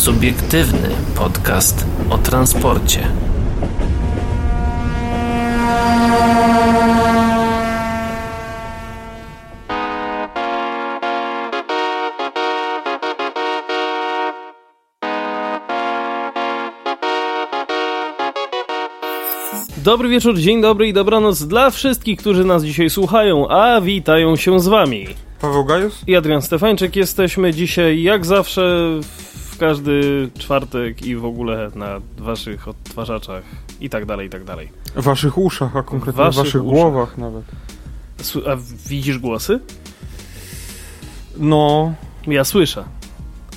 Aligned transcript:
Subiektywny 0.00 0.88
podcast 1.16 1.86
o 2.10 2.18
transporcie. 2.18 3.08
Dobry 19.84 20.08
wieczór, 20.08 20.38
dzień 20.38 20.62
dobry 20.62 20.88
i 20.88 20.92
dobranoc 20.92 21.42
dla 21.42 21.70
wszystkich, 21.70 22.18
którzy 22.18 22.44
nas 22.44 22.64
dzisiaj 22.64 22.90
słuchają, 22.90 23.48
a 23.48 23.80
witają 23.80 24.36
się 24.36 24.60
z 24.60 24.68
wami. 24.68 25.06
Paweł 25.40 25.64
Gajus? 25.64 26.02
I 26.06 26.16
Adrian 26.16 26.42
Stefańczyk. 26.42 26.96
Jesteśmy 26.96 27.54
dzisiaj, 27.54 28.02
jak 28.02 28.26
zawsze, 28.26 28.90
w 29.02 29.49
każdy 29.60 30.28
czwartek 30.38 31.02
i 31.02 31.16
w 31.16 31.24
ogóle 31.24 31.70
na 31.74 32.00
waszych 32.18 32.68
odtwarzaczach 32.68 33.42
i 33.80 33.90
tak 33.90 34.06
dalej, 34.06 34.26
i 34.26 34.30
tak 34.30 34.44
dalej. 34.44 34.68
W 34.96 35.02
waszych 35.02 35.38
uszach, 35.38 35.76
a 35.76 35.82
konkretnie 35.82 36.24
Waszych 36.24 36.40
w 36.42 36.44
waszych 36.44 36.64
uszach. 36.64 36.72
głowach 36.74 37.18
nawet. 37.18 37.44
A 38.46 38.56
widzisz 38.88 39.18
głosy? 39.18 39.60
No, 41.36 41.94
Ja 42.26 42.44
słyszę. 42.44 42.84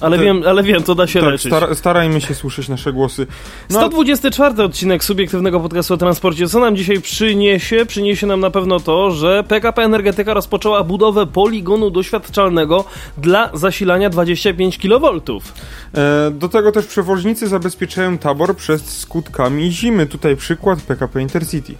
Ale 0.03 0.17
Te- 0.17 0.23
wiem, 0.23 0.43
ale 0.47 0.63
wiem, 0.63 0.83
to 0.83 0.95
da 0.95 1.07
się 1.07 1.19
tak, 1.19 1.31
leczyć. 1.31 1.51
stara, 1.51 1.75
starajmy 1.75 2.21
się 2.21 2.35
słyszeć 2.35 2.69
nasze 2.69 2.93
głosy. 2.93 3.27
No, 3.69 3.79
124 3.79 4.63
odcinek 4.63 5.03
subiektywnego 5.03 5.59
podcastu 5.59 5.93
o 5.93 5.97
transporcie. 5.97 6.47
Co 6.47 6.59
nam 6.59 6.75
dzisiaj 6.75 7.01
przyniesie? 7.01 7.85
Przyniesie 7.85 8.27
nam 8.27 8.39
na 8.39 8.49
pewno 8.49 8.79
to, 8.79 9.11
że 9.11 9.43
PKP 9.47 9.83
Energetyka 9.83 10.33
rozpoczęła 10.33 10.83
budowę 10.83 11.25
poligonu 11.25 11.89
doświadczalnego 11.89 12.85
dla 13.17 13.49
zasilania 13.53 14.09
25 14.09 14.77
kV. 14.77 15.09
e, 15.93 16.31
do 16.31 16.49
tego 16.49 16.71
też 16.71 16.85
przewoźnicy 16.85 17.47
zabezpieczają 17.47 18.17
tabor 18.17 18.55
przed 18.55 18.81
skutkami 18.81 19.71
zimy. 19.71 20.05
Tutaj 20.05 20.35
przykład 20.35 20.81
PKP 20.81 21.21
Intercity. 21.21 21.75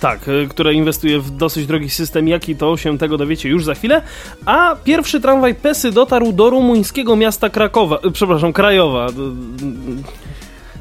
Tak, 0.00 0.28
y, 0.28 0.48
które 0.48 0.74
inwestuje 0.74 1.20
w 1.20 1.30
dosyć 1.30 1.66
drogi 1.66 1.90
system, 1.90 2.28
jaki 2.28 2.56
to 2.56 2.76
się 2.76 2.98
tego 2.98 3.16
dowiecie 3.18 3.48
już 3.48 3.64
za 3.64 3.74
chwilę. 3.74 4.02
A 4.46 4.76
pierwszy 4.84 5.20
tramwaj 5.20 5.54
PESY 5.54 5.92
dotarł 5.92 6.32
do 6.32 6.50
rumuńskiego 6.50 7.16
miasta 7.16 7.50
Krakowa, 7.50 7.98
y, 8.06 8.10
przepraszam, 8.10 8.52
Krajowa. 8.52 9.06
Y, 9.08 9.12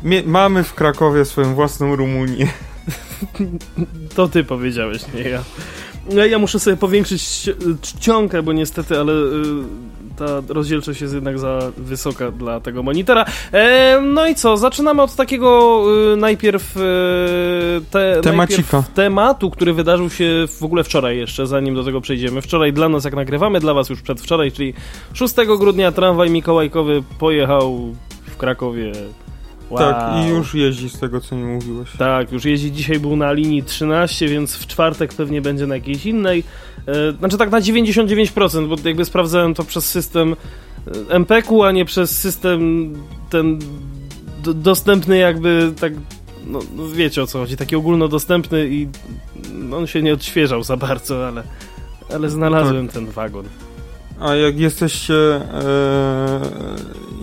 Mie- 0.03 0.23
mamy 0.25 0.63
w 0.63 0.73
Krakowie 0.73 1.25
swoją 1.25 1.55
własną 1.55 1.95
Rumunię. 1.95 2.47
To 4.15 4.27
ty 4.27 4.43
powiedziałeś, 4.43 5.01
nie 5.13 5.21
ja. 5.29 5.43
Ja, 6.09 6.25
ja 6.25 6.39
muszę 6.39 6.59
sobie 6.59 6.77
powiększyć 6.77 7.49
czcionkę, 7.81 8.43
bo 8.43 8.53
niestety, 8.53 8.99
ale 8.99 9.13
ta 10.17 10.25
rozdzielczość 10.47 11.01
jest 11.01 11.13
jednak 11.13 11.39
za 11.39 11.59
wysoka 11.77 12.31
dla 12.31 12.59
tego 12.59 12.83
monitora. 12.83 13.25
E, 13.51 14.01
no 14.01 14.27
i 14.27 14.35
co, 14.35 14.57
zaczynamy 14.57 15.01
od 15.01 15.15
takiego 15.15 15.83
y, 16.13 16.17
najpierw, 16.17 16.77
y, 16.77 16.81
te, 17.91 18.21
najpierw 18.35 18.71
tematu, 18.93 19.51
który 19.51 19.73
wydarzył 19.73 20.09
się 20.09 20.45
w 20.59 20.63
ogóle 20.63 20.83
wczoraj 20.83 21.17
jeszcze, 21.17 21.47
zanim 21.47 21.75
do 21.75 21.83
tego 21.83 22.01
przejdziemy. 22.01 22.41
Wczoraj 22.41 22.73
dla 22.73 22.89
nas 22.89 23.05
jak 23.05 23.15
nagrywamy, 23.15 23.59
dla 23.59 23.73
was 23.73 23.89
już 23.89 24.01
przedwczoraj, 24.01 24.51
czyli 24.51 24.73
6 25.13 25.35
grudnia 25.59 25.91
tramwaj 25.91 26.29
mikołajkowy 26.29 27.03
pojechał 27.19 27.95
w 28.27 28.37
Krakowie. 28.37 28.91
Wow. 29.69 29.79
Tak, 29.79 30.25
i 30.25 30.29
już 30.29 30.53
jeździ 30.53 30.89
z 30.89 30.99
tego, 30.99 31.21
co 31.21 31.35
mi 31.35 31.43
mówiłeś. 31.43 31.89
Tak, 31.97 32.31
już 32.31 32.45
jeździ. 32.45 32.71
Dzisiaj 32.71 32.99
był 32.99 33.15
na 33.15 33.31
linii 33.31 33.63
13, 33.63 34.27
więc 34.27 34.55
w 34.55 34.67
czwartek 34.67 35.13
pewnie 35.13 35.41
będzie 35.41 35.67
na 35.67 35.75
jakiejś 35.75 36.05
innej. 36.05 36.43
E, 36.87 37.11
znaczy 37.11 37.37
tak 37.37 37.51
na 37.51 37.61
99%, 37.61 38.67
bo 38.67 38.75
jakby 38.87 39.05
sprawdzałem 39.05 39.53
to 39.53 39.63
przez 39.63 39.85
system 39.85 40.35
e, 41.09 41.15
MPK-u, 41.15 41.63
a 41.63 41.71
nie 41.71 41.85
przez 41.85 42.17
system 42.19 42.93
ten 43.29 43.59
dostępny 44.53 45.17
jakby 45.17 45.73
tak, 45.79 45.93
no, 46.47 46.59
no 46.75 46.87
wiecie 46.87 47.23
o 47.23 47.27
co 47.27 47.39
chodzi, 47.39 47.57
taki 47.57 47.75
ogólnodostępny 47.75 48.67
i 48.69 48.87
no, 49.53 49.77
on 49.77 49.87
się 49.87 50.01
nie 50.01 50.13
odświeżał 50.13 50.63
za 50.63 50.77
bardzo, 50.77 51.27
ale, 51.27 51.43
ale 52.13 52.29
znalazłem 52.29 52.87
ten 52.87 53.05
wagon. 53.05 53.45
A 54.19 54.35
jak 54.35 54.59
jesteście 54.59 55.15
e, 55.15 56.41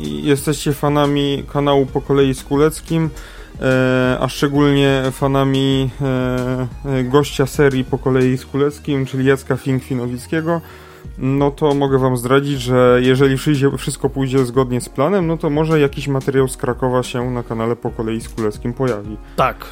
jesteście 0.03 0.73
fanami 0.73 1.45
kanału 1.53 1.87
Po 1.87 2.01
kolei 2.01 2.35
z 2.35 2.45
Kuleckim, 2.45 3.11
e, 3.61 4.17
a 4.21 4.29
szczególnie 4.29 5.03
fanami 5.13 5.91
e, 6.01 6.69
e, 6.85 7.05
gościa 7.05 7.47
serii 7.47 7.85
Po 7.85 7.99
kolei 7.99 8.39
z 8.39 8.47
Kuleckim, 8.47 9.07
czyli 9.07 9.25
Jacka 9.25 9.55
Fink-Finowickiego, 9.55 10.61
no 11.19 11.51
to 11.51 11.75
mogę 11.75 11.99
wam 11.99 12.17
zdradzić, 12.17 12.61
że 12.61 12.99
jeżeli 13.03 13.37
wszystko 13.79 14.09
pójdzie 14.09 14.45
zgodnie 14.47 14.81
z 14.81 14.89
planem, 14.89 15.27
no 15.27 15.37
to 15.37 15.51
może 15.51 15.81
jakiś 15.81 16.09
materiał 16.09 16.49
z 16.49 16.57
Krakowa 16.57 17.03
się 17.03 17.31
na 17.31 17.43
kanale 17.43 17.77
Po 17.77 17.91
kolei 17.91 18.21
z 18.21 18.29
Kuleckim 18.29 18.73
pojawi. 18.73 19.17
Tak. 19.37 19.67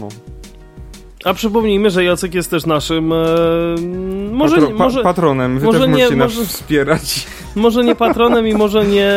No. 0.00 0.08
A 1.24 1.34
przypomnijmy, 1.34 1.90
że 1.90 2.04
Jacek 2.04 2.34
jest 2.34 2.50
też 2.50 2.66
naszym. 2.66 3.12
E, 3.12 3.16
może, 4.32 4.56
Patro, 4.56 4.68
pa, 4.76 4.84
może, 4.84 5.02
patronem, 5.02 5.58
wy 5.58 5.66
może 5.66 5.78
też 5.78 5.88
nie, 5.88 6.10
nas 6.16 6.34
może- 6.36 6.46
wspierać. 6.48 7.26
może 7.56 7.84
nie 7.84 7.94
patronem 7.94 8.48
i 8.48 8.54
może 8.54 8.84
nie 8.86 9.12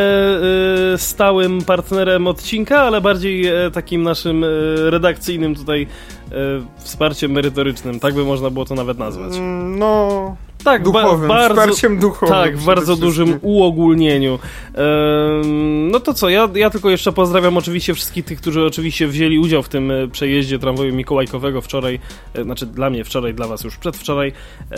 y, 0.94 0.98
stałym 0.98 1.62
partnerem 1.62 2.28
odcinka, 2.28 2.82
ale 2.82 3.02
bardziej 3.02 3.48
e, 3.48 3.72
takim 3.74 4.04
naszym 4.04 4.44
e, 4.44 4.48
redakcyjnym 4.90 5.56
tutaj 5.56 5.88
e, 6.32 6.36
wsparciem 6.78 7.32
merytorycznym. 7.32 8.00
Tak 8.00 8.14
by 8.14 8.24
można 8.26 8.50
było 8.50 8.66
to 8.66 8.76
nawet 8.76 8.98
nazwać. 8.98 9.36
Mm, 9.38 9.80
No, 9.80 10.36
Tak, 10.64 10.84
ba- 10.84 11.02
duchowym, 11.02 11.28
bardzo. 11.28 11.62
wsparciem 11.62 12.00
duchowym. 12.00 12.36
Tak, 12.36 12.58
w 12.58 12.66
bardzo 12.66 12.96
dużym 12.96 13.40
uogólnieniu. 13.42 14.40
Ehm, 14.74 15.92
no 15.92 16.00
to 16.00 16.14
co, 16.14 16.30
ja, 16.30 16.50
ja 16.56 16.70
tylko 16.70 16.90
jeszcze 16.90 17.12
pozdrawiam 17.12 17.58
oczywiście 17.58 17.94
wszystkich 17.94 18.26
tych, 18.26 18.42
którzy 18.42 18.66
oczywiście 18.66 19.08
wzięli 19.08 19.40
udział 19.40 19.64
w 19.64 19.70
tym 19.70 19.92
e, 19.92 20.08
przejeździe 20.08 20.60
tramwaju 20.60 20.94
mikołajkowego 20.96 21.62
wczoraj, 21.62 22.00
e, 22.34 22.44
znaczy 22.44 22.66
dla 22.66 22.90
mnie 22.90 23.04
wczoraj, 23.04 23.34
dla 23.34 23.48
was 23.48 23.64
już 23.64 23.78
przedwczoraj. 23.78 24.32
E, 24.72 24.78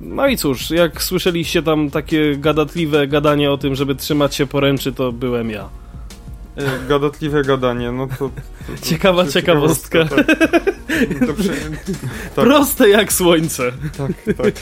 no 0.00 0.26
i 0.26 0.36
cóż, 0.36 0.70
jak 0.70 1.02
słyszeliście 1.02 1.62
tam 1.62 1.90
takie 1.90 2.36
gadatliwe 2.36 3.06
gadanie 3.06 3.50
o 3.50 3.58
tym, 3.58 3.74
żeby 3.74 3.94
trzymać 3.94 4.34
się 4.34 4.46
poręczy, 4.46 4.92
to 4.92 5.12
byłem 5.12 5.50
ja. 5.50 5.68
E, 6.58 6.88
Gadatliwe 6.88 7.42
gadanie, 7.42 7.92
no 7.92 8.06
to... 8.06 8.14
to, 8.16 8.28
to 8.28 8.86
Ciekawa 8.86 9.24
to 9.24 9.30
ciekawostka. 9.32 10.04
Tak. 10.04 10.26
To 11.26 11.32
prze- 11.34 11.52
tak, 12.36 12.44
Proste 12.44 12.88
jak 12.88 13.12
słońce. 13.12 13.62
tak, 13.98 14.36
tak. 14.36 14.54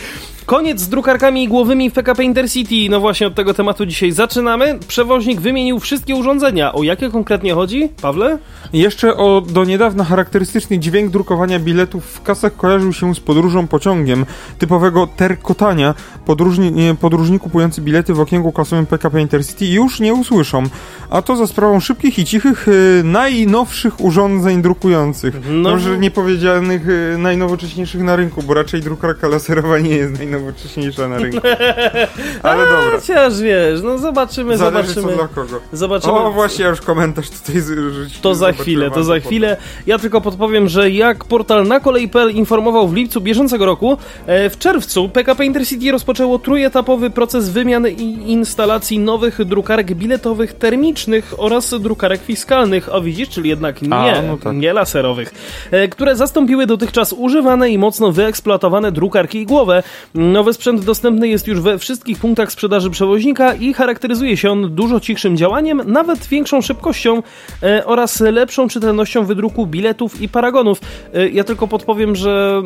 Koniec 0.46 0.80
z 0.80 0.88
drukarkami 0.88 1.48
głowymi 1.48 1.90
w 1.90 1.92
PKP 1.92 2.24
Intercity. 2.24 2.74
No 2.90 3.00
właśnie 3.00 3.26
od 3.26 3.34
tego 3.34 3.54
tematu 3.54 3.86
dzisiaj 3.86 4.12
zaczynamy. 4.12 4.78
Przewoźnik 4.88 5.40
wymienił 5.40 5.78
wszystkie 5.80 6.14
urządzenia. 6.16 6.72
O 6.72 6.82
jakie 6.82 7.10
konkretnie 7.10 7.54
chodzi, 7.54 7.88
Pawle? 8.02 8.38
Jeszcze 8.72 9.16
o 9.16 9.40
do 9.40 9.64
niedawna 9.64 10.04
charakterystyczny 10.04 10.78
dźwięk 10.78 11.10
drukowania 11.10 11.58
biletów 11.58 12.04
w 12.06 12.22
kasach 12.22 12.56
kojarzył 12.56 12.92
się 12.92 13.14
z 13.14 13.20
podróżą 13.20 13.66
pociągiem, 13.66 14.26
typowego 14.58 15.06
terkotania. 15.16 15.94
Podróżni, 16.26 16.72
podróżni 17.00 17.38
kupujący 17.40 17.80
bilety 17.80 18.14
w 18.14 18.20
okienku 18.20 18.52
kasowym 18.52 18.86
PKP 18.86 19.20
Intercity 19.20 19.66
już 19.66 20.00
nie 20.00 20.14
usłyszą. 20.14 20.62
A 21.10 21.22
to 21.22 21.36
za 21.36 21.46
sprawą 21.46 21.80
szybkich 21.86 22.18
i 22.18 22.24
cichych, 22.24 22.68
y, 22.68 23.02
najnowszych 23.04 24.00
urządzeń 24.00 24.62
drukujących. 24.62 25.34
No. 25.50 25.70
Może 25.70 25.98
niepowiedzianych 25.98 26.88
y, 26.88 27.18
najnowocześniejszych 27.18 28.02
na 28.02 28.16
rynku, 28.16 28.42
bo 28.42 28.54
raczej 28.54 28.80
drukarka 28.80 29.28
laserowa 29.28 29.78
nie 29.78 29.90
jest 29.96 30.18
najnowocześniejsza 30.18 31.08
na 31.08 31.18
rynku. 31.18 31.46
Ale 32.42 32.64
dobra. 32.64 32.90
Chociaż 33.00 33.40
wiesz, 33.40 33.82
no 33.82 33.98
zobaczymy, 33.98 34.58
Zależy 34.58 34.94
co 34.94 35.00
zobaczymy. 35.00 35.16
dla 35.16 35.28
kogo. 35.28 35.60
Zobaczymy. 35.72 36.12
O, 36.12 36.32
właśnie, 36.32 36.64
ja 36.64 36.70
już 36.70 36.80
komentarz 36.80 37.30
tutaj 37.30 37.62
rzuciłem. 37.62 38.08
To 38.22 38.34
za 38.34 38.52
chwilę, 38.52 38.90
to 38.90 39.04
za 39.04 39.20
chwilę. 39.20 39.56
Ja 39.86 39.98
tylko 39.98 40.20
podpowiem, 40.20 40.68
że 40.68 40.90
jak 40.90 41.24
portal 41.24 41.66
na 41.66 41.80
kolei.pl 41.80 42.30
informował 42.30 42.88
w 42.88 42.94
lipcu 42.94 43.20
bieżącego 43.20 43.66
roku, 43.66 43.96
e, 44.26 44.50
w 44.50 44.58
czerwcu 44.58 45.08
PKP 45.08 45.44
Intercity 45.44 45.92
rozpoczęło 45.92 46.38
trójetapowy 46.38 47.10
proces 47.10 47.48
wymiany 47.48 47.90
i 47.90 48.32
instalacji 48.32 48.98
nowych 48.98 49.44
drukarek 49.44 49.94
biletowych 49.94 50.52
termicznych 50.52 51.34
oraz 51.36 51.75
drukarek 51.78 52.22
fiskalnych. 52.22 52.94
O 52.94 53.00
widzisz, 53.00 53.28
czyli 53.28 53.48
jednak 53.48 53.82
nie, 53.82 53.94
A, 53.94 54.22
no 54.22 54.36
tak. 54.36 54.56
nie 54.56 54.72
laserowych, 54.72 55.34
e, 55.70 55.88
które 55.88 56.16
zastąpiły 56.16 56.66
dotychczas 56.66 57.12
używane 57.12 57.70
i 57.70 57.78
mocno 57.78 58.12
wyeksploatowane 58.12 58.92
drukarki 58.92 59.38
igłowe. 59.38 59.82
Nowy 60.14 60.52
sprzęt 60.52 60.84
dostępny 60.84 61.28
jest 61.28 61.48
już 61.48 61.60
we 61.60 61.78
wszystkich 61.78 62.18
punktach 62.18 62.52
sprzedaży 62.52 62.90
przewoźnika 62.90 63.54
i 63.54 63.74
charakteryzuje 63.74 64.36
się 64.36 64.50
on 64.50 64.74
dużo 64.74 65.00
cichszym 65.00 65.36
działaniem, 65.36 65.82
nawet 65.86 66.26
większą 66.26 66.62
szybkością 66.62 67.22
e, 67.62 67.86
oraz 67.86 68.20
lepszą 68.20 68.68
czytelnością 68.68 69.24
wydruku 69.24 69.66
biletów 69.66 70.20
i 70.20 70.28
paragonów. 70.28 70.80
E, 71.14 71.28
ja 71.28 71.44
tylko 71.44 71.68
podpowiem, 71.68 72.16
że 72.16 72.62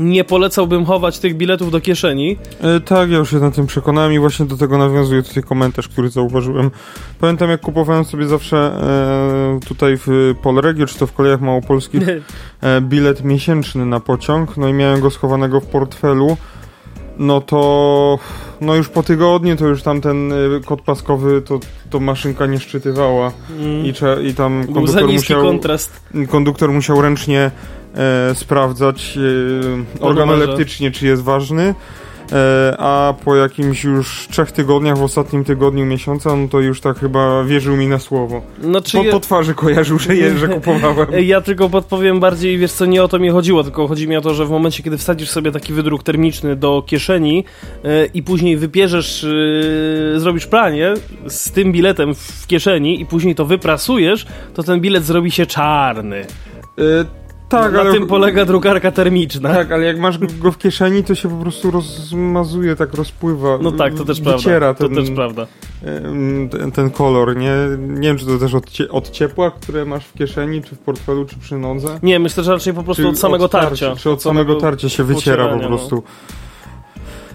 nie 0.00 0.24
polecałbym 0.24 0.84
chować 0.84 1.18
tych 1.18 1.36
biletów 1.36 1.70
do 1.70 1.80
kieszeni. 1.80 2.36
E, 2.60 2.80
tak, 2.80 3.10
ja 3.10 3.18
już 3.18 3.30
się 3.30 3.36
na 3.36 3.50
tym 3.50 3.66
przekonałem 3.66 4.12
i 4.12 4.18
właśnie 4.18 4.46
do 4.46 4.56
tego 4.56 4.78
nawiązuje 4.78 5.22
tutaj 5.22 5.42
komentarz, 5.42 5.88
który 5.88 6.10
zauważyłem. 6.10 6.70
Pamiętam 7.20 7.50
jak 7.50 7.60
kupowałem 7.60 8.04
sobie 8.04 8.26
zawsze 8.26 8.56
e, 8.56 9.66
tutaj 9.66 9.96
w 10.06 10.34
Polregio, 10.42 10.86
czy 10.86 10.98
to 10.98 11.06
w 11.06 11.12
kolejach 11.12 11.40
małopolskich, 11.40 12.02
e, 12.60 12.80
bilet 12.80 13.24
miesięczny 13.24 13.86
na 13.86 14.00
pociąg, 14.00 14.56
no 14.56 14.68
i 14.68 14.72
miałem 14.72 15.00
go 15.00 15.10
schowanego 15.10 15.60
w 15.60 15.66
portfelu. 15.66 16.36
no 17.18 17.40
to 17.40 18.18
no 18.60 18.74
już 18.74 18.88
po 18.88 19.02
tygodniu 19.02 19.56
to 19.56 19.66
już 19.66 19.82
tam 19.82 20.00
ten 20.00 20.32
y, 20.32 20.60
kod 20.64 20.80
paskowy 20.82 21.42
to, 21.42 21.60
to 21.90 22.00
maszynka 22.00 22.46
nie 22.46 22.58
szczytywała 22.58 23.32
Mm. 23.60 23.86
i, 23.86 23.92
i 24.28 24.34
tam 24.34 24.66
konduktor 24.74 25.08
musiał, 25.08 25.42
kontrast. 25.42 26.00
konduktor 26.28 26.72
musiał 26.72 27.02
ręcznie 27.02 27.50
e, 27.94 28.34
sprawdzać 28.34 29.18
e, 30.00 30.04
organoleptycznie, 30.04 30.90
czy 30.90 31.06
jest 31.06 31.22
ważny. 31.22 31.74
E, 32.32 32.74
a 32.78 33.14
po 33.24 33.36
jakimś 33.36 33.84
już 33.84 34.28
trzech 34.30 34.52
tygodniach, 34.52 34.98
w 34.98 35.02
ostatnim 35.02 35.44
tygodniu 35.44 35.86
miesiąca, 35.86 36.36
no 36.36 36.48
to 36.48 36.60
już 36.60 36.80
tak 36.80 36.98
chyba 36.98 37.44
wierzył 37.44 37.76
mi 37.76 37.88
na 37.88 37.98
słowo. 37.98 38.42
Znaczy, 38.62 38.98
Po, 38.98 39.04
ja- 39.04 39.12
po 39.12 39.20
twarzy 39.20 39.54
kojarzył, 39.54 39.98
że, 39.98 40.16
je, 40.16 40.38
że 40.38 40.48
kupowałem. 40.48 41.06
Ja 41.26 41.40
tylko 41.40 41.68
podpowiem 41.68 42.20
bardziej, 42.20 42.58
wiesz 42.58 42.72
co, 42.72 42.86
nie 42.86 43.02
o 43.02 43.08
to 43.08 43.18
mi 43.18 43.30
chodziło, 43.30 43.62
tylko 43.64 43.88
chodzi 43.88 44.08
mi 44.08 44.16
o 44.16 44.20
to, 44.20 44.34
że 44.34 44.46
w 44.46 44.50
momencie, 44.50 44.82
kiedy 44.82 44.98
wsadzisz 44.98 45.30
sobie 45.30 45.52
taki 45.52 45.72
wydruk 45.72 46.02
termiczny 46.02 46.56
do 46.56 46.82
kieszeni 46.86 47.44
e, 47.84 48.06
i 48.06 48.22
później 48.22 48.56
wypierzesz, 48.56 49.24
e, 50.16 50.20
zrobisz 50.20 50.46
pranie 50.46 50.94
z 51.26 51.50
tym 51.50 51.72
biletem 51.72 52.14
w 52.14 52.46
kieszeni 52.46 53.00
i 53.00 53.06
później 53.06 53.34
to 53.34 53.44
wyprasujesz, 53.44 54.26
to 54.54 54.62
ten 54.62 54.80
bilet 54.80 55.04
zrobi 55.04 55.30
się 55.30 55.46
czarny. 55.46 56.26
Tak, 57.50 57.72
Na 57.72 57.80
ale... 57.80 57.92
tym 57.92 58.06
polega 58.06 58.44
drukarka 58.44 58.92
termiczna. 58.92 59.54
Tak, 59.54 59.72
ale 59.72 59.84
jak 59.84 59.98
masz 59.98 60.18
go 60.18 60.52
w 60.52 60.58
kieszeni, 60.58 61.04
to 61.04 61.14
się 61.14 61.28
po 61.28 61.36
prostu 61.36 61.70
rozmazuje, 61.70 62.76
tak 62.76 62.94
rozpływa. 62.94 63.58
No 63.62 63.72
tak, 63.72 63.94
to 63.94 64.04
też 64.04 64.20
Wyciera 64.20 64.74
prawda. 64.74 64.74
ten, 64.74 64.94
To 64.94 65.00
też 65.00 65.10
prawda. 65.10 65.46
ten, 66.50 66.72
ten 66.72 66.90
kolor, 66.90 67.36
nie? 67.36 67.52
Nie 67.78 68.08
wiem, 68.08 68.18
czy 68.18 68.26
to 68.26 68.38
też 68.38 68.54
od, 68.54 68.70
cie, 68.70 68.88
od 68.88 69.10
ciepła, 69.10 69.50
które 69.50 69.84
masz 69.84 70.04
w 70.04 70.12
kieszeni, 70.14 70.62
czy 70.62 70.74
w 70.74 70.78
portfelu, 70.78 71.24
czy 71.24 71.38
przy 71.38 71.58
nodze. 71.58 71.98
Nie, 72.02 72.18
myślę, 72.18 72.44
że 72.44 72.52
raczej 72.52 72.74
po 72.74 72.82
prostu 72.82 73.08
od 73.08 73.18
samego 73.18 73.48
tarcia. 73.48 73.96
Czy 73.96 74.10
od 74.10 74.22
samego 74.22 74.54
tarcia 74.56 74.88
się 74.88 75.04
wyciera 75.04 75.44
po 75.44 75.50
pocierania, 75.54 75.78
no. 75.90 76.02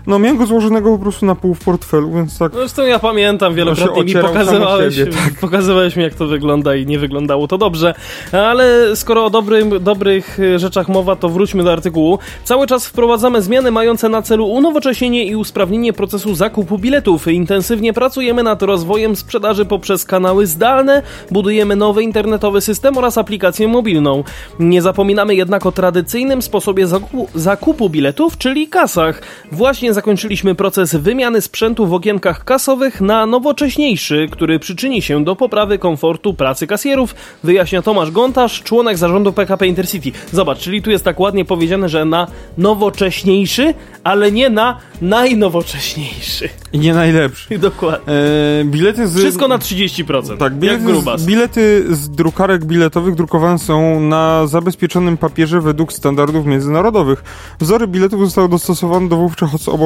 No 0.07 0.19
miałem 0.19 0.37
go 0.37 0.45
złożonego 0.45 0.91
po 0.91 0.99
prostu 0.99 1.25
na 1.25 1.35
pół 1.35 1.53
w 1.53 1.63
portfelu, 1.63 2.11
więc 2.11 2.37
tak... 2.37 2.53
Zresztą 2.53 2.83
ja 2.83 2.99
pamiętam, 2.99 3.55
wielokrotnie 3.55 4.03
mi 4.03 4.13
pokazywałeś, 4.13 4.95
siebie, 4.95 5.11
tak. 5.11 5.39
pokazywałeś 5.41 5.95
mi 5.95 6.03
jak 6.03 6.13
to 6.13 6.27
wygląda 6.27 6.75
i 6.75 6.85
nie 6.85 6.99
wyglądało 6.99 7.47
to 7.47 7.57
dobrze. 7.57 7.93
Ale 8.31 8.95
skoro 8.95 9.25
o 9.25 9.29
dobrym, 9.29 9.83
dobrych 9.83 10.39
e, 10.39 10.59
rzeczach 10.59 10.89
mowa, 10.89 11.15
to 11.15 11.29
wróćmy 11.29 11.63
do 11.63 11.73
artykułu. 11.73 12.19
Cały 12.43 12.67
czas 12.67 12.87
wprowadzamy 12.87 13.41
zmiany 13.41 13.71
mające 13.71 14.09
na 14.09 14.21
celu 14.21 14.47
unowocześnienie 14.47 15.25
i 15.25 15.35
usprawnienie 15.35 15.93
procesu 15.93 16.35
zakupu 16.35 16.77
biletów. 16.77 17.27
Intensywnie 17.27 17.93
pracujemy 17.93 18.43
nad 18.43 18.61
rozwojem 18.63 19.15
sprzedaży 19.15 19.65
poprzez 19.65 20.05
kanały 20.05 20.47
zdalne, 20.47 21.01
budujemy 21.31 21.75
nowy 21.75 22.03
internetowy 22.03 22.61
system 22.61 22.97
oraz 22.97 23.17
aplikację 23.17 23.67
mobilną. 23.67 24.23
Nie 24.59 24.81
zapominamy 24.81 25.35
jednak 25.35 25.65
o 25.65 25.71
tradycyjnym 25.71 26.41
sposobie 26.41 26.87
zakupu, 26.87 27.27
zakupu 27.35 27.89
biletów, 27.89 28.37
czyli 28.37 28.67
kasach. 28.67 29.21
Właśnie 29.51 29.94
zakończyliśmy 29.95 30.55
proces 30.55 30.95
wymiany 30.95 31.41
sprzętu 31.41 31.87
w 31.87 31.93
okienkach 31.93 32.43
kasowych 32.43 33.01
na 33.01 33.25
nowocześniejszy, 33.25 34.27
który 34.31 34.59
przyczyni 34.59 35.01
się 35.01 35.23
do 35.23 35.35
poprawy 35.35 35.77
komfortu 35.77 36.33
pracy 36.33 36.67
kasjerów, 36.67 37.15
wyjaśnia 37.43 37.81
Tomasz 37.81 38.11
Gontarz, 38.11 38.63
członek 38.63 38.97
zarządu 38.97 39.33
PKP 39.33 39.67
Intercity. 39.67 40.11
Zobacz, 40.31 40.59
czyli 40.59 40.81
tu 40.81 40.91
jest 40.91 41.03
tak 41.03 41.19
ładnie 41.19 41.45
powiedziane, 41.45 41.89
że 41.89 42.05
na 42.05 42.27
nowocześniejszy, 42.57 43.73
ale 44.03 44.31
nie 44.31 44.49
na 44.49 44.77
najnowocześniejszy. 45.01 46.49
I 46.73 46.79
nie 46.79 46.93
najlepszy. 46.93 47.59
Dokładnie. 47.69 48.13
E, 48.13 48.65
bilety 48.65 49.07
z... 49.07 49.17
Wszystko 49.17 49.47
na 49.47 49.57
30%. 49.57 50.37
Tak, 50.37 50.41
jak 50.41 50.59
bilety 50.59 50.83
grubas. 50.83 51.21
z, 51.21 51.25
bilety 51.25 51.85
z 51.95 52.09
drukarek 52.09 52.65
biletowych 52.65 53.15
drukowane 53.15 53.59
są 53.59 53.99
na 53.99 54.47
zabezpieczonym 54.47 55.17
papierze 55.17 55.61
według 55.61 55.93
standardów 55.93 56.45
międzynarodowych. 56.45 57.23
Wzory 57.59 57.87
biletów 57.87 58.19
zostały 58.25 58.49
dostosowane 58.49 59.09
do 59.09 59.15
wówczas 59.15 59.69
obowiązujących, 59.69 59.84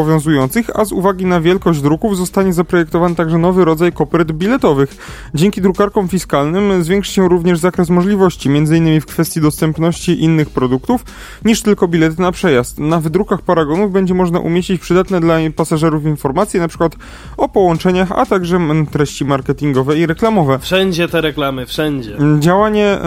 a 0.73 0.85
z 0.85 0.91
uwagi 0.91 1.25
na 1.25 1.41
wielkość 1.41 1.81
druków 1.81 2.17
zostanie 2.17 2.53
zaprojektowany 2.53 3.15
także 3.15 3.37
nowy 3.37 3.65
rodzaj 3.65 3.91
kopert 3.93 4.31
biletowych. 4.31 4.97
Dzięki 5.33 5.61
drukarkom 5.61 6.07
fiskalnym 6.07 6.83
zwiększy 6.83 7.13
się 7.13 7.29
również 7.29 7.59
zakres 7.59 7.89
możliwości, 7.89 8.49
m.in. 8.49 9.01
w 9.01 9.05
kwestii 9.05 9.41
dostępności 9.41 10.23
innych 10.23 10.49
produktów 10.49 11.05
niż 11.45 11.61
tylko 11.61 11.87
bilety 11.87 12.21
na 12.21 12.31
przejazd. 12.31 12.79
Na 12.79 12.99
wydrukach 12.99 13.41
paragonów 13.41 13.91
będzie 13.91 14.13
można 14.13 14.39
umieścić 14.39 14.81
przydatne 14.81 15.19
dla 15.19 15.35
pasażerów 15.55 16.05
informacje, 16.05 16.59
np. 16.59 16.89
o 17.37 17.49
połączeniach, 17.49 18.11
a 18.11 18.25
także 18.25 18.59
treści 18.91 19.25
marketingowe 19.25 19.97
i 19.97 20.05
reklamowe. 20.05 20.59
Wszędzie 20.59 21.07
te 21.07 21.21
reklamy, 21.21 21.65
wszędzie. 21.65 22.17
Działanie 22.39 22.97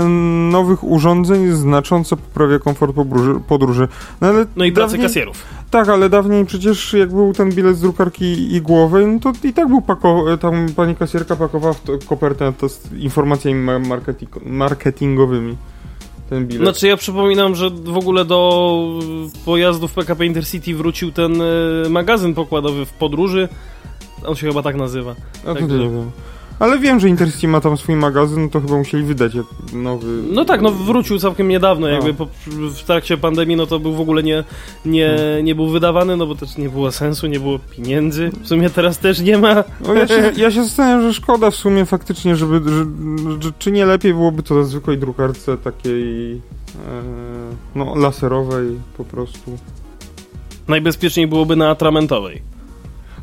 nowych 0.51 0.85
urządzeń 0.85 1.53
znacząco 1.53 2.17
poprawia 2.17 2.59
komfort 2.59 2.97
podróży. 3.49 3.89
No, 4.21 4.29
No 4.57 4.65
i 4.65 4.73
pracy 4.73 4.93
dawniej- 4.93 5.07
kasjerów. 5.09 5.37
Tak, 5.71 5.89
ale 5.89 6.09
dawniej 6.09 6.47
przecież 6.47 6.82
jak 6.93 7.09
był 7.11 7.33
ten 7.33 7.53
bilet 7.53 7.77
z 7.77 7.81
drukarki 7.81 8.55
igłowej, 8.55 9.07
no 9.07 9.19
to 9.21 9.33
i 9.49 9.53
tak 9.53 9.69
był 9.69 9.81
pako- 9.81 10.39
tam 10.39 10.67
pani 10.77 10.97
kasjerka 10.97 11.37
pakowała 11.37 11.73
w 11.75 11.81
to 11.83 11.93
kopertę 12.07 12.53
to 12.59 12.69
z 12.69 12.93
informacjami 12.93 13.61
ma- 13.61 13.79
marketing- 13.79 14.47
marketingowymi. 14.47 15.57
Ten 16.31 16.47
bilet. 16.47 16.63
Znaczy 16.69 16.87
ja 16.89 16.97
przypominam, 16.97 17.55
że 17.55 17.71
w 17.71 17.97
ogóle 17.97 18.25
do 18.25 19.01
pojazdów 19.45 19.93
PKP 19.93 20.27
Intercity 20.27 20.75
wrócił 20.75 21.13
ten 21.13 21.43
e, 21.43 21.45
magazyn 21.91 22.35
pokładowy 22.35 22.87
w 22.87 22.93
podróży. 22.93 23.49
On 24.27 24.35
się 24.37 24.47
chyba 24.49 24.63
tak 24.63 24.77
nazywa. 24.77 25.15
A 25.43 25.47
to 25.47 25.55
także- 25.55 25.79
nie 25.79 25.91
wiem. 25.91 26.11
Ale 26.59 26.79
wiem, 26.79 27.01
że 27.01 27.09
Intercity 27.09 27.49
ma 27.49 27.61
tam 27.61 27.77
swój 27.77 27.97
magazyn, 27.97 28.43
no 28.43 28.49
to 28.49 28.61
chyba 28.61 28.77
musieli 28.77 29.05
wydać 29.05 29.33
nowy. 29.73 30.07
No 30.33 30.45
tak, 30.45 30.61
no 30.63 30.71
wrócił 30.71 31.19
całkiem 31.19 31.49
niedawno, 31.49 31.87
No. 31.87 31.93
jakby 31.93 32.15
po, 32.15 32.27
w 32.75 32.83
trakcie 32.83 33.17
pandemii, 33.17 33.57
no 33.57 33.67
to 33.67 33.79
był 33.79 33.93
w 33.95 34.01
ogóle 34.01 34.23
nie, 34.23 34.45
nie, 34.85 35.07
Hmm. 35.17 35.45
nie 35.45 35.55
był 35.55 35.69
wydawany, 35.69 36.17
no 36.17 36.27
bo 36.27 36.35
też 36.35 36.57
nie 36.57 36.69
było 36.69 36.93
sensu, 36.93 37.27
nie 37.27 37.41
było 37.41 37.59
pieniędzy. 37.59 38.31
W 38.43 38.49
sumie 38.49 38.71
teraz 38.71 38.99
też 38.99 39.21
nie 39.21 39.39
ma. 39.39 39.65
O, 39.89 39.95
ja, 39.95 40.07
się, 40.09 40.33
ja 40.43 40.51
się 40.51 40.65
zastanawiam, 40.65 41.03
że 41.03 41.15
szkoda 41.15 41.51
w 41.51 41.55
sumie 41.57 41.85
faktycznie, 41.87 42.37
żeby. 42.37 42.71
Że, 42.71 42.85
że, 43.41 43.53
czy 43.59 43.73
nie 43.73 43.87
lepiej 43.87 44.15
byłoby 44.15 44.43
to 44.43 44.55
na 44.55 44.65
zwykłej 44.65 44.99
drukarce 44.99 45.57
takiej. 45.59 46.33
E, 46.33 46.41
no, 47.75 47.95
laserowej 47.95 48.67
po 48.97 49.05
prostu. 49.05 49.59
Najbezpieczniej 50.69 51.27
byłoby 51.27 51.57
na 51.57 51.71
atramentowej. 51.71 52.43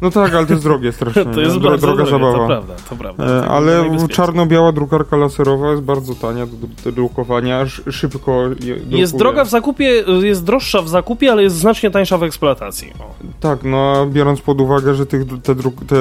No 0.02 0.12
tak, 0.12 0.34
ale 0.34 0.46
to 0.46 0.54
jest 0.54 0.64
drogie 0.66 0.92
strasznie. 1.00 1.26
To 1.26 1.42
jest 1.42 1.56
nie? 1.56 1.62
bardzo 1.62 1.88
droga 1.88 2.04
drogie, 2.04 2.12
zabawa. 2.12 2.38
To 2.38 2.48
prawda, 2.48 2.74
to 2.90 2.96
prawda. 2.96 3.26
E, 3.26 3.48
ale 3.48 3.98
czarno-biała 4.10 4.72
drukarka 4.72 5.18
laserowa 5.18 5.72
jest 5.72 5.84
bardzo 5.84 6.16
tania 6.16 6.46
do, 6.46 6.68
do 6.84 6.92
drukowania, 6.92 7.62
sz, 7.62 7.96
szybko 7.96 8.50
drukuje. 8.50 9.00
Jest 9.00 9.18
droga 9.18 9.44
w 9.44 9.50
zakupie, 9.50 10.04
jest 10.22 10.44
droższa 10.44 10.82
w 10.82 10.90
zakupie, 10.90 11.32
ale 11.32 11.44
jest 11.44 11.56
znacznie 11.56 11.92
tańsza 11.92 12.18
w 12.18 12.24
eksploatacji. 12.24 12.94
O. 13.00 13.16
Tak, 13.40 13.64
no 13.64 13.94
a 13.98 14.06
biorąc 14.06 14.42
pod 14.42 14.62
uwagę, 14.62 14.96
że 14.96 15.06
tych, 15.06 15.24
te, 15.44 15.56
druk, 15.56 15.86
te 15.86 15.96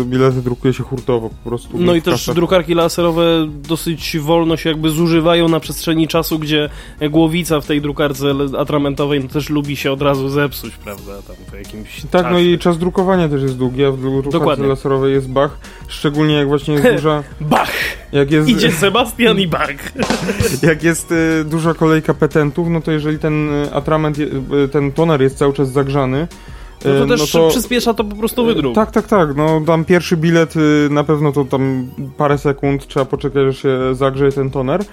y, 0.00 0.04
bilety 0.04 0.42
drukuje 0.42 0.74
się 0.74 0.82
hurtowo 0.82 1.28
po 1.28 1.48
prostu. 1.50 1.78
No 1.80 1.94
i 1.94 2.02
też 2.02 2.14
kasach. 2.14 2.34
drukarki 2.34 2.74
laserowe 2.74 3.46
dosyć 3.68 4.16
wolno 4.20 4.56
się 4.56 4.68
jakby 4.68 4.90
zużywają 4.90 5.48
na 5.48 5.60
przestrzeni 5.60 6.08
czasu, 6.08 6.38
gdzie 6.38 6.68
głowica 7.10 7.60
w 7.60 7.66
tej 7.66 7.80
drukarce 7.80 8.26
atramentowej 8.58 9.20
no 9.20 9.28
też 9.28 9.50
lubi 9.50 9.76
się 9.76 9.92
od 9.92 10.02
razu 10.02 10.28
zepsuć, 10.28 10.76
prawda? 10.76 11.12
Tam 11.26 11.36
po 11.50 11.56
jakimś 11.56 12.00
Tak, 12.10 12.22
czasie. 12.22 12.34
no 12.34 12.38
i 12.38 12.58
czas 12.58 12.78
drukowania 12.78 13.28
też 13.28 13.41
jest 13.42 13.56
długi, 13.56 13.84
a 13.84 13.90
w 13.90 14.30
Dokładnie. 14.30 14.66
laserowej 14.66 15.12
jest 15.12 15.28
bach, 15.28 15.58
szczególnie 15.88 16.34
jak 16.34 16.48
właśnie 16.48 16.74
jest 16.74 16.86
duża... 16.96 17.22
Bach! 17.40 17.70
Jak 18.12 18.30
jest, 18.30 18.48
Idzie 18.48 18.72
Sebastian 18.72 19.38
i 19.38 19.48
bach! 19.48 19.70
jak 20.62 20.82
jest 20.82 21.12
y, 21.12 21.44
duża 21.44 21.74
kolejka 21.74 22.14
petentów, 22.14 22.68
no 22.68 22.80
to 22.80 22.92
jeżeli 22.92 23.18
ten 23.18 23.64
y, 23.64 23.74
atrament, 23.74 24.18
y, 24.18 24.28
ten 24.72 24.92
toner 24.92 25.22
jest 25.22 25.38
cały 25.38 25.52
czas 25.52 25.72
zagrzany, 25.72 26.28
No 26.84 27.06
to 27.06 27.06
też 27.06 27.36
przyspiesza 27.48 27.94
to 27.94 28.04
po 28.04 28.16
prostu 28.16 28.44
wydruk. 28.44 28.74
Tak, 28.74 28.90
tak, 28.90 29.06
tak. 29.06 29.36
No 29.36 29.60
tam 29.66 29.84
pierwszy 29.84 30.16
bilet 30.16 30.56
y, 30.56 30.88
na 30.90 31.04
pewno 31.04 31.32
to 31.32 31.44
tam 31.44 31.88
parę 32.16 32.38
sekund 32.38 32.86
trzeba 32.86 33.06
poczekać, 33.06 33.42
aż 33.48 33.62
się 33.62 33.94
zagrzeje 33.94 34.32
ten 34.32 34.50
toner. 34.50 34.84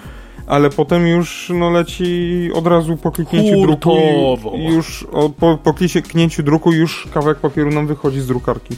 Ale 0.47 0.69
potem 0.69 1.07
już 1.07 1.51
no 1.55 1.69
leci 1.69 2.49
od 2.53 2.67
razu 2.67 2.97
po 2.97 3.11
kliknięciu 3.11 3.61
druku 3.61 3.89
Hurtowo. 3.89 4.57
i 4.57 4.65
już 4.65 5.05
o, 5.11 5.29
po, 5.29 5.57
po 5.63 5.73
kliknięciu 5.73 6.43
druku 6.43 6.71
już 6.71 7.07
kawałek 7.13 7.37
papieru 7.37 7.71
nam 7.71 7.87
wychodzi 7.87 8.21
z 8.21 8.27
drukarki. 8.27 8.75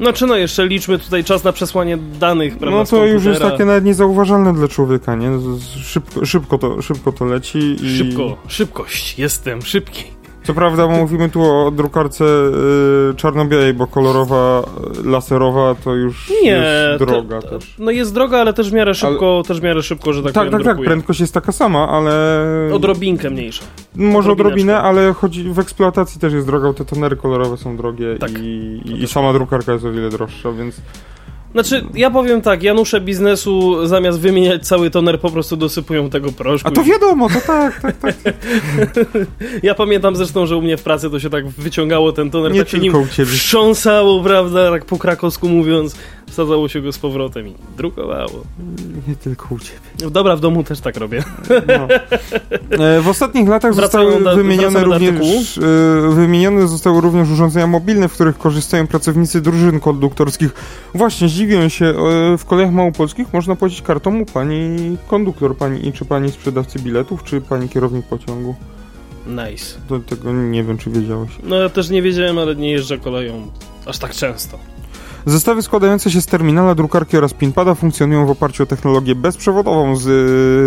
Znaczy 0.00 0.26
no 0.26 0.36
jeszcze 0.36 0.66
liczmy 0.66 0.98
tutaj 0.98 1.24
czas 1.24 1.44
na 1.44 1.52
przesłanie 1.52 1.96
danych, 1.96 2.58
prawda? 2.58 2.78
no 2.78 2.84
to 2.84 3.06
już 3.06 3.24
jest 3.24 3.40
takie 3.40 3.64
nawet 3.64 3.84
niezauważalne 3.84 4.54
dla 4.54 4.68
człowieka, 4.68 5.14
nie? 5.14 5.30
Szybko, 5.82 6.26
szybko, 6.26 6.58
to, 6.58 6.82
szybko 6.82 7.12
to 7.12 7.24
leci 7.24 7.76
i... 7.82 7.98
Szybko, 7.98 8.36
szybkość, 8.48 9.18
jestem 9.18 9.62
szybki. 9.62 10.04
Co 10.44 10.54
prawda 10.54 10.86
mówimy 10.88 11.28
tu 11.28 11.42
o 11.42 11.70
drukarce 11.70 12.24
y, 13.10 13.14
czarno-białej, 13.16 13.74
bo 13.74 13.86
kolorowa, 13.86 14.62
y, 15.04 15.08
laserowa 15.08 15.74
to 15.84 15.94
już 15.94 16.30
Nie, 16.42 16.50
jest 16.50 16.98
to- 16.98 17.06
droga 17.06 17.42
to- 17.42 17.48
też. 17.48 17.74
No 17.78 17.90
jest 17.90 18.14
droga, 18.14 18.38
ale 18.40 18.52
też 18.52 18.70
w 18.70 18.72
miarę 18.72 18.94
szybko, 18.94 19.42
też 19.48 19.60
w 19.60 19.62
miarę 19.62 19.82
szybko, 19.82 20.12
że 20.12 20.22
tak, 20.22 20.32
Tak, 20.32 20.40
powiem, 20.44 20.52
tak, 20.52 20.60
tak, 20.60 20.66
drukuje. 20.66 20.86
prędkość 20.88 21.20
jest 21.20 21.34
taka 21.34 21.52
sama, 21.52 21.88
ale... 21.88 22.12
Odrobinkę 22.74 23.30
mniejsza. 23.30 23.64
Może 23.96 24.32
odrobinę, 24.32 24.78
ale 24.80 25.12
chodzi, 25.12 25.44
w 25.50 25.58
eksploatacji 25.58 26.20
też 26.20 26.32
jest 26.32 26.46
droga, 26.46 26.72
te 26.72 26.84
tonery 26.84 27.16
kolorowe 27.16 27.56
są 27.56 27.76
drogie 27.76 28.16
Tak, 28.20 28.30
i, 28.42 28.80
to 28.86 28.96
i, 28.96 29.06
sama 29.06 29.32
drukarka 29.32 29.72
jest 29.72 29.84
o 29.84 29.92
wiele 29.92 30.10
droższa, 30.10 30.52
więc 30.52 30.80
Znaczy, 31.52 31.84
ja 31.94 32.10
powiem 32.10 32.42
tak, 32.42 32.62
Janusze 32.62 33.00
biznesu 33.00 33.86
zamiast 33.86 34.20
wymieniać 34.20 34.66
cały 34.66 34.90
toner 34.90 35.20
po 35.20 35.30
prostu 35.30 35.56
dosypują 35.56 36.10
tego 36.10 36.32
proszku. 36.32 36.68
A 36.68 36.72
to 36.72 36.84
wiadomo, 36.84 37.28
to 37.28 37.40
tak, 37.46 37.80
tak, 37.80 37.96
tak. 37.96 38.14
ja 39.62 39.74
pamiętam 39.74 40.16
zresztą, 40.16 40.46
że 40.46 40.56
u 40.56 40.62
mnie 40.62 40.76
w 40.76 40.82
pracy 40.82 41.10
to 41.10 41.20
się 41.20 41.30
tak 41.30 41.48
wyciągało 41.48 42.12
ten 42.12 42.30
toner, 42.30 42.52
Nie 42.52 42.60
tak 42.60 42.68
się 42.68 42.78
nim 42.78 42.94
wstrząsało, 43.26 44.22
prawda, 44.22 44.70
tak 44.70 44.84
po 44.84 44.98
krakowsku 44.98 45.48
mówiąc, 45.48 45.96
wsadzało 46.26 46.68
się 46.68 46.80
go 46.82 46.92
z 46.92 46.98
powrotem 46.98 47.48
i 47.48 47.54
drukowało. 47.76 48.42
Nie 49.08 49.16
tylko 49.16 49.54
u 49.54 49.58
ciebie. 49.58 50.10
Dobra, 50.10 50.36
w 50.36 50.40
domu 50.40 50.64
też 50.64 50.80
tak 50.80 50.96
robię. 50.96 51.24
No. 51.50 51.88
E, 52.84 53.00
W 53.00 53.08
ostatnich 53.08 53.48
latach 53.48 53.74
zostały 53.74 54.22
do- 54.24 54.36
wymienione 54.36 54.80
do 54.80 54.98
również, 54.98 55.58
e, 55.58 55.62
wymienione 56.14 56.68
zostały 56.68 57.00
również 57.00 57.30
urządzenia 57.30 57.66
mobilne, 57.66 58.08
w 58.08 58.12
których 58.12 58.38
korzystają 58.38 58.86
pracownicy 58.86 59.40
drużyn 59.40 59.80
konduktorskich. 59.80 60.54
Właśnie, 60.94 61.28
zdziwiłem 61.28 61.70
się, 61.70 61.86
e, 61.86 62.38
w 62.38 62.44
kolejach 62.44 62.72
małopolskich 62.72 63.32
można 63.32 63.56
płacić 63.56 63.82
kartą 63.82 64.20
u 64.20 64.26
pani 64.26 64.76
konduktor, 65.06 65.56
pani, 65.56 65.92
czy 65.92 66.04
pani 66.04 66.30
sprzedawcy 66.32 66.78
biletów, 66.78 67.24
czy 67.24 67.40
pani 67.40 67.68
kierownik 67.68 68.06
pociągu. 68.06 68.54
Nice. 69.26 69.76
To, 69.88 69.98
tego 69.98 70.32
nie 70.32 70.64
wiem, 70.64 70.78
czy 70.78 70.90
wiedziałeś. 70.90 71.30
No 71.42 71.56
ja 71.56 71.68
też 71.68 71.90
nie 71.90 72.02
wiedziałem, 72.02 72.38
ale 72.38 72.56
nie 72.56 72.70
jeżdżę 72.70 72.98
koleją 72.98 73.46
aż 73.86 73.98
tak 73.98 74.12
często. 74.14 74.58
Zestawy 75.26 75.62
składające 75.62 76.10
się 76.10 76.20
z 76.20 76.26
terminala, 76.26 76.74
drukarki 76.74 77.16
oraz 77.16 77.34
pinpada 77.34 77.74
funkcjonują 77.74 78.26
w 78.26 78.30
oparciu 78.30 78.62
o 78.62 78.66
technologię 78.66 79.14
bezprzewodową 79.14 79.96
z 79.96 80.06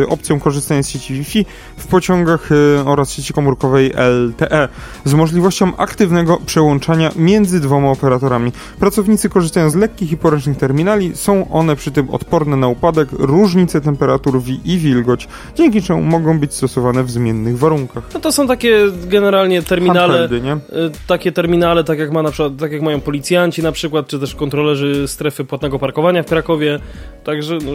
y, 0.04 0.08
opcją 0.10 0.40
korzystania 0.40 0.84
z 0.84 0.90
sieci 0.90 1.14
Wi-Fi 1.14 1.46
w 1.78 1.88
pociągach 1.88 2.52
y, 2.52 2.56
oraz 2.86 3.12
sieci 3.12 3.34
komórkowej 3.34 3.94
LTE 4.28 4.68
z 5.06 5.14
możliwością 5.14 5.78
aktywnego 5.78 6.38
przełączania 6.46 7.12
między 7.16 7.60
dwoma 7.60 7.92
operatorami. 7.92 8.52
Pracownicy 8.80 9.30
korzystają 9.30 9.70
z 9.70 9.76
lekkich 9.76 10.12
i 10.12 10.18
poręcznych 10.18 10.58
terminali, 10.58 11.16
są 11.16 11.52
one 11.52 11.76
przy 11.76 11.92
tym 11.92 12.10
odporne 12.10 12.58
na 12.58 12.68
upadek, 12.68 13.10
różnice 13.12 13.82
temperatur 13.82 14.42
i 14.66 14.78
wilgoć, 14.78 15.28
dzięki 15.56 15.82
czemu 15.82 16.02
mogą 16.02 16.40
być 16.40 16.54
stosowane 16.54 17.04
w 17.04 17.12
zmiennych 17.12 17.58
warunkach. 17.58 18.04
No 18.14 18.20
to 18.20 18.32
są 18.32 18.48
takie 18.48 18.80
generalnie 19.08 19.62
terminale, 19.62 20.18
Handheldy, 20.18 20.42
nie? 20.42 20.54
y, 20.54 20.92
takie 21.08 21.32
terminale, 21.32 21.84
tak 21.84 22.00
jak 22.00 22.12
ma 22.12 22.22
na 22.22 22.32
przykład, 22.32 22.54
tak 22.60 22.72
jak 22.72 22.82
mają 22.82 23.02
policjanci 23.02 23.64
na 23.64 23.72
przykład, 23.72 24.08
czy 24.08 24.20
też 24.20 24.36
kontrolerzy 24.46 25.08
strefy 25.08 25.46
płatnego 25.46 25.80
parkowania 25.80 26.24
w 26.24 26.26
Krakowie. 26.26 26.80
Także, 27.24 27.58
no, 27.58 27.72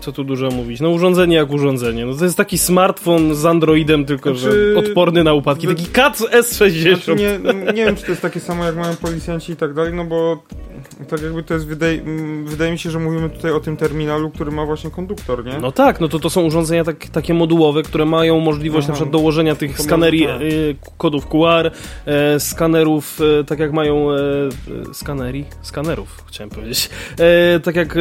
co 0.00 0.12
tu 0.12 0.24
dużo 0.24 0.50
mówić. 0.50 0.80
No 0.80 0.90
urządzenie 0.90 1.36
jak 1.36 1.50
urządzenie. 1.50 2.06
No 2.06 2.14
to 2.14 2.24
jest 2.24 2.36
taki 2.36 2.58
smartfon 2.58 3.34
z 3.34 3.46
Androidem, 3.46 4.04
tylko 4.04 4.34
Znaczy, 4.34 4.72
że 4.74 4.78
odporny 4.78 5.24
na 5.24 5.34
upadki. 5.34 5.66
Taki 5.66 5.86
CAT 5.86 6.18
S60. 6.18 6.94
Znaczy 6.94 7.14
nie, 7.14 7.38
nie 7.72 7.84
wiem, 7.84 7.96
czy 7.96 8.02
to 8.02 8.10
jest 8.10 8.22
takie 8.22 8.40
samo, 8.40 8.64
jak 8.64 8.76
mają 8.76 8.96
policjanci 8.96 9.52
i 9.52 9.56
tak 9.56 9.74
dalej, 9.74 9.94
no 9.94 10.04
bo 10.04 10.42
tak 11.08 11.22
jakby 11.22 11.42
to 11.42 11.54
jest, 11.54 11.66
wydaje, 11.66 12.02
wydaje 12.44 12.72
mi 12.72 12.78
się, 12.78 12.90
że 12.90 12.98
mówimy 12.98 13.30
tutaj 13.30 13.52
o 13.52 13.60
tym 13.60 13.76
terminalu, 13.76 14.30
który 14.30 14.50
ma 14.50 14.66
właśnie 14.66 14.90
konduktor, 14.90 15.44
nie? 15.44 15.58
No 15.58 15.72
tak, 15.72 16.00
no 16.00 16.08
to 16.08 16.18
to 16.18 16.30
są 16.30 16.42
urządzenia 16.42 16.84
tak, 16.84 17.06
takie 17.06 17.34
modułowe, 17.34 17.82
które 17.82 18.06
mają 18.06 18.40
możliwość 18.40 18.84
Aha. 18.84 18.92
na 18.92 18.94
przykład 18.94 19.12
dołożenia 19.12 19.54
tych 19.54 19.80
skanerii, 19.80 20.26
tak. 20.26 20.42
y, 20.42 20.76
kodów 20.98 21.26
QR, 21.26 21.70
e, 22.06 22.40
skanerów, 22.40 23.18
e, 23.40 23.44
tak 23.44 23.58
jak 23.58 23.72
mają 23.72 24.10
e, 24.10 24.16
skanerii, 24.92 25.44
skanerów 25.62 26.24
chciałem 26.26 26.50
powiedzieć. 26.50 26.90
Tak 27.62 27.76
jak 27.76 27.98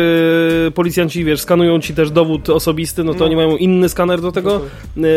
policjanci, 0.75 1.25
wiesz, 1.25 1.41
skanują 1.41 1.79
ci 1.79 1.93
też 1.93 2.11
dowód 2.11 2.49
osobisty, 2.49 3.03
no 3.03 3.13
to 3.13 3.19
No. 3.19 3.25
oni 3.25 3.35
mają 3.35 3.57
inny 3.57 3.89
skaner 3.89 4.21
do 4.21 4.31
tego. 4.31 4.61
No 4.95 5.07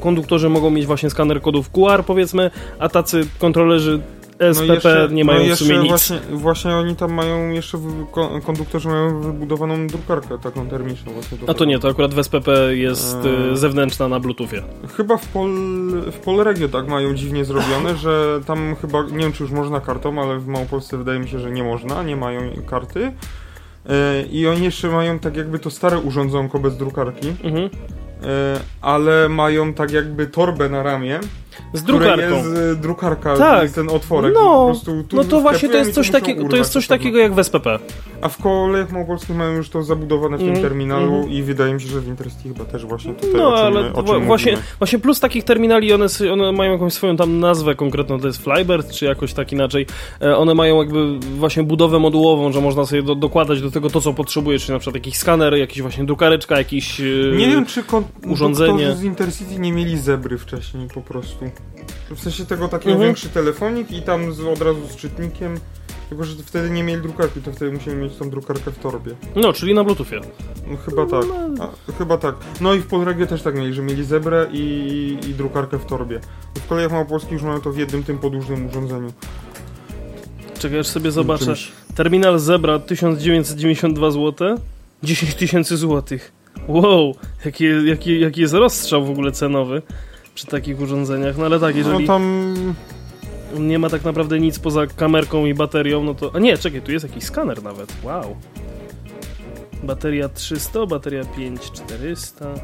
konduktorzy 0.00 0.48
mogą 0.48 0.70
mieć 0.70 0.86
właśnie 0.86 1.10
skaner 1.10 1.40
kodów 1.40 1.70
QR, 1.70 2.04
powiedzmy, 2.06 2.50
a 2.78 2.88
tacy 2.88 3.26
kontrolerzy 3.38 4.00
SPP 4.52 5.08
nie 5.10 5.24
mają 5.24 5.46
no 5.48 5.54
w 5.54 5.58
sumie 5.58 5.70
jeszcze 5.74 5.82
nic. 5.82 5.88
Właśnie, 5.88 6.18
właśnie 6.30 6.70
oni 6.74 6.96
tam 6.96 7.12
mają 7.12 7.48
jeszcze, 7.48 7.78
w, 7.78 8.10
ko- 8.10 8.40
konduktorzy 8.46 8.88
mają 8.88 9.20
wybudowaną 9.20 9.86
drukarkę 9.86 10.38
taką 10.38 10.66
termiczną 10.68 11.12
właśnie. 11.12 11.38
A 11.46 11.54
to 11.54 11.64
nie, 11.64 11.78
to 11.78 11.88
akurat 11.88 12.14
w 12.14 12.22
SPP 12.22 12.76
jest 12.76 13.16
Eee. 13.24 13.52
e, 13.52 13.56
zewnętrzna 13.56 14.08
na 14.08 14.20
Bluetoothie. 14.20 14.62
Chyba 14.96 15.16
w, 15.16 15.26
Pol, 15.28 15.50
w 16.12 16.18
Polregio 16.24 16.68
tak 16.68 16.88
mają 16.88 17.14
dziwnie 17.14 17.44
zrobione, 17.44 17.96
że 17.96 18.40
tam 18.46 18.76
chyba, 18.80 19.02
nie 19.02 19.18
wiem 19.18 19.32
czy 19.32 19.42
już 19.42 19.52
można 19.52 19.80
kartą, 19.80 20.22
ale 20.22 20.38
w 20.38 20.46
Małopolsce 20.46 20.98
wydaje 20.98 21.18
mi 21.18 21.28
się, 21.28 21.38
że 21.38 21.50
nie 21.50 21.62
można, 21.64 22.02
nie 22.02 22.16
mają 22.16 22.40
karty. 22.66 23.12
E, 23.88 24.22
I 24.22 24.46
oni 24.46 24.64
jeszcze 24.64 24.88
mają 24.88 25.18
tak 25.18 25.36
jakby 25.36 25.58
to 25.58 25.70
stare 25.70 25.98
urządzonko 25.98 26.58
bez 26.58 26.76
drukarki, 26.76 27.28
Mhm. 27.44 27.64
e, 27.64 27.68
ale 28.80 29.28
mają 29.28 29.74
tak 29.74 29.90
jakby 29.90 30.26
torbę 30.26 30.68
na 30.68 30.82
ramię, 30.82 31.20
Z 31.72 31.82
drukarką. 31.82 32.36
jest 32.36 32.48
e, 32.72 32.76
drukarka, 32.76 33.36
Tak. 33.36 33.62
jest 33.62 33.74
ten 33.74 33.88
otworek. 33.90 34.34
No, 34.34 34.72
no 35.12 35.24
to 35.24 35.40
właśnie 35.40 35.68
to 35.68 35.76
jest 35.76 35.92
coś, 35.94 36.10
takiego, 36.10 36.48
to 36.48 36.56
jest 36.56 36.72
coś 36.72 36.86
takiego 36.86 37.18
jak 37.18 37.34
w 37.34 37.44
SPP. 37.44 37.78
A 38.20 38.28
w 38.28 38.36
kolejach 38.38 38.92
małopolskich 38.92 39.36
mają 39.36 39.52
już 39.52 39.68
to 39.70 39.82
zabudowane 39.82 40.36
w 40.36 40.40
tym 40.40 40.48
Mhm, 40.48 40.64
terminalu 40.68 41.14
mhm. 41.14 41.30
i 41.32 41.42
wydaje 41.42 41.74
mi 41.74 41.80
się, 41.80 41.88
że 41.88 42.00
w 42.00 42.08
Intercity 42.08 42.48
chyba 42.48 42.64
też 42.64 42.86
właśnie 42.86 43.14
tutaj 43.14 43.30
No, 43.36 43.54
ale 43.54 43.90
właśnie, 43.92 44.20
mówimy. 44.26 44.56
właśnie 44.78 44.98
plus 44.98 45.20
takich 45.20 45.44
terminali, 45.44 45.92
one, 45.92 46.06
one 46.32 46.52
mają 46.52 46.72
jakąś 46.72 46.92
swoją 46.92 47.16
tam 47.16 47.40
nazwę 47.40 47.74
konkretną, 47.74 48.20
to 48.20 48.26
jest 48.26 48.44
Flybird, 48.44 48.90
czy 48.92 49.04
jakoś 49.04 49.32
tak 49.34 49.52
inaczej. 49.52 49.86
E, 50.22 50.36
One 50.36 50.54
mają 50.54 50.78
jakby 50.78 51.18
właśnie 51.18 51.62
budowę 51.62 51.98
modułową, 51.98 52.52
że 52.52 52.60
można 52.60 52.86
sobie 52.86 53.02
do, 53.02 53.14
dokładać 53.14 53.60
do 53.62 53.70
tego 53.70 53.90
to, 53.90 54.00
co 54.00 54.12
potrzebujesz, 54.14 54.62
czyli 54.62 54.72
na 54.72 54.78
przykład 54.78 54.94
jakiś 54.94 55.16
skaner, 55.18 55.54
jakiś 55.54 55.82
właśnie 55.82 56.04
drukareczka, 56.04 56.58
jakiś... 56.58 57.00
e, 57.00 57.04
Nie 57.36 57.46
wiem, 57.48 57.66
czy 57.66 57.82
urządzenie. 58.28 58.92
z 58.92 59.04
Intercity 59.04 59.58
nie 59.58 59.72
mieli 59.72 59.98
zebry 59.98 60.38
wcześniej 60.38 60.88
po 60.94 61.00
prostu. 61.00 61.49
W 62.10 62.20
sensie 62.20 62.46
tego 62.46 62.68
takiego 62.68 62.90
Mhm. 62.90 63.08
większy 63.08 63.28
telefonik 63.28 63.90
i 63.90 64.02
tam 64.02 64.32
z, 64.32 64.40
od 64.40 64.62
razu 64.62 64.80
z 64.88 64.96
czytnikiem. 64.96 65.58
Tylko, 66.08 66.24
że 66.24 66.42
wtedy 66.42 66.70
nie 66.70 66.84
mieli 66.84 67.02
drukarki, 67.02 67.40
to 67.42 67.52
wtedy 67.52 67.72
musieli 67.72 67.96
mieć 67.96 68.16
tą 68.16 68.30
drukarkę 68.30 68.70
w 68.70 68.78
torbie. 68.78 69.14
No, 69.36 69.52
czyli 69.52 69.74
na 69.74 69.84
Bluetoothie. 69.84 70.20
No, 70.66 70.76
chyba 70.76 71.06
tak. 71.06 71.24
A, 71.60 71.92
chyba 71.98 72.18
tak. 72.18 72.34
No 72.60 72.74
i 72.74 72.80
w 72.80 72.86
Polregie 72.86 73.26
też 73.26 73.42
tak 73.42 73.54
mieli, 73.54 73.74
że 73.74 73.82
mieli 73.82 74.04
zebrę 74.04 74.46
i, 74.52 75.18
i 75.28 75.34
drukarkę 75.34 75.78
w 75.78 75.84
torbie. 75.84 76.20
W 76.54 76.66
kolejach 76.66 76.92
małopolskich 76.92 77.32
już 77.32 77.42
mają 77.42 77.60
to 77.60 77.72
w 77.72 77.78
jednym 77.78 78.04
tym 78.04 78.18
podłużnym 78.18 78.66
urządzeniu. 78.66 79.12
Czekaj, 80.58 80.78
aż 80.78 80.86
sobie 80.86 81.10
zobaczę. 81.10 81.54
Terminal 81.94 82.38
Zebra 82.38 82.78
1992 82.78 84.10
zł, 84.10 84.58
10 85.02 85.34
tysięcy 85.34 85.76
złotych. 85.76 86.32
Wow, 86.68 87.14
jaki, 87.44 87.64
jaki, 87.86 88.20
jaki 88.20 88.40
jest 88.40 88.54
rozstrzał 88.54 89.04
w 89.04 89.10
ogóle 89.10 89.32
cenowy 89.32 89.82
przy 90.40 90.46
takich 90.46 90.80
urządzeniach. 90.80 91.38
No 91.38 91.44
ale 91.44 91.60
tak, 91.60 91.76
jeżeli... 91.76 92.00
No 92.00 92.06
tam... 92.06 92.54
nie 93.58 93.78
ma 93.78 93.90
tak 93.90 94.04
naprawdę 94.04 94.40
nic 94.40 94.58
poza 94.58 94.86
kamerką 94.86 95.46
i 95.46 95.54
baterią, 95.54 96.04
no 96.04 96.14
to... 96.14 96.30
A 96.34 96.38
nie, 96.38 96.58
czekaj, 96.58 96.82
tu 96.82 96.92
jest 96.92 97.08
jakiś 97.08 97.24
skaner 97.24 97.62
nawet, 97.62 97.92
wow. 98.02 98.36
Bateria 99.82 100.28
300, 100.28 100.86
bateria 100.86 101.24
5400. 101.24 102.54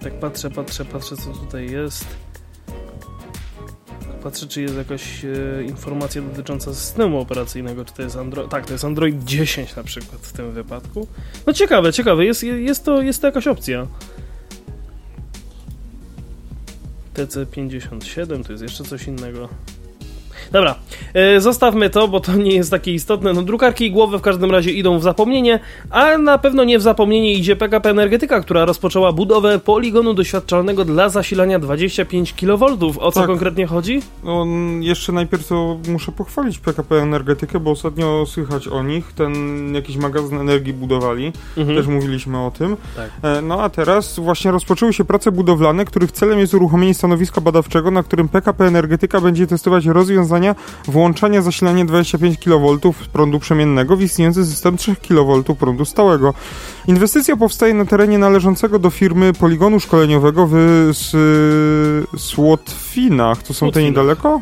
Tak 0.00 0.12
patrzę, 0.20 0.50
patrzę, 0.50 0.84
patrzę 0.84 1.16
co 1.16 1.30
tutaj 1.30 1.70
jest. 1.70 2.06
Patrzę, 4.22 4.46
czy 4.46 4.62
jest 4.62 4.76
jakaś 4.76 5.24
e, 5.24 5.62
informacja 5.62 6.22
dotycząca 6.22 6.74
systemu 6.74 7.20
operacyjnego, 7.20 7.84
czy 7.84 7.94
to 7.94 8.02
jest 8.02 8.16
Android... 8.16 8.50
Tak, 8.50 8.66
to 8.66 8.72
jest 8.72 8.84
Android 8.84 9.24
10 9.24 9.76
na 9.76 9.84
przykład 9.84 10.20
w 10.20 10.32
tym 10.32 10.52
wypadku. 10.52 11.06
No 11.46 11.52
ciekawe, 11.52 11.92
ciekawe, 11.92 12.24
jest, 12.24 12.42
jest, 12.42 12.84
to, 12.84 13.02
jest 13.02 13.20
to 13.20 13.26
jakaś 13.26 13.46
opcja. 13.46 13.86
TC57, 17.14 18.44
to 18.44 18.52
jest 18.52 18.62
jeszcze 18.62 18.84
coś 18.84 19.06
innego. 19.06 19.48
Dobra, 20.52 20.74
e, 21.14 21.40
zostawmy 21.40 21.90
to, 21.90 22.08
bo 22.08 22.20
to 22.20 22.32
nie 22.36 22.54
jest 22.54 22.70
takie 22.70 22.92
istotne. 22.92 23.32
No, 23.32 23.42
drukarki 23.42 23.86
i 23.86 23.90
głowy 23.90 24.18
w 24.18 24.22
każdym 24.22 24.50
razie 24.50 24.70
idą 24.70 24.98
w 24.98 25.02
zapomnienie, 25.02 25.60
a 25.90 26.18
na 26.18 26.38
pewno 26.38 26.64
nie 26.64 26.78
w 26.78 26.82
zapomnienie 26.82 27.32
idzie 27.34 27.56
PKP 27.56 27.90
Energetyka, 27.90 28.40
która 28.40 28.64
rozpoczęła 28.64 29.12
budowę 29.12 29.58
poligonu 29.58 30.14
doświadczalnego 30.14 30.84
dla 30.84 31.08
zasilania 31.08 31.58
25 31.58 32.32
kV. 32.32 32.66
O 33.00 33.12
co 33.12 33.20
Tak. 33.20 33.26
konkretnie 33.26 33.66
chodzi? 33.66 34.02
No, 34.24 34.46
jeszcze 34.80 35.12
najpierw 35.12 35.48
to 35.48 35.78
muszę 35.88 36.12
pochwalić 36.12 36.58
PKP 36.58 36.96
Energetykę, 36.96 37.60
bo 37.60 37.70
ostatnio 37.70 38.24
słychać 38.26 38.68
o 38.68 38.82
nich. 38.82 39.12
Ten 39.12 39.32
jakiś 39.74 39.96
magazyn 39.96 40.38
energii 40.40 40.72
budowali. 40.72 41.32
Mhm. 41.56 41.76
Też 41.78 41.86
mówiliśmy 41.86 42.38
o 42.38 42.50
tym. 42.50 42.76
Tak. 42.96 43.10
E, 43.22 43.42
No 43.42 43.62
a 43.62 43.68
teraz 43.70 44.18
właśnie 44.18 44.50
rozpoczęły 44.50 44.92
się 44.92 45.04
prace 45.04 45.32
budowlane, 45.32 45.84
których 45.84 46.12
celem 46.12 46.38
jest 46.38 46.54
uruchomienie 46.54 46.94
stanowiska 46.94 47.40
badawczego, 47.40 47.90
na 47.90 48.02
którym 48.02 48.28
PKP 48.28 48.64
Energetyka 48.66 49.20
będzie 49.20 49.46
testować 49.46 49.86
rozwiązania 49.86 50.41
włączania 50.84 51.42
zasilania 51.42 51.84
25 51.84 52.38
kV 52.38 52.78
prądu 53.12 53.38
przemiennego 53.38 53.96
w 53.96 54.02
istniejący 54.02 54.46
system 54.46 54.76
3 54.76 54.96
kV 54.96 55.54
prądu 55.54 55.84
stałego. 55.84 56.34
Inwestycja 56.86 57.36
powstaje 57.36 57.74
na 57.74 57.84
terenie 57.84 58.18
należącego 58.18 58.78
do 58.78 58.90
firmy 58.90 59.32
poligonu 59.32 59.80
szkoleniowego 59.80 60.48
w 60.50 60.92
Słotwinach. 62.16 63.42
To 63.42 63.46
są 63.46 63.52
te 63.52 63.58
Słotwinach. 63.58 63.90
niedaleko? 63.90 64.40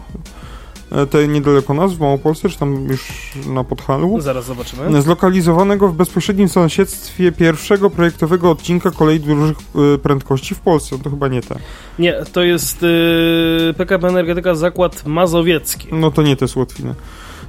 E, 0.93 1.07
Te 1.07 1.29
niedaleko 1.29 1.75
nas 1.75 1.93
w 1.95 2.01
Małopolsce, 2.01 2.49
czy 2.49 2.59
tam 2.59 2.85
już 2.89 3.33
na 3.47 3.65
Podhalu? 3.65 4.21
Zaraz 4.21 4.45
zobaczymy. 4.45 5.03
Zlokalizowanego 5.03 5.89
w 5.89 5.95
bezpośrednim 5.95 6.49
sąsiedztwie 6.49 7.33
pierwszego 7.33 7.91
projektowego 7.91 8.51
odcinka 8.51 8.91
kolei 8.91 9.21
dużych 9.21 9.57
y, 9.95 9.99
prędkości 9.99 10.55
w 10.55 10.61
Polsce. 10.61 10.97
No 10.97 11.05
to 11.05 11.11
chyba 11.11 11.29
nie 11.29 11.43
te. 11.43 11.57
Nie, 11.99 12.15
to 12.33 12.43
jest 12.43 12.83
yy, 12.83 13.75
PKP 13.77 14.09
Energetyka 14.09 14.55
Zakład 14.55 15.07
Mazowiecki. 15.07 15.89
No 15.93 16.11
to 16.11 16.23
nie 16.23 16.37
te 16.37 16.49
Słotwiny. 16.49 16.95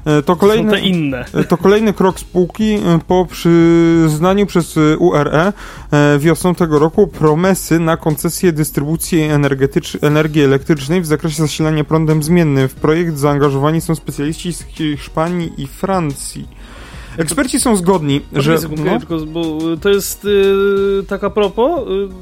E, 0.05 0.21
to 0.21 0.35
kolejny, 0.35 0.71
te 0.71 0.79
inne. 0.79 1.25
e, 1.33 1.43
to 1.43 1.57
kolejny 1.57 1.93
krok 1.93 2.19
spółki 2.19 2.73
e, 2.73 2.99
po 3.07 3.25
przyznaniu 3.25 4.45
przez 4.45 4.75
URE 4.99 5.53
wiosną 6.19 6.55
tego 6.55 6.79
roku 6.79 7.07
promesy 7.07 7.79
na 7.79 7.97
koncesję 7.97 8.51
dystrybucji 8.51 9.19
energetycz- 9.19 9.97
energii 10.01 10.43
elektrycznej 10.43 11.01
w 11.01 11.05
zakresie 11.05 11.41
zasilania 11.41 11.83
prądem 11.83 12.23
zmiennym. 12.23 12.67
W 12.67 12.75
projekt 12.75 13.17
zaangażowani 13.17 13.81
są 13.81 13.95
specjaliści 13.95 14.53
z 14.53 14.63
Hiszpanii 14.63 15.53
i 15.57 15.67
Francji. 15.67 16.47
Eksperci 17.17 17.59
są 17.59 17.75
zgodni, 17.75 18.21
Że, 18.33 18.57
że... 18.57 18.67
no, 18.85 18.99
tylko, 18.99 19.17
bo 19.17 19.71
y, 19.73 19.77
to 19.77 19.89
jest 19.89 20.25
y, 20.25 21.03
tak 21.07 21.23
a 21.23 21.29
propos, 21.29 21.81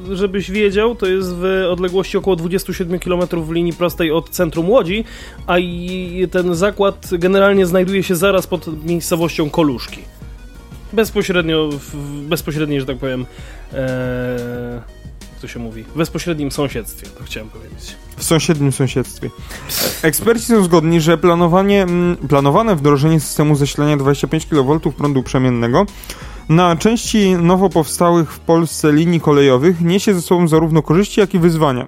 y, 0.10 0.16
żebyś 0.16 0.52
wiedział, 0.52 0.96
to 0.96 1.06
jest 1.06 1.36
w 1.36 1.68
odległości 1.72 2.18
około 2.18 2.36
27 2.36 3.00
km 3.00 3.22
w 3.46 3.52
linii 3.52 3.74
prostej 3.74 4.12
od 4.12 4.30
centrum 4.30 4.70
Łodzi, 4.70 5.04
a 5.48 5.60
i 5.60 6.28
ten 6.32 6.56
zakład 6.56 7.10
generalnie 7.12 7.66
znajduje 7.66 8.04
się 8.04 8.16
zaraz 8.16 8.48
pod 8.48 8.86
miejscowością 8.86 9.50
Koluszki. 9.50 10.02
Bezpośrednio, 10.94 11.70
w, 11.72 11.96
bezpośredniej, 12.22 12.80
że 12.80 12.86
tak 12.86 12.98
powiem, 12.98 13.26
jak 13.72 14.99
to 15.42 15.48
się 15.48 15.60
mówi, 15.60 15.84
w 15.84 15.98
bezpośrednim 15.98 16.52
sąsiedztwie, 16.52 17.08
to 17.08 17.24
chciałem 17.24 17.50
powiedzieć. 17.50 17.96
w 18.18 18.24
sąsiednim 18.24 18.72
sąsiedztwie. 18.72 19.30
Eksperci 20.02 20.46
są 20.46 20.64
zgodni, 20.64 21.02
że 21.02 21.18
planowanie, 21.18 21.84
mm, 21.84 22.18
planowane 22.18 22.76
wdrożenie 22.76 23.20
systemu 23.20 23.56
zasilania 23.56 23.98
25 23.98 24.46
kV 24.46 24.80
prądu 24.80 25.24
przemiennego 25.24 25.86
na 26.50 26.76
części 26.76 27.32
nowo 27.32 27.70
powstałych 27.70 28.34
w 28.34 28.40
Polsce 28.40 28.92
linii 28.92 29.20
kolejowych 29.20 29.82
niesie 29.82 30.14
ze 30.14 30.22
sobą 30.22 30.48
zarówno 30.48 30.82
korzyści, 30.82 31.20
jak 31.20 31.34
i 31.34 31.40
wyzwania. 31.40 31.88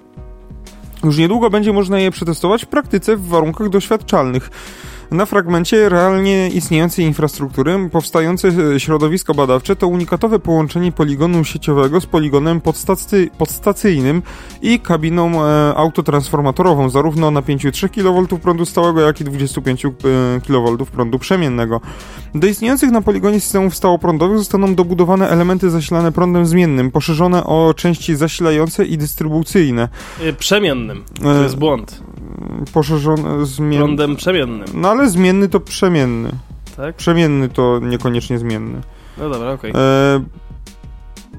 Już 1.04 1.18
niedługo 1.18 1.50
będzie 1.50 1.74
można 1.74 2.00
je 2.00 2.12
przetestować 2.12 2.66
w 2.66 2.68
praktyce 2.68 3.18
w 3.18 3.28
warunkach 3.28 3.70
doświadczalnych. 3.70 4.50
Na 5.12 5.26
fragmencie 5.26 5.90
realnie 5.90 6.50
istniejącej 6.50 7.06
infrastruktury 7.06 7.90
powstające 7.92 8.48
e, 8.48 8.80
środowisko 8.80 9.34
badawcze 9.34 9.76
to 9.76 9.88
unikatowe 9.88 10.40
połączenie 10.40 10.92
poligonu 10.92 11.44
sieciowego 11.44 12.02
z 12.02 12.06
poligonem 12.06 12.62
podstacy- 12.62 13.30
podstacyjnym 13.38 14.22
i 14.62 14.80
kabiną 14.80 15.46
e, 15.46 15.76
autotransformatorową, 15.76 16.90
zarówno 16.90 17.28
o 17.28 17.32
napięciu 17.32 17.72
3 17.72 17.90
kV 17.90 18.26
prądu 18.42 18.66
stałego, 18.66 19.02
jak 19.02 19.22
i 19.22 19.24
25 19.24 19.86
e, 19.86 19.90
kV 20.48 20.86
prądu 20.92 21.20
przemiennego. 21.20 21.82
Do 22.36 22.48
istniejących 22.48 22.92
na 22.92 23.02
poligonie 23.02 23.40
systemów 23.40 23.76
stałoprądowych 23.76 24.38
zostaną 24.38 24.76
dobudowane 24.76 25.30
elementy 25.30 25.70
zasilane 25.70 26.12
prądem 26.12 26.46
zmiennym, 26.46 26.92
poszerzone 26.92 27.44
o 27.44 27.74
części 27.74 28.16
zasilające 28.16 28.86
i 28.86 28.98
dystrybucyjne. 28.98 29.90
Y, 30.26 30.34
Przemiennym, 30.34 31.04
to 31.22 31.40
E, 31.40 31.44
jest 31.44 31.58
błąd. 31.58 32.04
Poszerzone 32.74 33.46
zmiennie. 33.46 33.78
Prądem 33.78 34.16
przemiennym, 34.16 34.68
No 34.74 34.90
ale 34.90 35.01
zmienny 35.10 35.50
to 35.50 35.60
przemienny. 35.60 36.32
tak? 36.78 36.96
Przemienny 36.96 37.50
to 37.50 37.80
niekoniecznie 37.80 38.40
zmienny. 38.40 38.82
No 39.18 39.30
dobra, 39.30 39.52
okej. 39.52 39.72
E, 39.76 40.24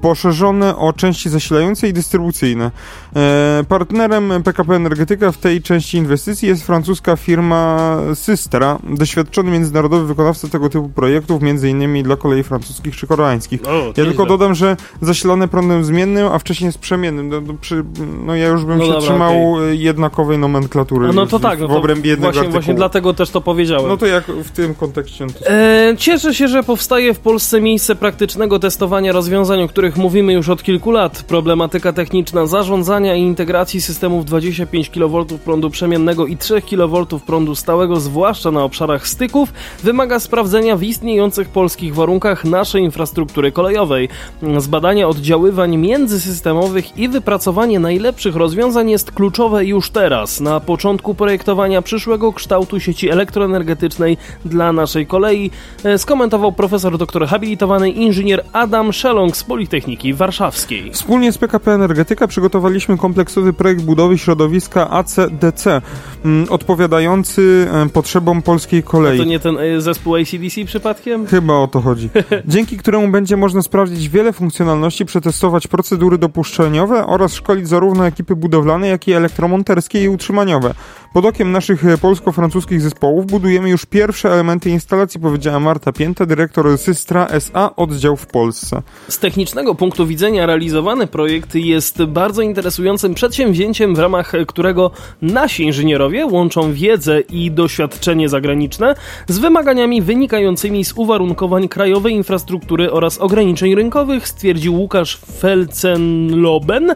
poszerzone 0.03 0.75
o 0.75 0.93
części 0.93 1.29
zasilające 1.29 1.87
i 1.87 1.93
dystrybucyjne. 1.93 2.71
E, 3.15 3.63
partnerem 3.69 4.33
PKP 4.43 4.75
Energetyka 4.75 5.31
w 5.31 5.37
tej 5.37 5.61
części 5.61 5.97
inwestycji 5.97 6.47
jest 6.47 6.65
francuska 6.65 7.15
firma 7.15 7.97
Systra, 8.13 8.79
doświadczony 8.83 9.51
międzynarodowy 9.51 10.05
wykonawca 10.05 10.47
tego 10.47 10.69
typu 10.69 10.89
projektów, 10.89 11.41
m.in. 11.43 12.03
dla 12.03 12.15
kolei 12.15 12.43
francuskich 12.43 12.95
czy 12.95 13.07
koreańskich. 13.07 13.61
Ja 13.97 14.05
tylko 14.05 14.25
dodam, 14.25 14.55
że 14.55 14.77
zasilane 15.01 15.47
prądem 15.47 15.83
zmiennym, 15.83 16.27
a 16.27 16.39
wcześniej 16.39 16.71
z 16.71 16.77
przemiennym. 16.77 17.29
No, 17.29 17.41
no, 17.41 17.53
przy, 17.61 17.83
no 18.25 18.35
ja 18.35 18.47
już 18.47 18.65
bym 18.65 18.77
No 18.77 18.85
się 18.85 18.91
dobra, 18.91 19.07
trzymał 19.07 19.33
e, 19.63 19.75
jednakowej 19.75 20.37
nomenklatury 20.37 21.13
no 21.13 21.25
to 21.25 21.39
w, 21.39 21.41
tak, 21.41 21.59
no 21.59 21.67
w 21.67 21.71
to 21.71 21.77
obrębie 21.77 22.09
jednego 22.09 22.27
właśnie, 22.27 22.39
artykułu. 22.39 22.61
właśnie 22.61 22.73
dlatego 22.73 23.13
też 23.13 23.29
to 23.29 23.41
powiedziałem. 23.41 23.87
No 23.87 23.97
to 23.97 24.05
jak 24.05 24.23
w 24.25 24.51
tym 24.51 24.75
kontekście... 24.75 25.27
To... 25.27 25.49
E, 25.49 25.95
cieszę 25.97 26.33
się, 26.33 26.47
że 26.47 26.63
powstaje 26.63 27.13
w 27.13 27.19
Polsce 27.19 27.61
miejsce 27.61 27.95
praktycznego 27.95 28.59
testowania 28.59 29.11
rozwiązań, 29.11 29.63
o 29.63 29.67
których 29.67 29.92
mówimy 29.97 30.33
już 30.33 30.49
od 30.49 30.63
kilku 30.63 30.91
lat. 30.91 31.23
Problematyka 31.27 31.93
techniczna 31.93 32.45
zarządzania 32.45 33.15
i 33.15 33.21
integracji 33.21 33.81
systemów 33.81 34.25
25 34.25 34.89
kV 34.89 35.25
prądu 35.45 35.69
przemiennego 35.69 36.27
i 36.27 36.37
3 36.37 36.61
kV 36.61 37.05
prądu 37.25 37.55
stałego, 37.55 37.99
zwłaszcza 37.99 38.51
na 38.51 38.63
obszarach 38.63 39.07
styków, 39.07 39.53
wymaga 39.83 40.19
sprawdzenia 40.19 40.77
w 40.77 40.83
istniejących 40.83 41.49
polskich 41.49 41.95
warunkach 41.95 42.45
naszej 42.45 42.83
infrastruktury 42.83 43.51
kolejowej. 43.51 44.09
Zbadanie 44.57 45.07
oddziaływań 45.07 45.77
międzysystemowych 45.77 46.97
i 46.97 47.09
wypracowanie 47.09 47.79
najlepszych 47.79 48.35
rozwiązań 48.35 48.89
jest 48.89 49.11
kluczowe 49.11 49.65
już 49.65 49.89
teraz, 49.89 50.39
na 50.39 50.59
początku 50.59 51.15
projektowania 51.15 51.81
przyszłego 51.81 52.33
kształtu 52.33 52.79
sieci 52.79 53.09
elektroenergetycznej 53.09 54.17
dla 54.45 54.73
naszej 54.73 55.07
kolei, 55.07 55.51
e, 55.83 55.97
skomentował 55.97 56.51
profesor 56.51 56.97
doktor 56.97 57.27
habilitowany 57.27 57.91
inżynier 57.91 58.43
Adam 58.53 58.93
Szelong 58.93 59.37
z 59.37 59.43
Politechniki 59.43 59.82
Warszawskiej. 60.13 60.91
Wspólnie 60.91 61.31
z 61.31 61.37
PKP 61.37 61.71
Energetyka 61.71 62.27
przygotowaliśmy 62.27 62.97
kompleksowy 62.97 63.53
projekt 63.53 63.81
budowy 63.81 64.17
środowiska 64.17 64.89
ACDC, 64.89 65.81
mm, 66.25 66.47
odpowiadający 66.49 67.67
potrzebom 67.93 68.41
polskiej 68.41 68.83
kolei. 68.83 69.17
To 69.17 69.23
nie 69.23 69.39
ten 69.39 69.57
e, 69.57 69.81
zespół 69.81 70.15
ACDC 70.15 70.65
przypadkiem? 70.65 71.27
Chyba 71.27 71.53
o 71.53 71.67
to 71.67 71.81
chodzi. 71.81 72.09
Dzięki 72.45 72.77
któremu 72.77 73.07
będzie 73.07 73.37
można 73.37 73.61
sprawdzić 73.61 74.09
wiele 74.09 74.33
funkcjonalności, 74.33 75.05
przetestować 75.05 75.67
procedury 75.67 76.17
dopuszczeniowe 76.17 77.05
oraz 77.05 77.33
szkolić 77.33 77.67
zarówno 77.67 78.07
ekipy 78.07 78.35
budowlane, 78.35 78.87
jak 78.87 79.07
i 79.07 79.13
elektromonterskie 79.13 80.03
i 80.03 80.09
utrzymaniowe. 80.09 80.73
Pod 81.13 81.25
okiem 81.25 81.51
naszych 81.51 81.85
e, 81.85 81.97
polsko-francuskich 81.97 82.81
zespołów 82.81 83.25
budujemy 83.25 83.69
już 83.69 83.85
pierwsze 83.85 84.33
elementy 84.33 84.69
instalacji, 84.69 85.19
powiedziała 85.19 85.59
Marta 85.59 85.91
Pięta, 85.91 86.25
dyrektor 86.25 86.77
Systra 86.77 87.27
SA 87.27 87.75
oddział 87.75 88.17
w 88.17 88.27
Polsce. 88.27 88.81
Z 89.07 89.19
technicznego 89.19 89.75
punktu 89.75 90.07
widzenia 90.07 90.45
realizowany 90.45 91.07
projekt 91.07 91.55
jest 91.55 92.03
bardzo 92.03 92.41
interesującym 92.41 93.13
przedsięwzięciem, 93.13 93.95
w 93.95 93.99
ramach 93.99 94.31
którego 94.47 94.91
nasi 95.21 95.63
inżynierowie 95.63 96.25
łączą 96.25 96.73
wiedzę 96.73 97.19
i 97.19 97.51
doświadczenie 97.51 98.29
zagraniczne 98.29 98.95
z 99.27 99.39
wymaganiami 99.39 100.01
wynikającymi 100.01 100.85
z 100.85 100.93
uwarunkowań 100.93 101.67
krajowej 101.67 102.13
infrastruktury 102.13 102.91
oraz 102.91 103.17
ograniczeń 103.17 103.75
rynkowych, 103.75 104.27
stwierdził 104.27 104.75
Łukasz 104.75 105.19
Felcenloben, 105.39 106.93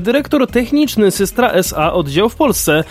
dyrektor 0.00 0.46
techniczny 0.46 1.10
Systra 1.10 1.50
SA 1.50 1.92
oddział 1.92 2.28
w 2.28 2.34
Polsce. 2.34 2.84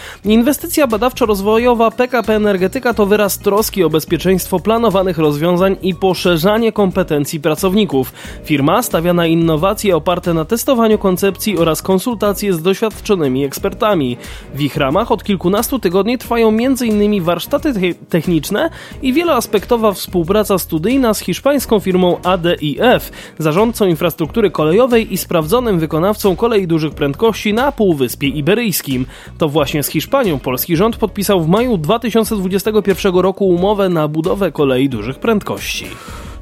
Inwestycja 0.65 0.87
badawczo-rozwojowa 0.87 1.91
PKP 1.91 2.35
Energetyka 2.35 2.93
to 2.93 3.05
wyraz 3.05 3.39
troski 3.39 3.83
o 3.83 3.89
bezpieczeństwo 3.89 4.59
planowanych 4.59 5.17
rozwiązań 5.17 5.75
i 5.81 5.95
poszerzanie 5.95 6.71
kompetencji 6.71 7.39
pracowników. 7.39 8.13
Firma 8.43 8.83
stawia 8.83 9.13
na 9.13 9.27
innowacje 9.27 9.95
oparte 9.95 10.33
na 10.33 10.45
testowaniu 10.45 10.97
koncepcji 10.97 11.57
oraz 11.57 11.81
konsultacje 11.81 12.53
z 12.53 12.61
doświadczonymi 12.61 13.45
ekspertami. 13.45 14.17
W 14.53 14.61
ich 14.61 14.75
ramach 14.75 15.11
od 15.11 15.23
kilkunastu 15.23 15.79
tygodni 15.79 16.17
trwają 16.17 16.47
m.in. 16.47 17.23
warsztaty 17.23 17.73
te 17.73 17.79
techniczne 18.09 18.69
i 19.01 19.13
wieloaspektowa 19.13 19.91
współpraca 19.91 20.57
studyjna 20.57 21.13
z 21.13 21.19
hiszpańską 21.19 21.79
firmą 21.79 22.17
ADIF, 22.23 23.11
zarządcą 23.39 23.85
infrastruktury 23.87 24.51
kolejowej 24.51 25.13
i 25.13 25.17
sprawdzonym 25.17 25.79
wykonawcą 25.79 26.35
kolei 26.35 26.67
dużych 26.67 26.93
prędkości 26.93 27.53
na 27.53 27.71
Półwyspie 27.71 28.27
Iberyjskim. 28.27 29.05
To 29.37 29.49
właśnie 29.49 29.83
z 29.83 29.87
Hiszpanią 29.87 30.39
polski 30.55 30.77
rząd 30.77 30.97
podpisał 30.97 31.41
w 31.41 31.47
maju 31.47 31.77
2021 31.77 33.15
roku 33.15 33.47
umowę 33.49 33.89
na 33.89 34.07
budowę 34.07 34.51
kolei 34.51 34.89
dużych 34.89 35.19
prędkości. 35.19 35.85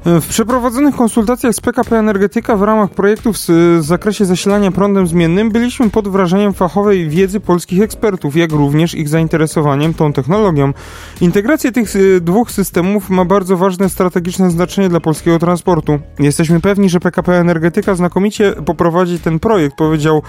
W 0.04 0.26
przeprowadzonych 0.28 0.96
konsultacjach 0.96 1.54
z 1.54 1.60
PKP 1.60 1.98
Energetyka 1.98 2.56
w 2.56 2.62
ramach 2.62 2.90
projektów 2.90 3.36
w 3.48 3.78
zakresie 3.80 4.24
zasilania 4.24 4.70
prądem 4.70 5.06
zmiennym 5.06 5.50
byliśmy 5.50 5.90
pod 5.90 6.08
wrażeniem 6.08 6.54
fachowej 6.54 7.08
wiedzy 7.08 7.40
polskich 7.40 7.82
ekspertów, 7.82 8.36
jak 8.36 8.52
również 8.52 8.94
ich 8.94 9.08
zainteresowaniem 9.08 9.94
tą 9.94 10.12
technologią. 10.12 10.72
Integracja 11.20 11.72
tych 11.72 11.92
dwóch 12.20 12.50
systemów 12.50 13.10
ma 13.10 13.24
bardzo 13.24 13.56
ważne 13.56 13.88
strategiczne 13.88 14.50
znaczenie 14.50 14.88
dla 14.88 15.00
polskiego 15.00 15.38
transportu. 15.38 15.98
Jesteśmy 16.18 16.60
pewni, 16.60 16.88
że 16.88 17.00
PKP 17.00 17.40
Energetyka 17.40 17.94
znakomicie 17.94 18.52
poprowadzi 18.64 19.18
ten 19.18 19.38
projekt, 19.38 19.76
powiedział 19.76 20.22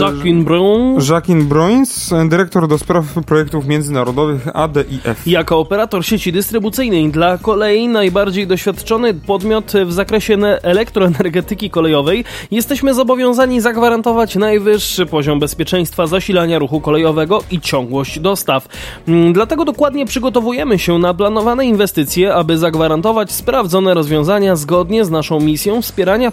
Jacqueline 0.00 0.44
Brun 0.44 0.98
Jacqueline 1.10 1.44
Bruins, 1.44 2.10
dyrektor 2.28 2.68
do 2.68 2.78
spraw 2.78 3.04
projektów 3.26 3.66
międzynarodowych 3.66 4.56
ADIF. 4.56 5.26
Jako 5.26 5.58
operator 5.58 6.04
sieci 6.06 6.32
dystrybucyjnej 6.32 7.10
dla 7.10 7.38
kolei 7.38 7.88
najbardziej 7.88 8.46
doświadczony 8.46 9.14
podmiot 9.14 9.72
w 9.86 9.92
zakresie 9.92 10.36
ne- 10.36 10.62
elektroenergetyki 10.62 11.70
kolejowej 11.70 12.24
jesteśmy 12.50 12.94
zobowiązani 12.94 13.60
zagwarantować 13.60 14.36
najwyższy 14.36 15.06
poziom 15.06 15.40
bezpieczeństwa 15.40 16.06
zasilania 16.06 16.58
ruchu 16.58 16.80
kolejowego 16.80 17.42
i 17.50 17.60
ciągłość 17.60 18.20
dostaw. 18.20 18.68
Mm, 19.08 19.32
Dlatego 19.32 19.64
dokładnie 19.64 20.06
przygotowujemy 20.06 20.78
się 20.78 20.98
na 20.98 21.14
planowane 21.14 21.66
inwestycje, 21.66 22.34
aby 22.34 22.58
zagwarantować 22.58 23.32
sprawdzone 23.32 23.94
rozwiązania 23.94 24.56
zgodnie 24.56 25.04
z 25.04 25.10
naszą 25.10 25.40
misją 25.40 25.82
wspierania 25.82 26.32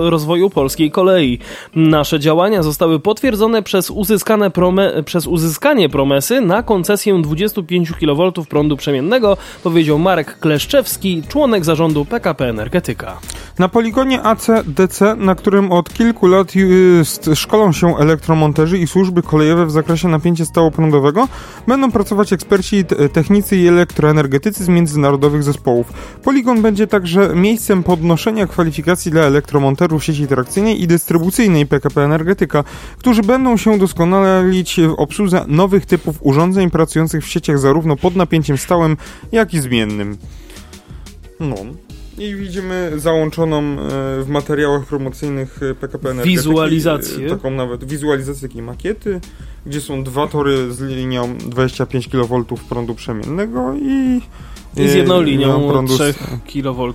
rozwoju 0.00 0.50
polskiej 0.50 0.90
kolei. 0.90 1.38
Nasze 1.74 2.20
działania 2.20 2.43
działania 2.44 2.62
zostały 2.62 3.00
potwierdzone 3.00 3.62
przez, 3.62 3.90
uzyskane 3.90 4.50
prome, 4.50 5.02
przez 5.02 5.26
uzyskanie 5.26 5.88
promesy 5.88 6.40
na 6.40 6.62
koncesję 6.62 7.22
25 7.22 7.92
kV 7.92 8.32
prądu 8.48 8.76
przemiennego, 8.76 9.36
powiedział 9.62 9.98
Marek 9.98 10.38
Kleszczewski, 10.38 11.22
członek 11.28 11.64
zarządu 11.64 12.04
PKP 12.04 12.48
Energetyka. 12.48 13.18
Na 13.58 13.68
poligonie 13.68 14.22
ACDC, 14.22 15.16
na 15.16 15.34
którym 15.34 15.72
od 15.72 15.92
kilku 15.92 16.26
lat 16.26 16.52
szkolą 17.34 17.72
się 17.72 17.96
elektromonterzy 17.98 18.78
i 18.78 18.86
służby 18.86 19.22
kolejowe 19.22 19.66
w 19.66 19.70
zakresie 19.70 20.08
napięcia 20.08 20.44
stałoprądowego, 20.44 21.28
będą 21.68 21.92
pracować 21.92 22.32
eksperci, 22.32 22.84
technicy 23.12 23.56
i 23.56 23.68
elektroenergetycy 23.68 24.64
z 24.64 24.68
międzynarodowych 24.68 25.42
zespołów. 25.42 25.92
Poligon 26.22 26.62
będzie 26.62 26.86
także 26.86 27.30
miejscem 27.34 27.82
podnoszenia 27.82 28.46
kwalifikacji 28.46 29.10
dla 29.10 29.22
elektromonterów 29.22 30.04
sieci 30.04 30.26
trakcyjnej 30.26 30.82
i 30.82 30.86
dystrybucyjnej 30.86 31.66
PKP 31.66 32.04
Energetyka, 32.04 32.33
którzy 32.98 33.22
będą 33.22 33.56
się 33.56 33.78
doskonalić 33.78 34.80
w 34.88 34.94
obsłudze 35.00 35.44
nowych 35.48 35.86
typów 35.86 36.16
urządzeń 36.20 36.70
pracujących 36.70 37.24
w 37.24 37.28
sieciach 37.28 37.58
zarówno 37.58 37.96
pod 37.96 38.16
napięciem 38.16 38.58
stałym, 38.58 38.96
jak 39.32 39.54
i 39.54 39.60
zmiennym. 39.60 40.16
No. 41.40 41.56
I 42.18 42.34
widzimy 42.34 42.92
załączoną 42.96 43.58
e, 43.62 43.76
w 44.22 44.26
materiałach 44.28 44.86
promocyjnych 44.86 45.60
PKP 45.80 46.10
Energetyki 46.10 46.36
wizualizację. 46.36 47.28
Taką 47.28 47.50
nawet 47.50 47.84
wizualizację 47.84 48.48
takiej 48.48 48.62
makiety, 48.62 49.20
gdzie 49.66 49.80
są 49.80 50.04
dwa 50.04 50.26
tory 50.26 50.72
z 50.72 50.80
linią 50.80 51.36
25 51.38 52.08
kV 52.08 52.44
prądu 52.68 52.94
przemiennego 52.94 53.74
i 53.74 54.20
i 54.76 54.88
z 54.88 54.94
jedną 54.94 55.22
linią 55.22 55.68
prądu 55.68 55.94
3 55.94 56.14
kV 56.52 56.92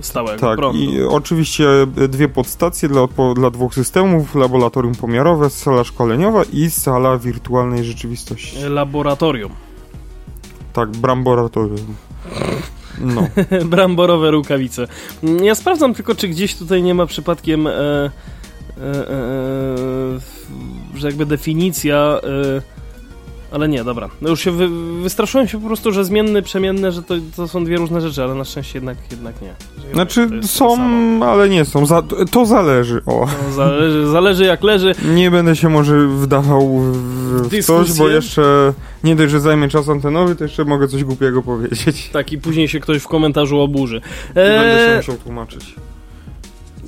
stałego 0.00 0.40
tak, 0.40 0.58
prądu. 0.58 0.78
i 0.78 1.02
oczywiście 1.02 1.66
dwie 2.08 2.28
podstacje 2.28 2.88
dla, 2.88 3.08
dla 3.34 3.50
dwóch 3.50 3.74
systemów, 3.74 4.34
laboratorium 4.34 4.94
pomiarowe, 4.94 5.50
sala 5.50 5.84
szkoleniowa 5.84 6.42
i 6.52 6.70
sala 6.70 7.18
wirtualnej 7.18 7.84
rzeczywistości. 7.84 8.56
Laboratorium. 8.68 9.52
Tak, 10.72 10.90
bramboratorium. 10.90 11.96
No. 13.00 13.28
Bramborowe 13.70 14.30
rukawice. 14.30 14.88
Ja 15.42 15.54
sprawdzam 15.54 15.94
tylko, 15.94 16.14
czy 16.14 16.28
gdzieś 16.28 16.56
tutaj 16.56 16.82
nie 16.82 16.94
ma 16.94 17.06
przypadkiem 17.06 17.66
e, 17.66 17.70
e, 17.70 18.10
e, 18.80 19.08
e 19.10 20.38
że 20.94 21.06
jakby 21.06 21.26
definicja 21.26 22.20
e, 22.22 22.77
ale 23.50 23.68
nie, 23.68 23.84
dobra. 23.84 24.08
No 24.20 24.28
już 24.28 24.40
się 24.40 24.50
wy, 24.50 24.68
wystraszyłem 25.02 25.48
się 25.48 25.60
po 25.60 25.66
prostu, 25.66 25.92
że 25.92 26.04
zmienny, 26.04 26.42
przemienny, 26.42 26.92
że 26.92 27.02
to, 27.02 27.14
to 27.36 27.48
są 27.48 27.64
dwie 27.64 27.76
różne 27.76 28.00
rzeczy, 28.00 28.22
ale 28.22 28.34
na 28.34 28.44
szczęście 28.44 28.78
jednak, 28.78 28.96
jednak 29.10 29.34
nie. 29.42 29.54
Znaczy 29.92 30.28
są, 30.42 30.78
ale 31.24 31.48
nie 31.48 31.64
są. 31.64 31.86
Za, 31.86 32.02
to 32.30 32.46
zależy. 32.46 33.02
O. 33.06 33.26
No, 33.46 33.52
zależy, 33.54 34.06
zależy 34.06 34.44
jak 34.44 34.62
leży. 34.62 34.94
Nie 35.14 35.30
będę 35.30 35.56
się 35.56 35.68
może 35.68 36.08
wdawał 36.08 36.78
w, 36.78 37.48
w 37.48 37.64
coś, 37.64 37.92
bo 37.92 38.08
jeszcze 38.08 38.72
nie 39.04 39.16
dość, 39.16 39.32
że 39.32 39.40
zajmę 39.40 39.68
czas 39.68 39.88
antenowy, 39.88 40.36
to 40.36 40.44
jeszcze 40.44 40.64
mogę 40.64 40.88
coś 40.88 41.04
głupiego 41.04 41.42
powiedzieć. 41.42 42.10
Tak, 42.12 42.32
i 42.32 42.38
później 42.38 42.68
się 42.68 42.80
ktoś 42.80 43.02
w 43.02 43.08
komentarzu 43.08 43.60
oburzy. 43.60 44.00
Eee... 44.36 44.58
Będę 44.58 44.86
się 44.86 44.96
musiał 44.96 45.16
tłumaczyć 45.16 45.74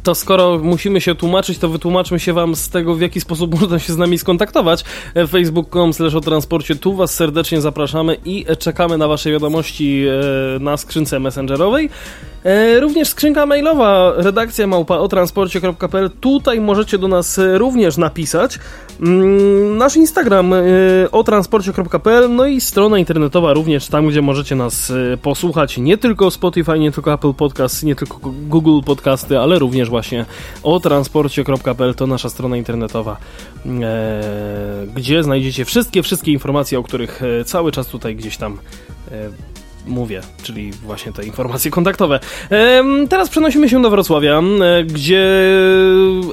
to 0.03 0.15
skoro 0.15 0.59
musimy 0.59 1.01
się 1.01 1.15
tłumaczyć, 1.15 1.59
to 1.59 1.69
wytłumaczmy 1.69 2.21
się 2.21 2.33
wam 2.33 2.57
z 2.57 2.69
tego, 2.69 2.95
w 2.95 3.01
jaki 3.01 3.21
sposób 3.21 3.55
można 3.61 3.79
się 3.79 3.93
z 3.93 3.97
nami 3.97 4.19
skontaktować. 4.19 4.85
E, 5.15 5.27
facebook.com 5.27 5.93
slash 5.93 6.15
o 6.15 6.21
transporcie. 6.21 6.77
Tu 6.77 6.95
was 6.95 7.15
serdecznie 7.15 7.61
zapraszamy 7.61 8.17
i 8.25 8.47
czekamy 8.59 8.99
na 8.99 9.09
wasze 9.09 9.31
wiadomości 9.31 10.05
e, 10.57 10.59
na 10.59 10.77
skrzynce 10.77 11.21
messengerowej. 11.21 11.91
E, 12.45 12.81
również 12.81 13.09
skrzynka 13.09 13.47
mailowa 13.47 14.13
redakcja 14.17 14.67
małpa 14.67 14.99
o 14.99 15.09
transporcie.pl. 15.09 16.11
Tutaj 16.21 16.61
możecie 16.61 16.99
do 16.99 17.09
nas 17.09 17.41
również 17.55 17.97
napisać. 17.97 18.59
Mm, 19.01 19.77
nasz 19.77 19.97
Instagram 19.97 20.55
o 21.13 21.25
transporcie.pl, 21.25 22.35
no 22.35 22.47
i 22.47 22.61
strona 22.61 22.99
internetowa 22.99 23.53
również 23.53 23.89
tam, 23.89 24.09
gdzie 24.09 24.23
możecie 24.23 24.55
nas 24.55 24.93
posłuchać 25.23 25.79
nie 25.79 25.99
tylko 25.99 26.31
Spotify, 26.31 26.79
nie 26.79 26.93
tylko 26.93 27.13
Apple 27.13 27.35
Podcast, 27.35 27.83
nie 27.83 27.95
tylko 27.95 28.19
Google 28.49 28.81
Podcasty, 28.87 29.39
ale 29.39 29.59
również 29.59 29.91
właśnie 29.91 30.27
o 30.63 30.81
transporcie.pl 30.81 31.95
to 31.95 32.07
nasza 32.07 32.31
strona 32.31 32.57
internetowa, 32.57 33.17
e, 33.67 34.23
gdzie 34.95 35.23
znajdziecie 35.23 35.65
wszystkie, 35.65 36.03
wszystkie 36.03 36.33
informacje, 36.33 36.79
o 36.79 36.83
których 36.83 37.23
e, 37.23 37.45
cały 37.45 37.73
czas 37.73 37.87
tutaj 37.87 38.17
gdzieś 38.17 38.37
tam 38.37 38.59
e, 39.11 39.60
mówię, 39.91 40.21
czyli 40.43 40.73
właśnie 40.73 41.13
te 41.13 41.25
informacje 41.25 41.71
kontaktowe. 41.71 42.21
Teraz 43.09 43.29
przenosimy 43.29 43.69
się 43.69 43.83
do 43.83 43.91
Wrocławia, 43.91 44.43
gdzie 44.87 45.51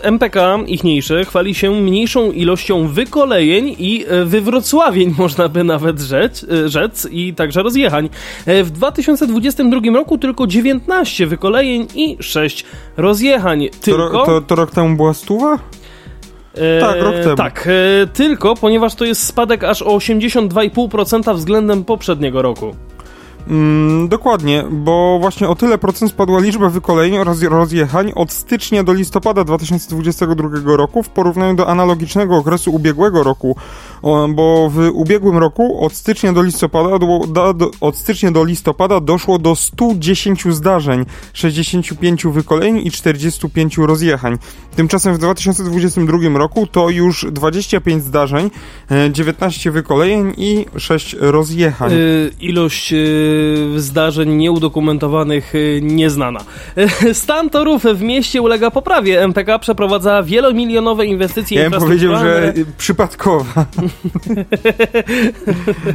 MPK 0.01 0.59
ichniejsze 0.67 1.25
chwali 1.25 1.55
się 1.55 1.71
mniejszą 1.71 2.31
ilością 2.31 2.87
wykolejeń 2.87 3.75
i 3.79 4.05
e, 4.07 4.25
wywrocławień, 4.25 5.15
można 5.19 5.49
by 5.49 5.63
nawet 5.63 5.99
rzec, 5.99 6.43
e, 6.43 6.69
rzec 6.69 7.07
i 7.11 7.33
także 7.33 7.63
rozjechań. 7.63 8.09
E, 8.45 8.63
w 8.63 8.71
2022 8.71 9.79
roku 9.93 10.17
tylko 10.17 10.47
19 10.47 11.27
wykolejeń 11.27 11.87
i 11.95 12.17
6 12.19 12.65
rozjechań. 12.97 13.69
Tylko... 13.81 14.09
To, 14.09 14.25
to, 14.25 14.41
to 14.41 14.55
rok 14.55 14.71
temu 14.71 14.95
była 14.95 15.13
stuwa? 15.13 15.59
tak, 16.79 17.01
rok 17.01 17.15
temu. 17.23 17.35
Tak, 17.35 17.69
tylko 18.13 18.55
ponieważ 18.55 18.95
to 18.95 19.05
jest 19.05 19.23
spadek 19.23 19.63
aż 19.63 19.81
o 19.81 19.97
82,5% 19.97 21.35
względem 21.35 21.83
poprzedniego 21.83 22.41
roku. 22.41 22.75
Mm, 23.49 24.07
dokładnie, 24.07 24.63
bo 24.71 25.17
właśnie 25.21 25.49
o 25.49 25.55
tyle 25.55 25.77
procent 25.77 26.11
spadła 26.11 26.39
liczba 26.39 26.69
wykolejeń 26.69 27.17
oraz 27.17 27.43
rozjechań 27.43 28.11
od 28.15 28.31
stycznia 28.31 28.83
do 28.83 28.93
listopada 28.93 29.43
2022 29.43 30.75
roku 30.75 31.03
w 31.03 31.09
porównaniu 31.09 31.55
do 31.55 31.67
analogicznego 31.67 32.35
okresu 32.35 32.75
ubiegłego 32.75 33.23
roku, 33.23 33.55
bo 34.29 34.69
w 34.73 34.89
ubiegłym 34.93 35.37
roku 35.37 35.85
od 35.85 35.93
stycznia 35.93 36.33
do 36.33 36.41
listopada, 36.41 36.99
do, 36.99 37.53
do, 37.53 37.71
od 37.81 37.97
stycznia 37.97 38.31
do 38.31 38.43
listopada 38.43 38.99
doszło 38.99 39.39
do 39.39 39.55
110 39.55 40.43
zdarzeń, 40.49 41.05
65 41.33 42.25
wykolejeń 42.25 42.77
i 42.87 42.91
45 42.91 43.77
rozjechań. 43.77 44.37
Tymczasem 44.75 45.13
w 45.13 45.17
2022 45.17 46.37
roku 46.37 46.67
to 46.67 46.89
już 46.89 47.25
25 47.31 48.03
zdarzeń, 48.03 48.51
19 49.11 49.69
e, 49.69 49.73
wykolejeń 49.73 50.33
i 50.37 50.65
6 50.77 51.15
rozjechań. 51.19 51.91
Yy, 51.91 52.31
ilość 52.39 52.91
yy, 52.91 53.36
zdarzeń 53.75 54.29
nieudokumentowanych 54.29 55.53
yy, 55.53 55.79
nieznana. 55.81 56.39
Stan 57.13 57.49
torów 57.49 57.83
w 57.83 58.01
mieście 58.01 58.41
ulega 58.41 58.71
poprawie. 58.71 59.23
MPK 59.23 59.59
przeprowadza 59.59 60.23
wielomilionowe 60.23 61.05
inwestycje 61.05 61.59
ja 61.59 61.65
infrastrukturalne. 61.65 62.35
Ja 62.35 62.41
powiedział, 62.41 62.65
że 62.65 62.71
przypadkowa. 62.77 63.65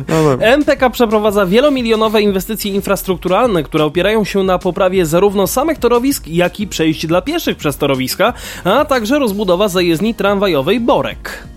no 0.09 0.35
MPK 0.41 0.91
przeprowadza 0.91 1.47
wielomilionowe 1.47 2.23
inwestycje 2.23 2.73
infrastrukturalne, 2.73 3.63
które 3.63 3.85
opierają 3.85 4.25
się 4.25 4.43
na 4.43 4.59
poprawie 4.59 5.07
zarówno 5.07 5.47
samych 5.47 5.79
torowisk, 5.79 6.29
jak 6.29 6.61
i 6.61 6.67
przejść 6.67 7.07
dla 7.07 7.23
pieszych 7.23 7.57
przez 7.57 7.77
torowiska, 7.77 8.33
a 8.65 8.85
także 8.85 9.19
rozbudowa 9.19 9.69
zajezdni 9.69 10.15
tramwajowej 10.15 10.81
Borek. 10.81 11.53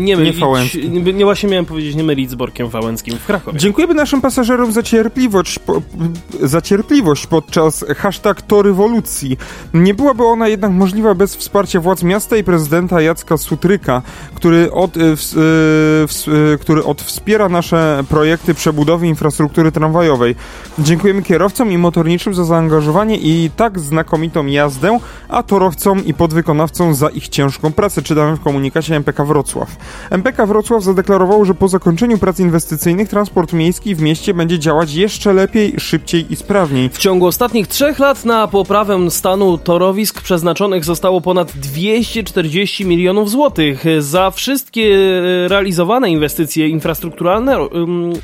Nie 0.00 0.16
mylić, 0.16 0.40
nie, 0.90 1.12
nie 1.12 1.24
właśnie 1.24 1.48
miałem 1.48 1.66
powiedzieć 1.66 1.94
nie 1.94 2.04
mylić 2.04 2.30
z 2.30 2.34
Borkiem 2.34 2.68
Wałęckim 2.68 3.18
w 3.18 3.26
Krakowie. 3.26 3.58
Dziękujemy 3.58 3.94
naszym 3.94 4.20
pasażerom 4.20 4.72
za 4.72 4.82
cierpliwość, 4.82 5.58
po, 5.58 5.82
za 6.42 6.60
cierpliwość 6.60 7.26
podczas 7.26 7.84
hashtag 7.96 8.42
to 8.42 8.62
rewolucji. 8.62 9.38
Nie 9.74 9.94
byłaby 9.94 10.24
ona 10.24 10.48
jednak 10.48 10.70
możliwa 10.70 11.14
bez 11.14 11.36
wsparcia 11.36 11.80
władz 11.80 12.02
miasta 12.02 12.36
i 12.36 12.44
prezydenta 12.44 13.00
Jacka 13.00 13.36
Sutryka, 13.36 14.02
który 14.34 14.72
od, 14.72 14.92
w, 14.96 15.32
w, 16.08 16.56
który 16.60 16.84
od 16.84 17.02
wspiera 17.02 17.48
nasze 17.48 18.04
projekty 18.08 18.54
przebudowy 18.54 19.06
infrastruktury 19.06 19.72
tramwajowej. 19.72 20.34
Dziękujemy 20.78 21.22
kierowcom 21.22 21.72
i 21.72 21.78
motorniczym 21.78 22.34
za 22.34 22.44
zaangażowanie 22.44 23.16
i 23.16 23.50
tak 23.56 23.80
znakomitą 23.80 24.46
jazdę, 24.46 24.98
a 25.28 25.42
torowcom 25.42 26.04
i 26.04 26.14
podwykonawcom 26.14 26.94
za 26.94 27.08
ich 27.08 27.28
ciężką 27.28 27.72
pracę. 27.72 28.02
Czytamy 28.02 28.36
w 28.36 28.40
komunikacie 28.40 28.96
MPK 28.96 29.24
Wrocław. 29.24 29.75
MPK 30.10 30.46
Wrocław 30.46 30.82
zadeklarował, 30.82 31.44
że 31.44 31.54
po 31.54 31.68
zakończeniu 31.68 32.18
prac 32.18 32.40
inwestycyjnych 32.40 33.08
transport 33.08 33.52
miejski 33.52 33.94
w 33.94 34.02
mieście 34.02 34.34
będzie 34.34 34.58
działać 34.58 34.94
jeszcze 34.94 35.32
lepiej, 35.32 35.74
szybciej 35.78 36.32
i 36.32 36.36
sprawniej. 36.36 36.88
W 36.88 36.98
ciągu 36.98 37.26
ostatnich 37.26 37.66
trzech 37.66 37.98
lat 37.98 38.24
na 38.24 38.48
poprawę 38.48 39.10
stanu 39.10 39.58
torowisk 39.58 40.22
przeznaczonych 40.22 40.84
zostało 40.84 41.20
ponad 41.20 41.52
240 41.52 42.86
milionów 42.86 43.30
złotych. 43.30 43.84
Za 43.98 44.30
wszystkie 44.30 44.82
e, 44.82 45.48
realizowane 45.48 46.10
inwestycje 46.10 46.68
infrastrukturalne, 46.68 47.58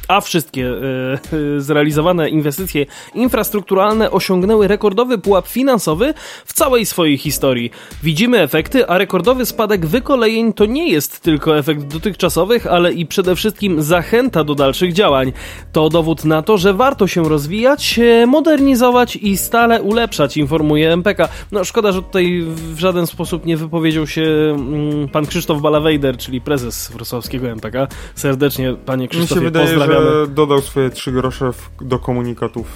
a 0.08 0.20
wszystkie 0.20 0.66
e, 0.66 1.60
zrealizowane 1.60 2.30
inwestycje 2.30 2.86
infrastrukturalne 3.14 4.10
osiągnęły 4.10 4.68
rekordowy 4.68 5.18
pułap 5.18 5.48
finansowy 5.48 6.14
w 6.44 6.52
całej 6.52 6.86
swojej 6.86 7.18
historii. 7.18 7.70
Widzimy 8.02 8.40
efekty, 8.40 8.88
a 8.88 8.98
rekordowy 8.98 9.46
spadek 9.46 9.86
wykolejeń 9.86 10.52
to 10.52 10.66
nie 10.66 10.88
jest 10.88 11.20
tylko 11.20 11.41
tylko 11.42 11.59
efekt 11.59 11.83
dotychczasowych, 11.83 12.66
ale 12.66 12.92
i 12.92 13.07
przede 13.07 13.37
wszystkim 13.37 13.83
zachęta 13.83 14.44
do 14.44 14.55
dalszych 14.55 14.92
działań. 14.92 15.33
To 15.72 15.88
dowód 15.88 16.24
na 16.24 16.42
to, 16.42 16.59
że 16.59 16.74
warto 16.74 17.07
się 17.07 17.28
rozwijać, 17.28 17.98
e, 17.98 18.26
modernizować 18.26 19.16
i 19.16 19.37
stale 19.37 19.83
ulepszać, 19.83 20.37
informuje 20.37 20.92
MPK. 20.92 21.28
No 21.52 21.64
szkoda, 21.64 21.92
że 21.92 22.02
tutaj 22.02 22.42
w 22.46 22.78
żaden 22.78 23.07
sposób 23.07 23.46
nie 23.46 23.57
wypowiedział 23.57 24.07
się 24.07 24.22
mm, 24.22 25.09
pan 25.09 25.26
Krzysztof 25.26 25.61
Balawejder, 25.61 26.16
czyli 26.16 26.40
prezes 26.40 26.90
wrocławskiego 26.90 27.48
MPK. 27.48 27.88
Serdecznie, 28.14 28.74
panie 28.87 29.09
Krzysztofie, 29.09 29.35
Mi 29.35 29.40
się 29.40 29.44
wydaje, 29.44 29.66
pozdrawiamy. 29.68 30.11
że 30.11 30.26
dodał 30.26 30.61
swoje 30.61 30.90
trzy 30.90 31.12
grosze 31.12 31.52
w, 31.52 31.70
do 31.81 31.98
komunikatów 31.98 32.66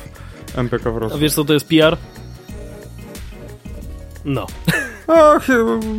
MPK 0.56 0.90
A 0.90 0.92
Wrocław. 0.92 1.20
wiesz 1.20 1.34
co 1.34 1.44
to 1.44 1.52
jest 1.52 1.68
PR? 1.68 1.96
No. 4.24 4.46
Ach, 5.08 5.46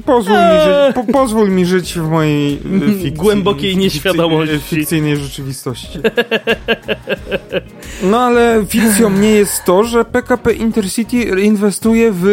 pozwól 0.06 0.38
mi, 0.38 0.62
żyć, 0.62 0.96
po, 0.96 1.04
pozwól 1.14 1.50
mi 1.50 1.66
żyć 1.66 1.94
w 1.94 2.10
mojej 2.10 2.54
e, 2.54 2.60
fikcji, 2.90 3.12
Głębokiej 3.12 3.78
nieświadomości. 3.78 4.60
Fikcyjnej 4.60 5.18
rzeczywistości. 5.18 6.00
No 8.04 8.20
ale 8.20 8.66
fikcją 8.70 9.10
nie 9.10 9.30
jest 9.30 9.64
to, 9.66 9.84
że 9.84 10.06
PKP 10.06 10.54
Intercity 10.54 11.18
inwestuje 11.42 12.12
w 12.14 12.26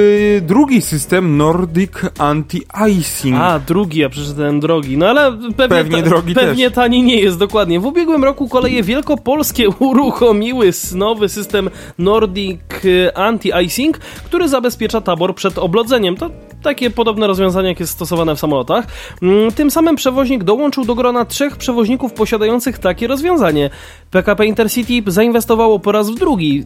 drugi 0.42 0.82
system 0.82 1.36
Nordic 1.36 1.92
Anti-Icing. 2.18 3.36
A, 3.40 3.58
drugi, 3.58 4.00
ja 4.00 4.08
przeczytałem 4.08 4.60
drogi. 4.60 4.96
No 4.96 5.06
ale 5.06 5.32
pewnie, 5.56 5.68
Pewnie 5.68 6.02
drogi 6.02 6.34
pewnie 6.34 6.64
też. 6.66 6.74
tani 6.74 7.02
nie 7.02 7.20
jest, 7.20 7.38
dokładnie. 7.38 7.80
W 7.80 7.86
ubiegłym 7.86 8.24
roku 8.24 8.48
koleje 8.48 8.82
wielkopolskie 8.82 9.68
uruchomiły 9.88 10.70
nowy 10.94 11.28
system 11.28 11.70
Nordic 11.98 12.60
e, 12.84 13.18
Anti-Icing, 13.18 13.92
który 14.24 14.48
zabezpiecza 14.48 15.00
tabor 15.00 15.34
przed 15.34 15.58
oblodzeniem. 15.58 16.16
To 16.16 16.30
takie 16.64 16.90
podobne 16.90 17.26
rozwiązanie, 17.26 17.68
jak 17.68 17.80
jest 17.80 17.92
stosowane 17.92 18.36
w 18.36 18.40
samolotach. 18.40 18.86
Mm, 19.22 19.52
Tym 19.52 19.70
samym 19.70 19.96
przewoźnik 19.96 20.44
dołączył 20.44 20.84
do 20.84 20.94
grona 20.94 21.24
trzech 21.24 21.56
przewoźników 21.56 22.12
posiadających 22.12 22.78
takie 22.78 23.06
rozwiązanie. 23.06 23.70
PKP 24.10 24.46
Intercity 24.46 25.10
zainwestowało 25.12 25.78
po 25.78 25.92
raz 25.92 26.14
drugi 26.14 26.56
yy, 26.56 26.64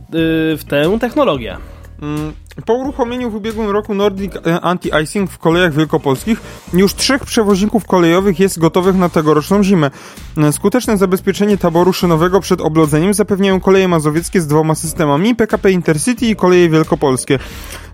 w 0.56 0.64
tę 0.68 0.98
technologię. 1.00 1.56
Mm, 2.02 2.32
Po 2.66 2.74
uruchomieniu 2.74 3.30
w 3.30 3.34
ubiegłym 3.34 3.70
roku 3.70 3.94
Nordic 3.94 4.37
e, 4.37 4.40
Anti-Icing 4.61 5.26
w 5.26 5.38
kolejach 5.38 5.74
wielkopolskich 5.74 6.40
już 6.72 6.94
trzech 6.94 7.24
przewoźników 7.24 7.84
kolejowych 7.87 8.40
jest 8.40 8.58
gotowych 8.58 8.96
na 8.96 9.08
tegoroczną 9.08 9.62
zimę. 9.62 9.90
E, 10.37 10.52
Skuteczne 10.52 10.96
zabezpieczenie 10.98 11.58
taboru 11.58 11.92
szynowego 11.92 12.40
przed 12.40 12.61
oblodzeniem 12.61 13.14
zapewniają 13.14 13.61
koleje 13.61 13.88
mazowieckie 13.88 14.40
z 14.40 14.46
dwoma 14.46 14.74
systemami 14.74 15.34
PKP 15.34 15.70
Intercity 15.72 16.26
i 16.26 16.37
koleje 16.37 16.68
wielkopolskie. 16.68 17.38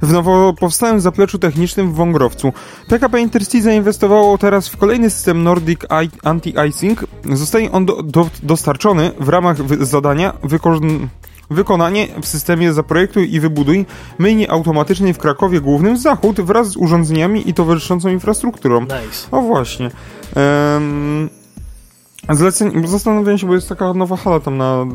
W 0.02 0.12
nowo 0.12 0.52
powstałym 0.60 1.00
zapleczu 1.00 1.38
technicznym 1.38 1.92
w 1.92 1.94
Wągrowcu. 1.94 2.52
PKP 2.88 3.20
Intercity 3.20 3.62
zainwestowało 3.62 4.38
teraz 4.38 4.68
w 4.68 4.76
kolejny 4.76 5.10
system 5.10 5.42
Nordic 5.42 5.80
Anti-Icing. 6.24 7.04
Zostanie 7.32 7.72
on 7.72 7.86
do, 7.86 8.02
do, 8.02 8.28
dostarczony 8.42 9.10
w 9.20 9.28
ramach 9.28 9.56
wy- 9.62 9.86
zadania 9.86 10.32
wykorzystania 10.42 11.08
Wykonanie 11.50 12.08
w 12.22 12.26
systemie 12.26 12.72
Zaprojektuj 12.72 13.34
i 13.34 13.40
Wybuduj 13.40 13.86
myjni 14.18 14.48
automatycznej 14.48 15.14
w 15.14 15.18
Krakowie 15.18 15.60
Głównym 15.60 15.98
Zachód 15.98 16.40
wraz 16.40 16.68
z 16.68 16.76
urządzeniami 16.76 17.48
i 17.48 17.54
towarzyszącą 17.54 18.08
infrastrukturą. 18.08 18.80
Nice. 18.80 19.28
O 19.30 19.40
właśnie. 19.40 19.90
Um, 20.36 21.28
zlecenie, 22.30 22.88
zastanawiam 22.88 23.38
się, 23.38 23.46
bo 23.46 23.54
jest 23.54 23.68
taka 23.68 23.94
nowa 23.94 24.16
hala 24.16 24.40
tam 24.40 24.56
na 24.56 24.82
e, 24.82 24.86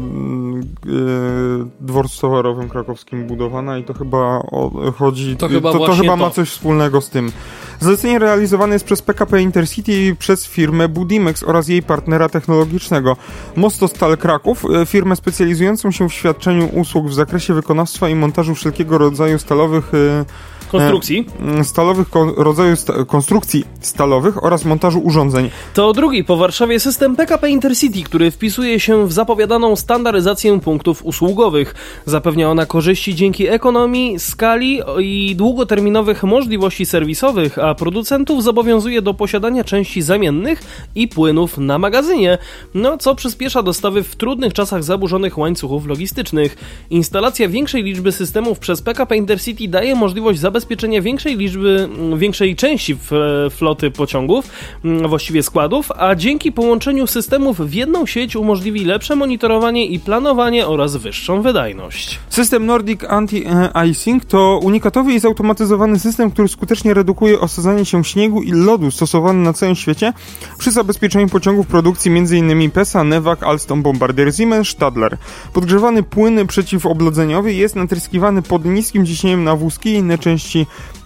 dworcu 1.79 2.21
towarowym 2.21 2.69
krakowskim 2.69 3.27
budowana 3.27 3.77
i 3.77 3.83
to 3.83 3.93
chyba 3.93 4.17
o, 4.51 4.91
chodzi... 4.97 5.37
To 5.37 5.47
chyba 5.47 5.71
to, 5.71 5.79
to 5.79 5.93
chyba 5.95 6.13
to. 6.13 6.17
ma 6.17 6.29
coś 6.29 6.49
wspólnego 6.49 7.01
z 7.01 7.09
tym. 7.09 7.31
Zlecenie 7.79 8.19
realizowane 8.19 8.75
jest 8.75 8.85
przez 8.85 9.01
PKP 9.01 9.41
Intercity 9.41 10.07
i 10.07 10.15
przez 10.15 10.47
firmę 10.47 10.87
Budimex 10.87 11.43
oraz 11.43 11.67
jej 11.67 11.83
partnera 11.83 12.29
technologicznego. 12.29 13.17
Mostostal 13.55 14.17
Kraków, 14.17 14.65
e, 14.81 14.85
firmę 14.85 15.15
specjalizującą 15.15 15.91
się 15.91 16.09
w 16.09 16.13
świadczeniu 16.13 16.67
usług 16.67 17.07
w 17.07 17.13
zakresie 17.13 17.53
wykonawstwa 17.53 18.09
i 18.09 18.15
montażu 18.15 18.55
wszelkiego 18.55 18.97
rodzaju 18.97 19.39
stalowych 19.39 19.91
e, 19.93 20.25
Konstrukcji. 20.71 21.25
e, 21.59 21.63
stalowych 21.63 22.09
kon, 22.09 22.33
rodzaju 22.37 22.75
sta, 22.75 23.05
konstrukcji 23.05 23.65
stalowych 23.81 24.43
oraz 24.43 24.65
montażu 24.65 24.99
urządzeń. 24.99 25.49
To 25.73 25.93
drugi 25.93 26.23
po 26.23 26.37
Warszawie 26.37 26.79
system 26.79 27.15
PKP 27.15 27.49
Intercity, 27.49 28.03
który 28.03 28.31
wpisuje 28.31 28.79
się 28.79 29.07
w 29.07 29.13
zapowiadaną 29.13 29.75
standaryzację 29.75 30.59
punktów 30.59 31.05
usługowych. 31.05 31.75
Zapewnia 32.05 32.49
ona 32.49 32.65
korzyści 32.65 33.15
dzięki 33.15 33.47
ekonomii, 33.47 34.19
skali 34.19 34.81
i 34.99 35.35
długoterminowych 35.35 36.23
możliwości 36.23 36.85
serwisowych, 36.85 37.59
a 37.59 37.75
producentów 37.75 38.43
zobowiązuje 38.43 39.01
do 39.01 39.13
posiadania 39.13 39.63
części 39.63 40.01
zamiennych 40.01 40.61
i 40.95 41.07
płynów 41.07 41.57
na 41.57 41.79
magazynie, 41.79 42.37
no 42.73 42.97
co 42.97 43.15
przyspiesza 43.15 43.63
dostawy 43.63 44.03
w 44.03 44.15
trudnych 44.15 44.53
czasach 44.53 44.83
zaburzonych 44.83 45.37
łańcuchów 45.37 45.85
logistycznych. 45.85 46.57
Instalacja 46.89 47.49
większej 47.49 47.83
liczby 47.83 48.11
systemów 48.11 48.59
przez 48.59 48.81
PKP 48.81 49.17
Intercity 49.17 49.67
daje 49.67 49.95
możliwość 49.95 50.39
zabezpieczenia 50.39 50.58
większej 51.01 51.37
liczby, 51.37 51.89
mm, 51.99 52.19
większej 52.19 52.55
części 52.55 52.93
f- 52.93 53.11
floty 53.55 53.91
pociągów, 53.91 54.45
mm, 54.85 55.07
właściwie 55.07 55.43
składów, 55.43 55.91
a 55.91 56.15
dzięki 56.15 56.51
połączeniu 56.51 57.07
systemów 57.07 57.57
w 57.59 57.73
jedną 57.73 58.05
sieć 58.05 58.35
umożliwi 58.35 58.85
lepsze 58.85 59.15
monitorowanie 59.15 59.85
i 59.85 59.99
planowanie 59.99 60.67
oraz 60.67 60.95
wyższą 60.95 61.41
wydajność. 61.41 62.19
System 62.29 62.65
Nordic 62.65 63.01
Anti-Icing 63.01 64.19
to 64.27 64.59
unikatowy 64.63 65.13
i 65.13 65.19
zautomatyzowany 65.19 65.99
system, 65.99 66.31
który 66.31 66.47
skutecznie 66.47 66.93
redukuje 66.93 67.39
osadzanie 67.39 67.85
się 67.85 68.03
śniegu 68.03 68.41
i 68.41 68.51
lodu 68.51 68.91
stosowany 68.91 69.39
na 69.43 69.53
całym 69.53 69.75
świecie 69.75 70.13
przy 70.57 70.71
zabezpieczeniu 70.71 71.27
pociągów 71.29 71.67
produkcji 71.67 72.11
m.in. 72.11 72.71
PESA, 72.71 73.03
Newag, 73.03 73.43
Alstom, 73.43 73.81
Bombardier, 73.83 74.35
Siemens, 74.35 74.67
Stadler. 74.67 75.17
Podgrzewany 75.53 76.03
płyn 76.03 76.47
przeciwoblodzeniowy 76.47 77.53
jest 77.53 77.75
natryskiwany 77.75 78.41
pod 78.41 78.65
niskim 78.65 79.05
ciśnieniem 79.05 79.43
na 79.43 79.55
wózki 79.55 79.89
i 79.89 79.93
inne 79.93 80.17
części 80.17 80.48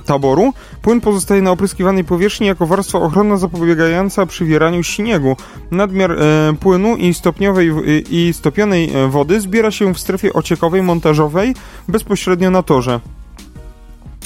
taboru. 0.05 0.53
Płyn 0.81 1.01
pozostaje 1.01 1.41
na 1.41 1.51
opryskiwanej 1.51 2.03
powierzchni 2.03 2.47
jako 2.47 2.65
warstwa 2.67 2.99
ochronna 2.99 3.37
zapobiegająca 3.37 4.25
przywieraniu 4.25 4.83
śniegu. 4.83 5.35
Nadmiar 5.71 6.11
e, 6.11 6.53
płynu 6.59 6.95
i, 6.95 7.13
stopniowej, 7.13 7.71
w- 7.71 7.81
i 8.11 8.33
stopionej 8.33 8.91
e, 8.93 9.07
wody 9.07 9.41
zbiera 9.41 9.71
się 9.71 9.93
w 9.93 9.99
strefie 9.99 10.33
ociekowej 10.33 10.83
montażowej 10.83 11.55
bezpośrednio 11.87 12.51
na 12.51 12.63
torze 12.63 12.99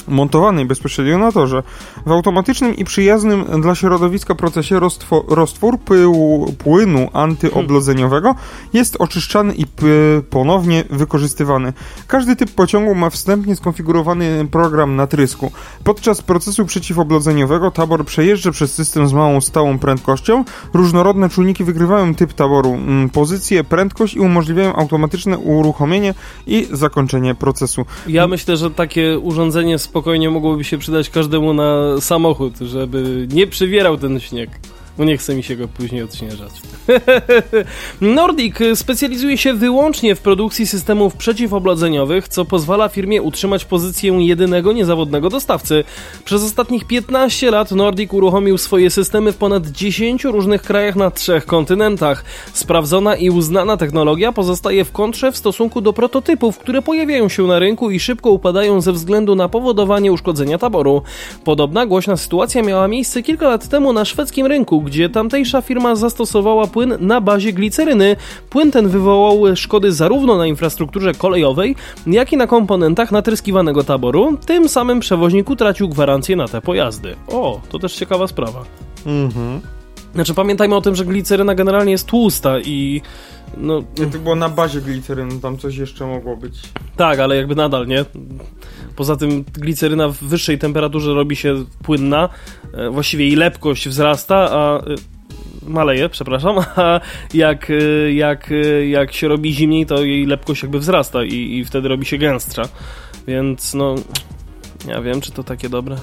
montowanej 0.08 0.64
bezpośrednio 0.64 1.18
na 1.18 1.32
torze. 1.32 1.62
W 2.06 2.12
automatycznym 2.12 2.76
i 2.76 2.84
przyjaznym 2.84 3.44
dla 3.60 3.74
środowiska 3.74 4.34
procesie 4.34 4.80
roztwo, 4.80 5.24
roztwór 5.28 5.78
pyłu, 5.78 6.52
płynu 6.58 7.08
antyoblodzeniowego 7.12 8.34
jest 8.72 8.96
oczyszczany 8.98 9.54
i 9.54 9.64
ponownie 10.30 10.84
wykorzystywany. 10.90 11.72
Każdy 12.06 12.36
typ 12.36 12.50
pociągu 12.50 12.94
ma 12.94 13.10
wstępnie 13.10 13.56
skonfigurowany 13.56 14.48
program 14.50 14.96
natrysku. 14.96 15.52
Podczas 15.84 16.22
procesu 16.22 16.64
przeciwoblodzeniowego 16.66 17.70
tabor 17.70 18.04
przejeżdża 18.04 18.50
przez 18.50 18.74
system 18.74 19.08
z 19.08 19.12
małą 19.12 19.40
stałą 19.40 19.78
prędkością. 19.78 20.44
Różnorodne 20.74 21.28
czujniki 21.28 21.64
wygrywają 21.64 22.14
typ 22.14 22.32
taboru, 22.32 22.74
mm, 22.74 23.10
pozycję, 23.10 23.64
prędkość 23.64 24.14
i 24.14 24.20
umożliwiają 24.20 24.76
automatyczne 24.76 25.38
uruchomienie 25.38 26.14
i 26.46 26.68
zakończenie 26.72 27.34
procesu. 27.34 27.86
Ja 28.06 28.26
myślę, 28.26 28.56
że 28.56 28.70
takie 28.70 29.18
urządzenie 29.18 29.78
spokojnie 29.98 30.30
mogłoby 30.30 30.64
się 30.64 30.78
przydać 30.78 31.10
każdemu 31.10 31.54
na 31.54 32.00
samochód, 32.00 32.58
żeby 32.58 33.28
nie 33.32 33.46
przywierał 33.46 33.98
ten 33.98 34.20
śnieg. 34.20 34.50
Bo 34.98 35.04
nie 35.04 35.16
chce 35.16 35.34
mi 35.34 35.42
się 35.42 35.56
go 35.56 35.68
później 35.68 36.02
odśnieżać. 36.02 36.50
Nordic 38.00 38.54
specjalizuje 38.74 39.38
się 39.38 39.54
wyłącznie 39.54 40.14
w 40.14 40.20
produkcji 40.20 40.66
systemów 40.66 41.16
przeciwoblodzeniowych, 41.16 42.28
co 42.28 42.44
pozwala 42.44 42.88
firmie 42.88 43.22
utrzymać 43.22 43.64
pozycję 43.64 44.12
jedynego 44.12 44.72
niezawodnego 44.72 45.30
dostawcy. 45.30 45.84
Przez 46.24 46.44
ostatnich 46.44 46.84
15 46.84 47.50
lat 47.50 47.72
Nordic 47.72 48.12
uruchomił 48.12 48.58
swoje 48.58 48.90
systemy 48.90 49.32
w 49.32 49.36
ponad 49.36 49.66
10 49.66 50.24
różnych 50.24 50.62
krajach 50.62 50.96
na 50.96 51.10
trzech 51.10 51.46
kontynentach. 51.46 52.24
Sprawdzona 52.52 53.16
i 53.16 53.30
uznana 53.30 53.76
technologia 53.76 54.32
pozostaje 54.32 54.84
w 54.84 54.92
kontrze 54.92 55.32
w 55.32 55.36
stosunku 55.36 55.80
do 55.80 55.92
prototypów, 55.92 56.58
które 56.58 56.82
pojawiają 56.82 57.28
się 57.28 57.42
na 57.42 57.58
rynku 57.58 57.90
i 57.90 58.00
szybko 58.00 58.30
upadają 58.30 58.80
ze 58.80 58.92
względu 58.92 59.34
na 59.34 59.48
powodowanie 59.48 60.12
uszkodzenia 60.12 60.58
taboru. 60.58 61.02
Podobna 61.44 61.86
głośna 61.86 62.16
sytuacja 62.16 62.62
miała 62.62 62.88
miejsce 62.88 63.22
kilka 63.22 63.48
lat 63.48 63.68
temu 63.68 63.92
na 63.92 64.04
szwedzkim 64.04 64.46
rynku, 64.46 64.87
gdzie 64.88 65.08
tamtejsza 65.08 65.62
firma 65.62 65.96
zastosowała 65.96 66.66
płyn 66.66 66.94
na 67.00 67.20
bazie 67.20 67.52
gliceryny. 67.52 68.16
Płyn 68.50 68.70
ten 68.70 68.88
wywołał 68.88 69.56
szkody 69.56 69.92
zarówno 69.92 70.36
na 70.38 70.46
infrastrukturze 70.46 71.14
kolejowej, 71.14 71.76
jak 72.06 72.32
i 72.32 72.36
na 72.36 72.46
komponentach 72.46 73.12
natryskiwanego 73.12 73.84
taboru. 73.84 74.36
Tym 74.46 74.68
samym 74.68 75.00
przewoźnik 75.00 75.50
utracił 75.50 75.88
gwarancję 75.88 76.36
na 76.36 76.48
te 76.48 76.60
pojazdy. 76.60 77.16
O, 77.28 77.60
to 77.68 77.78
też 77.78 77.94
ciekawa 77.96 78.26
sprawa. 78.26 78.64
Mhm. 79.06 79.60
Znaczy 80.14 80.34
pamiętajmy 80.34 80.76
o 80.76 80.80
tym, 80.80 80.94
że 80.94 81.04
gliceryna 81.04 81.54
generalnie 81.54 81.92
jest 81.92 82.06
tłusta 82.06 82.60
i 82.60 83.02
no 83.56 83.82
To 84.12 84.18
było 84.18 84.34
na 84.34 84.48
bazie 84.48 84.80
gliceryny, 84.80 85.40
tam 85.40 85.58
coś 85.58 85.76
jeszcze 85.76 86.06
mogło 86.06 86.36
być. 86.36 86.54
tak, 86.96 87.18
ale 87.18 87.36
jakby 87.36 87.54
nadal, 87.54 87.86
nie? 87.86 88.04
Poza 88.98 89.16
tym 89.16 89.44
gliceryna 89.52 90.08
w 90.08 90.16
wyższej 90.16 90.58
temperaturze 90.58 91.14
robi 91.14 91.36
się 91.36 91.64
płynna, 91.82 92.28
e, 92.74 92.90
właściwie 92.90 93.26
jej 93.26 93.36
lepkość 93.36 93.88
wzrasta, 93.88 94.50
a 94.50 94.78
e, 94.78 94.82
maleje, 95.62 96.08
przepraszam, 96.08 96.58
a 96.76 97.00
jak, 97.34 97.70
y, 97.70 98.12
jak, 98.14 98.50
jak 98.88 99.12
się 99.12 99.28
robi 99.28 99.52
zimniej, 99.52 99.86
to 99.86 100.04
jej 100.04 100.26
lepkość 100.26 100.62
jakby 100.62 100.78
wzrasta 100.78 101.24
i, 101.24 101.58
i 101.58 101.64
wtedy 101.64 101.88
robi 101.88 102.06
się 102.06 102.18
gęstsza. 102.18 102.62
Więc 103.26 103.74
no, 103.74 103.94
ja 104.88 105.02
wiem, 105.02 105.20
czy 105.20 105.32
to 105.32 105.44
takie 105.44 105.68
dobre. 105.68 105.96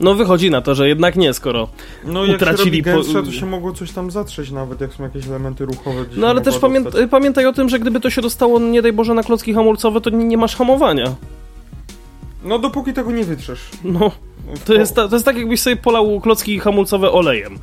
No 0.00 0.14
wychodzi 0.14 0.50
na 0.50 0.60
to, 0.60 0.74
że 0.74 0.88
jednak 0.88 1.16
nie, 1.16 1.34
skoro 1.34 1.68
No 2.04 2.24
jak 2.24 2.36
Utracili 2.36 2.76
się 2.76 2.82
gęstsze, 2.82 3.22
to 3.22 3.32
się 3.32 3.46
mogło 3.46 3.72
coś 3.72 3.92
tam 3.92 4.10
zatrzeć 4.10 4.50
nawet, 4.50 4.80
jak 4.80 4.94
są 4.94 5.02
jakieś 5.02 5.26
elementy 5.26 5.64
ruchowe. 5.64 6.04
No 6.16 6.26
ale 6.28 6.40
też 6.40 6.58
pamię 6.58 6.80
pamiętaj 7.10 7.46
o 7.46 7.52
tym, 7.52 7.68
że 7.68 7.78
gdyby 7.78 8.00
to 8.00 8.10
się 8.10 8.22
dostało, 8.22 8.60
nie 8.60 8.82
daj 8.82 8.92
Boże, 8.92 9.14
na 9.14 9.22
klocki 9.22 9.54
hamulcowe, 9.54 10.00
to 10.00 10.10
nie, 10.10 10.24
nie 10.24 10.36
masz 10.36 10.56
hamowania. 10.56 11.14
No 12.44 12.58
dopóki 12.58 12.92
tego 12.92 13.10
nie 13.10 13.24
wytrzesz. 13.24 13.60
No, 13.84 14.10
to 14.64 14.74
jest, 14.74 14.94
ta, 14.94 15.08
to 15.08 15.16
jest 15.16 15.24
tak, 15.24 15.36
jakbyś 15.36 15.60
sobie 15.60 15.76
polał 15.76 16.20
klocki 16.20 16.58
hamulcowe 16.58 17.12
olejem. 17.12 17.58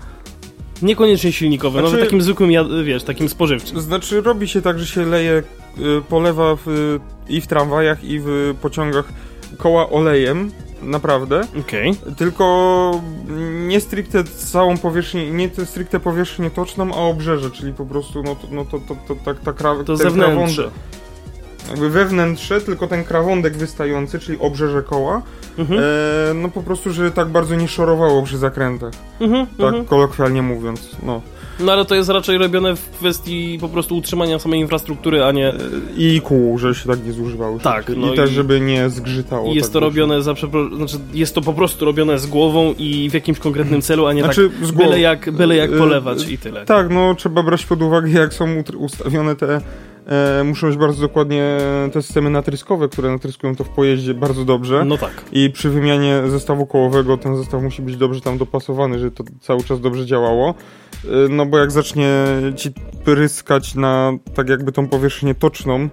Niekoniecznie 0.81 1.31
silnikowe, 1.31 1.79
Znaczy- 1.79 1.93
nawet 1.93 2.05
takim 2.05 2.21
zwykłym, 2.21 2.51
wiesz, 2.83 3.03
takim 3.03 3.29
spożywczym. 3.29 3.81
Znaczy 3.81 4.21
robi 4.21 4.47
się 4.47 4.61
tak, 4.61 4.79
że 4.79 4.85
się 4.85 5.05
leje, 5.05 5.43
y, 5.79 6.01
polewa 6.09 6.55
w, 6.55 6.67
y, 6.67 6.99
i 7.29 7.41
w 7.41 7.47
tramwajach, 7.47 8.03
i 8.03 8.19
w 8.19 8.55
pociągach 8.61 9.05
koła 9.57 9.89
olejem, 9.89 10.51
naprawdę. 10.81 11.41
Okej. 11.59 11.95
Tylko 12.17 12.91
nie 13.67 13.81
stricte 13.81 14.23
całą 14.23 14.77
powierzchnię, 14.77 15.31
nie 15.31 15.49
te 15.49 15.65
stricte 15.65 15.99
powierzchnię 15.99 16.49
toczną, 16.49 16.93
a 16.95 16.97
obrzeże, 16.97 17.51
czyli 17.51 17.73
po 17.73 17.85
prostu 17.85 18.23
no 18.23 18.35
to, 18.35 18.47
no 18.51 18.65
to, 18.65 18.79
to, 18.79 18.95
to, 19.07 19.15
tak 19.25 19.39
ta 19.39 19.53
kra, 19.53 19.75
To 19.85 19.97
zewnętrzne. 19.97 20.63
Jakby 21.69 21.89
wewnętrze, 21.89 22.61
tylko 22.61 22.87
ten 22.87 23.03
krawądek 23.03 23.57
wystający, 23.57 24.19
czyli 24.19 24.39
obrzeże 24.39 24.83
koła, 24.83 25.21
Mhm. 25.57 25.79
e, 25.79 26.33
no 26.33 26.49
po 26.49 26.63
prostu, 26.63 26.91
że 26.93 27.11
tak 27.11 27.27
bardzo 27.27 27.55
nie 27.55 27.67
szorowało 27.67 28.23
przy 28.23 28.37
zakrętach, 28.37 28.93
Mhm, 29.19 29.47
tak 29.47 29.59
mhm. 29.67 29.85
kolokwialnie 29.85 30.41
mówiąc, 30.41 30.89
no. 31.03 31.21
No 31.59 31.71
ale 31.71 31.85
to 31.85 31.95
jest 31.95 32.09
raczej 32.09 32.37
robione 32.37 32.75
w 32.75 32.89
kwestii 32.89 33.57
po 33.61 33.69
prostu 33.69 33.97
utrzymania 33.97 34.39
samej 34.39 34.59
infrastruktury, 34.59 35.23
a 35.23 35.31
nie... 35.31 35.53
I 35.97 36.21
kół, 36.21 36.57
że 36.57 36.75
się 36.75 36.89
tak 36.89 37.05
nie 37.05 37.13
zużywało. 37.13 37.59
Tak, 37.59 37.91
no 37.97 38.13
I 38.13 38.15
też, 38.15 38.31
i- 38.31 38.33
żeby 38.33 38.59
nie 38.61 38.89
zgrzytało. 38.89 39.51
I 39.51 39.55
jest 39.55 39.67
tak 39.69 39.73
to 39.73 39.79
robione 39.79 40.21
za 40.21 40.33
przepro... 40.33 40.75
znaczy 40.75 40.97
jest 41.13 41.35
to 41.35 41.41
po 41.41 41.53
prostu 41.53 41.85
robione 41.85 42.19
z 42.19 42.25
głową 42.27 42.73
i 42.77 43.09
w 43.09 43.13
jakimś 43.13 43.39
konkretnym 43.39 43.81
celu, 43.81 44.05
a 44.05 44.13
nie 44.13 44.23
Znaczy, 44.23 44.49
tak 44.49 44.67
z 44.67 44.71
byle 44.71 44.99
jak, 44.99 45.31
byle 45.31 45.55
jak 45.55 45.71
Y, 45.71 45.77
polewać 45.77 46.29
i 46.29 46.37
tyle. 46.37 46.65
Tak, 46.65 46.89
no 46.89 47.15
trzeba 47.15 47.43
brać 47.43 47.65
pod 47.65 47.81
uwagę, 47.81 48.09
jak 48.09 48.33
są 48.33 48.47
ustawione 48.77 49.35
te. 49.35 49.61
E, 50.07 50.43
muszą 50.43 50.67
być 50.67 50.77
bardzo 50.77 51.01
dokładnie 51.01 51.57
te 51.93 52.01
systemy 52.01 52.29
natryskowe, 52.29 52.89
które 52.89 53.11
natryskują 53.11 53.55
to 53.55 53.63
w 53.63 53.69
pojeździe 53.69 54.13
bardzo 54.13 54.45
dobrze. 54.45 54.85
No 54.85 54.97
tak. 54.97 55.11
I 55.31 55.49
przy 55.49 55.69
wymianie 55.69 56.21
zestawu 56.27 56.65
kołowego 56.65 57.17
ten 57.17 57.37
zestaw 57.37 57.63
musi 57.63 57.81
być 57.81 57.97
dobrze 57.97 58.21
tam 58.21 58.37
dopasowany, 58.37 58.99
żeby 58.99 59.11
to 59.11 59.23
cały 59.41 59.63
czas 59.63 59.81
dobrze 59.81 60.05
działało. 60.05 60.53
E, 61.05 61.29
No 61.29 61.45
bo 61.45 61.57
jak 61.57 61.71
zacznie 61.71 62.25
ci 62.55 62.71
pryskać 63.05 63.75
na 63.75 64.11
tak 64.33 64.49
jakby 64.49 64.71
tą 64.71 64.87
powierzchnię 64.87 65.35
toczną. 65.35 65.89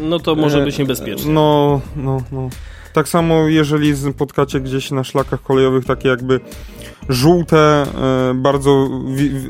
No 0.00 0.18
to 0.18 0.34
może 0.34 0.62
e, 0.62 0.64
być 0.64 0.78
niebezpieczne. 0.78 1.32
No, 1.32 1.80
no, 1.96 2.22
no. 2.32 2.48
Tak 2.92 3.08
samo 3.08 3.48
jeżeli 3.48 3.96
spotkacie 3.96 4.60
gdzieś 4.60 4.90
na 4.90 5.04
szlakach 5.04 5.42
kolejowych 5.42 5.84
takie 5.84 6.08
jakby 6.08 6.40
żółte, 7.08 7.82
e, 7.82 8.34
bardzo 8.34 8.88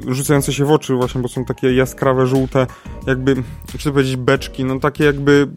rzucające 0.08 0.52
się 0.52 0.64
w 0.64 0.70
oczy 0.70 0.94
właśnie, 0.94 1.22
bo 1.22 1.28
są 1.28 1.44
takie 1.44 1.74
jaskrawe, 1.74 2.26
żółte, 2.26 2.66
jakby, 3.06 3.36
czy 3.78 3.84
to 3.84 3.92
powiedzieć 3.92 4.16
beczki, 4.16 4.64
no 4.64 4.80
takie 4.80 5.04
jakby, 5.04 5.48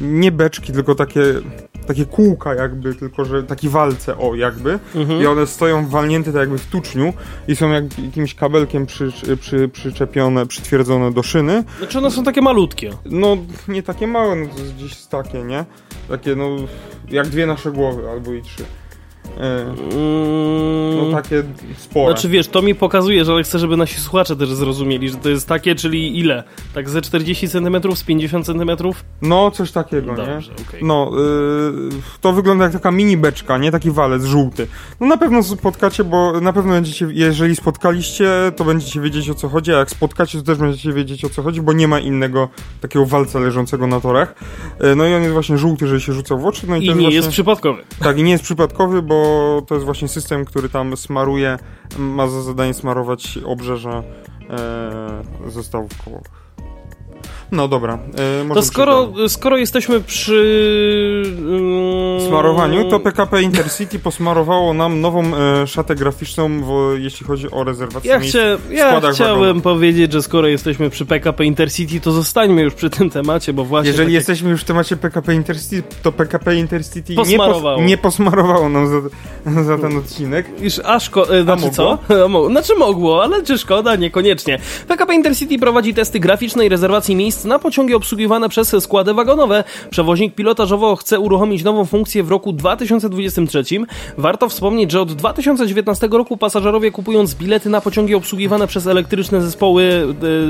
nie 0.00 0.32
beczki, 0.32 0.72
tylko 0.72 0.94
takie, 0.94 1.22
takie 1.86 2.06
kółka 2.06 2.54
jakby, 2.54 2.94
tylko 2.94 3.24
że 3.24 3.42
taki 3.42 3.68
walce, 3.68 4.18
o 4.18 4.34
jakby, 4.34 4.78
Mhm. 4.94 5.22
i 5.22 5.26
one 5.26 5.46
stoją 5.46 5.86
walnięte 5.88 6.32
tak 6.32 6.40
jakby 6.40 6.58
w 6.58 6.66
tuczniu 6.66 7.12
i 7.48 7.56
są 7.56 7.70
jak, 7.70 7.98
jakimś 7.98 8.34
kabelkiem 8.34 8.86
przy, 8.86 9.12
przy, 9.40 9.68
przyczepione, 9.68 10.46
przytwierdzone 10.46 11.12
do 11.12 11.22
szyny, 11.22 11.64
Znaczy 11.78 11.98
one 11.98 12.10
są 12.10 12.24
takie 12.24 12.42
malutkie. 12.42 12.90
no, 13.04 13.36
nie 13.68 13.82
takie 13.82 14.06
małe, 14.06 14.36
no 14.36 14.46
to 14.54 14.58
jest 14.60 14.74
gdzieś 14.74 14.96
takie, 15.06 15.42
nie? 15.42 15.64
Takie, 16.08 16.36
no, 16.36 16.48
jak 17.10 17.28
dwie 17.28 17.46
nasze 17.46 17.72
głowy, 17.72 18.10
albo 18.10 18.32
i 18.32 18.42
trzy. 18.42 18.64
Mm, 19.36 20.96
no 20.96 21.16
takie 21.16 21.42
spore. 21.78 22.12
Znaczy 22.12 22.28
wiesz, 22.28 22.48
to 22.48 22.62
mi 22.62 22.74
pokazuje, 22.74 23.24
że 23.24 23.42
chcę, 23.42 23.58
żeby 23.58 23.76
nasi 23.76 24.00
słuchacze 24.00 24.36
też 24.36 24.48
zrozumieli, 24.48 25.08
że 25.08 25.16
to 25.16 25.28
jest 25.28 25.48
takie, 25.48 25.74
czyli 25.74 26.18
ile? 26.18 26.44
Tak 26.74 26.88
ze 26.88 27.02
40 27.02 27.48
cm, 27.48 27.76
z 27.94 28.04
50 28.04 28.46
cm? 28.46 28.70
No, 29.22 29.50
coś 29.50 29.72
takiego, 29.72 30.10
nie? 30.10 30.26
Dobrze, 30.26 30.52
okej. 30.68 30.84
No, 30.84 31.10
y, 31.88 32.20
to 32.20 32.32
wygląda 32.32 32.64
jak 32.64 32.72
taka 32.72 32.90
mini 32.90 33.16
beczka, 33.16 33.58
nie? 33.58 33.70
Taki 33.70 33.90
walec 33.90 34.24
żółty. 34.24 34.66
No 35.00 35.06
na 35.06 35.16
pewno 35.16 35.42
spotkacie, 35.42 36.04
bo 36.04 36.40
na 36.40 36.52
pewno 36.52 36.72
będziecie, 36.72 37.08
jeżeli 37.10 37.56
spotkaliście, 37.56 38.30
to 38.56 38.64
będziecie 38.64 39.00
wiedzieć 39.00 39.30
o 39.30 39.34
co 39.34 39.48
chodzi, 39.48 39.74
a 39.74 39.78
jak 39.78 39.90
spotkacie, 39.90 40.38
to 40.38 40.44
też 40.44 40.58
będziecie 40.58 40.92
wiedzieć 40.92 41.24
o 41.24 41.28
co 41.28 41.42
chodzi, 41.42 41.62
bo 41.62 41.72
nie 41.72 41.88
ma 41.88 41.98
innego 41.98 42.48
takiego 42.80 43.06
walca 43.06 43.38
leżącego 43.38 43.86
na 43.86 44.00
torach. 44.00 44.34
Y, 44.84 44.96
no 44.96 45.06
i 45.06 45.14
on 45.14 45.22
jest 45.22 45.32
właśnie 45.32 45.58
żółty, 45.58 45.86
że 45.86 46.00
się 46.00 46.12
rzuca 46.12 46.36
w 46.36 46.46
oczy, 46.46 46.66
no 46.68 46.76
i, 46.76 46.84
I 46.84 46.88
nie 46.88 46.94
właśnie... 46.94 47.14
jest 47.14 47.28
przypadkowy. 47.28 47.82
Tak, 47.98 48.18
i 48.18 48.22
nie 48.22 48.32
jest 48.32 48.44
przypadkowy, 48.44 49.02
bo 49.02 49.11
to 49.66 49.74
jest 49.74 49.84
właśnie 49.84 50.08
system, 50.08 50.44
który 50.44 50.68
tam 50.68 50.96
smaruje, 50.96 51.58
ma 51.98 52.26
za 52.26 52.42
zadanie 52.42 52.74
smarować 52.74 53.38
obrzeża 53.44 54.02
e, 54.50 55.50
zestawów 55.50 56.04
kołowych. 56.04 56.41
No 57.52 57.68
dobra. 57.68 57.98
E, 58.50 58.54
To 58.54 58.62
skoro, 58.62 59.12
skoro 59.28 59.56
jesteśmy 59.56 60.00
przy... 60.00 61.22
mm, 61.38 62.20
smarowaniu, 62.28 62.90
to 62.90 63.00
PKP 63.00 63.42
Intercity 63.42 63.98
posmarowało 63.98 64.74
nam 64.74 65.00
nową 65.00 65.22
e, 65.36 65.66
szatę 65.66 65.94
graficzną, 65.94 66.48
w, 66.64 66.98
jeśli 66.98 67.26
chodzi 67.26 67.50
o 67.50 67.64
rezerwację 67.64 68.10
Ja, 68.10 68.18
miejsc 68.18 68.36
chcia, 68.36 68.48
ja 68.70 69.00
chciałem 69.12 69.60
powiedzieć, 69.60 70.12
że 70.12 70.22
skoro 70.22 70.48
jesteśmy 70.48 70.90
przy 70.90 71.06
PKP 71.06 71.44
Intercity, 71.44 72.00
to 72.00 72.12
zostańmy 72.12 72.62
już 72.62 72.74
przy 72.74 72.90
tym 72.90 73.10
temacie, 73.10 73.52
bo 73.52 73.64
właśnie... 73.64 73.90
Jeżeli 73.90 74.12
jesteśmy 74.12 74.50
już 74.50 74.60
w 74.60 74.64
temacie 74.64 74.96
PKP 74.96 75.34
Intercity, 75.34 75.82
to 76.02 76.12
PKP 76.12 76.56
Intercity 76.56 77.12
nie, 77.12 77.16
Posmarowało. 77.16 77.76
pos, 77.78 77.86
nie 77.86 77.98
posmarowało 77.98 78.68
nam 78.68 78.88
za, 78.88 79.64
za 79.64 79.78
ten 79.78 79.96
odcinek. 79.96 80.46
Iż 80.62 80.78
a 80.84 81.00
szko... 81.00 81.34
e, 81.38 81.42
Znaczy 81.42 81.70
co? 81.70 81.98
Mo- 82.28 82.46
Znaczy 82.50 82.74
mogło, 82.76 83.22
ale 83.24 83.42
czy 83.42 83.58
szkoda? 83.58 83.96
Niekoniecznie. 83.96 84.58
PKP 84.88 85.14
Intercity 85.14 85.58
prowadzi 85.58 85.94
testy 85.94 86.20
graficznej 86.20 86.68
rezerwacji 86.68 87.16
miejsc 87.16 87.41
na 87.44 87.58
pociągi 87.58 87.94
obsługiwane 87.94 88.48
przez 88.48 88.76
składy 88.80 89.14
wagonowe. 89.14 89.64
Przewoźnik 89.90 90.34
pilotażowo 90.34 90.96
chce 90.96 91.20
uruchomić 91.20 91.64
nową 91.64 91.84
funkcję 91.84 92.22
w 92.22 92.30
roku 92.30 92.52
2023. 92.52 93.64
Warto 94.18 94.48
wspomnieć, 94.48 94.90
że 94.90 95.00
od 95.00 95.12
2019 95.12 96.08
roku 96.12 96.36
pasażerowie 96.36 96.90
kupując 96.90 97.34
bilety 97.34 97.70
na 97.70 97.80
pociągi 97.80 98.14
obsługiwane 98.14 98.66
przez 98.66 98.86
elektryczne 98.86 99.42
zespoły 99.42 100.06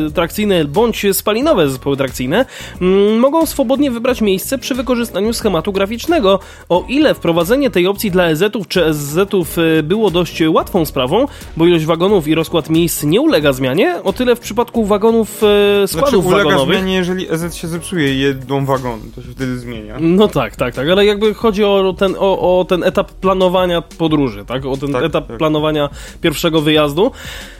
e, 0.08 0.10
trakcyjne 0.10 0.64
bądź 0.64 1.06
spalinowe 1.12 1.68
zespoły 1.68 1.96
trakcyjne 1.96 2.44
mm, 2.80 3.18
mogą 3.18 3.46
swobodnie 3.46 3.90
wybrać 3.90 4.20
miejsce 4.20 4.58
przy 4.58 4.74
wykorzystaniu 4.74 5.32
schematu 5.32 5.72
graficznego. 5.72 6.38
O 6.68 6.84
ile 6.88 7.14
wprowadzenie 7.14 7.70
tej 7.70 7.86
opcji 7.86 8.10
dla 8.10 8.24
EZ-ów 8.24 8.68
czy 8.68 8.94
SZ-ów 8.94 9.58
e, 9.58 9.82
było 9.82 10.10
dość 10.10 10.42
łatwą 10.48 10.84
sprawą, 10.84 11.26
bo 11.56 11.66
ilość 11.66 11.84
wagonów 11.84 12.28
i 12.28 12.34
rozkład 12.34 12.70
miejsc 12.70 13.02
nie 13.02 13.20
ulega 13.20 13.52
zmianie, 13.52 13.94
o 14.04 14.12
tyle 14.12 14.36
w 14.36 14.40
przypadku 14.40 14.84
wagonów 14.84 15.42
e, 15.42 15.86
Znaczy 15.86 16.06
składów 16.06 16.26
ulega 16.26 16.44
wagonowych 16.44 16.81
zmianie, 16.82 16.96
jeżeli 16.96 17.32
EZ 17.32 17.54
się 17.54 17.68
zepsuje 17.68 18.14
jedną 18.14 18.64
wagon, 18.66 19.00
to 19.14 19.22
się 19.22 19.28
wtedy 19.28 19.58
zmienia. 19.58 19.96
no 20.00 20.28
tak, 20.28 20.56
tak, 20.56 20.74
tak, 20.74 20.88
ale 20.88 21.06
jakby 21.06 21.34
chodzi 21.34 21.64
o 21.64 21.94
ten, 21.98 22.14
o, 22.18 22.58
o 22.60 22.64
ten 22.64 22.84
etap 22.84 23.12
planowania 23.12 23.82
podróży, 23.82 24.44
tak? 24.46 24.66
O 24.66 24.76
ten 24.76 24.92
Tak, 24.92 25.04
etap 25.04 25.28
tak. 25.28 25.36
planowania 25.38 25.88
pierwszego 26.20 26.60
wyjazdu. 26.60 27.10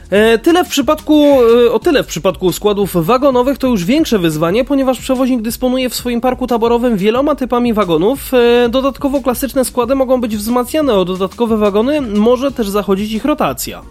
E, 0.09 0.37
tyle 0.37 0.65
w 0.65 0.69
przypadku, 0.69 1.37
e, 1.67 1.71
o 1.71 1.79
tyle 1.79 2.03
w 2.03 2.07
przypadku 2.07 2.51
składów 2.51 3.05
wagonowych 3.05 3.57
to 3.57 3.67
już 3.67 3.85
większe 3.85 4.19
wyzwanie, 4.19 4.65
ponieważ 4.65 4.99
przewoźnik 4.99 5.41
dysponuje 5.41 5.89
w 5.89 5.95
swoim 5.95 6.21
parku 6.21 6.47
taborowym 6.47 6.97
wieloma 6.97 7.35
typami 7.35 7.73
wagonów. 7.73 8.33
E, 8.33 8.69
dodatkowo 8.69 9.21
klasyczne 9.21 9.65
składy 9.65 9.95
mogą 9.95 10.21
być 10.21 10.37
wzmacniane 10.37 10.93
o 10.93 11.05
dodatkowe 11.05 11.57
wagony, 11.57 12.01
może 12.01 12.51
też 12.51 12.69
zachodzić 12.69 13.11
ich 13.11 13.25
rotacja. 13.25 13.81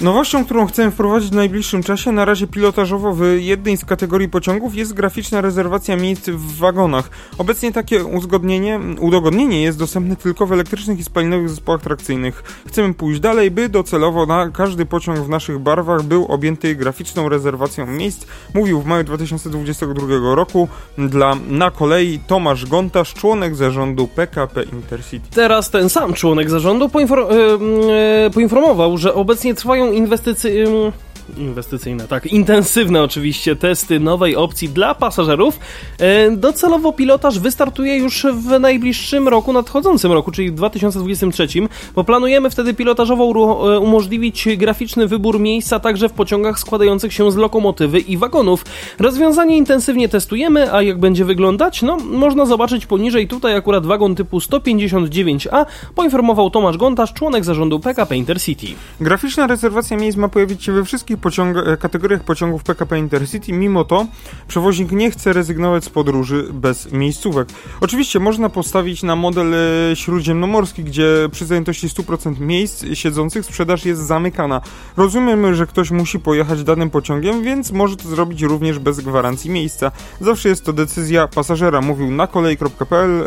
Nowością, 0.00 0.44
którą 0.44 0.66
chcemy 0.66 0.90
wprowadzić 0.90 1.30
w 1.30 1.34
najbliższym 1.34 1.82
czasie, 1.82 2.12
na 2.12 2.24
razie 2.24 2.46
pilotażowo 2.46 3.12
w 3.12 3.22
jednej 3.38 3.76
z 3.76 3.84
kategorii 3.84 4.28
pociągów, 4.28 4.74
jest 4.74 4.92
graficzna 4.94 5.40
rezerwacja 5.40 5.96
miejsc 5.96 6.28
w 6.28 6.56
wagonach. 6.58 7.10
Obecnie 7.38 7.72
takie 7.72 8.04
uzgodnienie, 8.04 8.80
udogodnienie 9.00 9.62
jest 9.62 9.78
dostępne 9.78 10.16
tylko 10.16 10.46
w 10.46 10.52
elektrycznych 10.52 10.98
i 10.98 11.04
spalinowych 11.04 11.48
zespołach 11.48 11.80
trakcyjnych. 11.80 12.62
Chcemy 12.68 12.94
pójść 12.94 13.20
dalej, 13.20 13.50
by 13.50 13.68
docelowo 13.68 14.26
na 14.26 14.50
każdy 14.50 14.86
pociąg 14.86 15.18
w 15.18 15.28
naszych 15.28 15.58
barwach 15.58 16.02
był 16.02 16.26
objęty 16.26 16.74
graficzną 16.74 17.28
rezerwacją 17.28 17.86
miejsc, 17.86 18.26
mówił 18.54 18.80
w 18.80 18.86
maju 18.86 19.04
2022 19.04 20.34
roku 20.34 20.68
dla 20.98 21.36
Na 21.48 21.70
Kolei 21.70 22.20
Tomasz 22.26 22.66
Gontarz, 22.66 23.14
członek 23.14 23.56
zarządu 23.56 24.08
PKP 24.08 24.62
Intercity. 24.62 25.30
Teraz 25.30 25.70
ten 25.70 25.88
sam 25.88 26.14
członek 26.14 26.50
zarządu 26.50 26.84
e, 26.84 28.30
poinformował, 28.30 28.98
że 28.98 29.14
obecnie 29.14 29.54
trwają 29.54 29.89
inwestycje. 29.92 30.92
Inwestycyjne, 31.36 32.08
tak. 32.08 32.26
Intensywne 32.26 33.02
oczywiście 33.02 33.56
testy 33.56 34.00
nowej 34.00 34.36
opcji 34.36 34.68
dla 34.68 34.94
pasażerów. 34.94 35.58
E, 35.98 36.30
docelowo 36.30 36.92
pilotaż 36.92 37.38
wystartuje 37.38 37.96
już 37.96 38.26
w 38.32 38.60
najbliższym 38.60 39.28
roku, 39.28 39.52
nadchodzącym 39.52 40.12
roku, 40.12 40.30
czyli 40.30 40.50
w 40.50 40.54
2023, 40.54 41.48
bo 41.94 42.04
planujemy 42.04 42.50
wtedy 42.50 42.74
pilotażowo 42.74 43.24
e, 43.24 43.78
umożliwić 43.78 44.48
graficzny 44.56 45.06
wybór 45.06 45.40
miejsca 45.40 45.80
także 45.80 46.08
w 46.08 46.12
pociągach 46.12 46.58
składających 46.58 47.12
się 47.12 47.32
z 47.32 47.36
lokomotywy 47.36 47.98
i 47.98 48.16
wagonów. 48.16 48.64
Rozwiązanie 48.98 49.56
intensywnie 49.56 50.08
testujemy, 50.08 50.74
a 50.74 50.82
jak 50.82 51.00
będzie 51.00 51.24
wyglądać? 51.24 51.82
No, 51.82 51.96
można 51.96 52.46
zobaczyć 52.46 52.86
poniżej. 52.86 53.28
Tutaj 53.28 53.56
akurat 53.56 53.86
wagon 53.86 54.14
typu 54.14 54.38
159A 54.38 55.66
poinformował 55.94 56.50
Tomasz 56.50 56.76
Gontarz, 56.76 57.12
członek 57.12 57.44
zarządu 57.44 57.80
PKP 57.80 58.16
Intercity. 58.16 58.66
Graficzna 59.00 59.46
rezerwacja 59.46 59.96
miejsc 59.96 60.18
ma 60.18 60.28
pojawić 60.28 60.64
się 60.64 60.72
we 60.72 60.84
wszystkich 60.84 61.18
e, 61.66 61.76
kategoriach 61.76 62.24
pociągów 62.24 62.64
PKP 62.64 62.98
Intercity. 62.98 63.52
Mimo 63.52 63.84
to 63.84 64.06
przewoźnik 64.48 64.92
nie 64.92 65.10
chce 65.10 65.32
rezygnować 65.32 65.84
z 65.84 65.88
podróży 65.88 66.46
bez 66.52 66.92
miejscówek. 66.92 67.48
Oczywiście 67.80 68.20
można 68.20 68.48
postawić 68.48 69.02
na 69.02 69.16
model 69.16 69.54
e, 69.54 69.96
śródziemnomorski, 69.96 70.84
gdzie 70.84 71.28
przy 71.32 71.46
zajętości 71.46 71.88
100% 71.88 72.40
miejsc 72.40 72.84
siedzących 72.94 73.44
sprzedaż 73.44 73.84
jest 73.84 74.00
zamykana. 74.00 74.60
Rozumiemy, 74.96 75.54
że 75.54 75.66
ktoś 75.66 75.90
musi 75.90 76.18
pojechać 76.18 76.64
danym 76.64 76.90
pociągiem, 76.90 77.42
więc 77.42 77.72
może 77.72 77.96
to 77.96 78.08
zrobić 78.08 78.42
również 78.42 78.78
bez 78.78 79.00
gwarancji 79.00 79.50
miejsca. 79.50 79.92
Zawsze 80.20 80.48
jest 80.48 80.64
to 80.64 80.72
decyzja 80.72 81.28
pasażera, 81.28 81.80
mówił 81.80 82.10
na 82.10 82.26
kolej.pl 82.26 83.24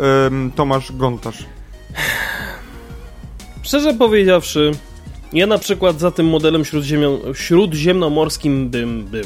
Tomasz 0.54 0.92
Gontarz. 0.92 1.46
Szczerze 3.62 3.94
powiedziawszy, 3.94 4.72
ja 5.34 5.46
na 5.46 5.58
przykład 5.58 6.00
za 6.00 6.10
tym 6.10 6.26
modelem 6.28 6.62
śródziemnomorskim 7.34 8.70
bym 8.70 9.04
był. 9.04 9.24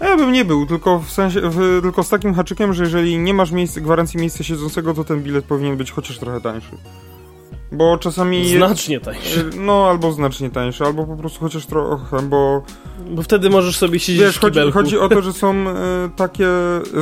Ja 0.00 0.16
bym 0.16 0.32
nie 0.32 0.44
był, 0.44 0.66
tylko 0.66 0.98
w 0.98 1.10
sensie, 1.10 1.40
w, 1.44 1.78
tylko 1.82 2.02
z 2.02 2.08
takim 2.08 2.34
haczykiem, 2.34 2.74
że 2.74 2.82
jeżeli 2.84 3.18
nie 3.18 3.34
masz 3.34 3.50
miejsc, 3.50 3.78
gwarancji 3.78 4.20
miejsca 4.20 4.44
siedzącego, 4.44 4.94
to 4.94 5.04
ten 5.04 5.22
bilet 5.22 5.44
powinien 5.44 5.76
być 5.76 5.90
chociaż 5.90 6.18
trochę 6.18 6.40
tańszy. 6.40 6.70
Bo 7.72 7.98
czasami. 7.98 8.56
Znacznie 8.56 9.00
tańszy. 9.00 9.50
No, 9.56 9.86
albo 9.88 10.12
znacznie 10.12 10.50
tańszy, 10.50 10.84
albo 10.84 11.04
po 11.04 11.16
prostu 11.16 11.40
chociaż 11.40 11.66
trochę, 11.66 12.22
bo. 12.22 12.62
Bo 13.10 13.22
wtedy 13.22 13.50
możesz 13.50 13.76
sobie 13.76 13.98
siedzieć 13.98 14.22
Wiesz, 14.22 14.36
w 14.36 14.40
chodzi, 14.40 14.54
kibelku. 14.54 14.78
chodzi 14.78 14.98
o 14.98 15.08
to, 15.08 15.22
że 15.22 15.32
są 15.42 15.54
e, 15.54 15.74
takie. 16.16 16.48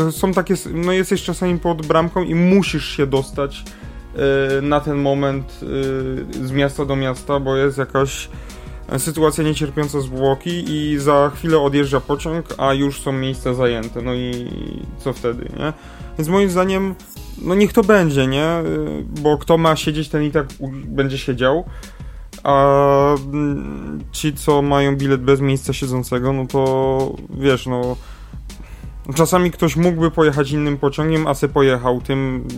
E, 0.09 0.12
są 0.12 0.32
takie. 0.32 0.55
No, 0.74 0.92
jesteś 0.92 1.22
czasami 1.22 1.59
pod 1.59 1.86
bramką 1.86 2.22
i 2.22 2.34
musisz 2.34 2.88
się 2.97 3.07
dostać 3.07 3.59
e, 3.59 3.84
na 4.62 4.81
ten 4.81 4.97
moment 4.97 5.61
e, 6.43 6.47
z 6.47 6.53
miasta 6.53 6.85
do 6.85 6.97
miasta, 6.97 7.41
bo 7.41 7.57
jest 7.57 7.79
jakaś 7.79 8.29
sytuacja 8.99 9.45
niecierpiąca 9.45 10.01
zwłoki 10.01 10.65
i 10.69 10.99
za 10.99 11.31
chwilę 11.35 11.59
odjeżdża 11.59 12.01
pociąg, 12.01 12.47
a 12.59 12.75
już 12.75 13.01
są 13.01 13.12
miejsca 13.12 13.55
zajęte. 13.55 14.03
No 14.03 14.15
i 14.15 14.51
co 14.99 15.12
wtedy, 15.12 15.49
nie? 15.59 15.73
Więc 16.19 16.29
moim 16.29 16.51
zdaniem, 16.51 16.95
no 17.43 17.55
niech 17.55 17.73
to 17.73 17.83
będzie, 17.83 18.27
nie? 18.27 18.49
Bo 19.21 19.39
kto 19.39 19.59
ma 19.59 19.77
siedzieć, 19.77 20.09
ten 20.09 20.25
i 20.25 20.31
tak 20.31 20.47
będzie 20.85 21.19
siedział. 21.19 21.65
A 22.43 23.15
ci, 24.12 24.35
co 24.35 24.62
mają 24.62 24.97
bilet 24.97 25.21
bez 25.21 25.41
miejsca 25.41 25.73
siedzącego, 25.73 26.33
no 26.33 26.47
to 26.47 27.12
wiesz, 27.31 27.67
no 27.67 27.97
Czasami 29.14 29.50
ktoś 29.50 29.76
mógłby 29.76 30.11
pojechać 30.11 30.50
innym 30.50 30.78
pociągiem, 30.78 31.26
a 31.26 31.34
se 31.34 31.48
pojechał 31.48 32.00
tym, 32.00 32.48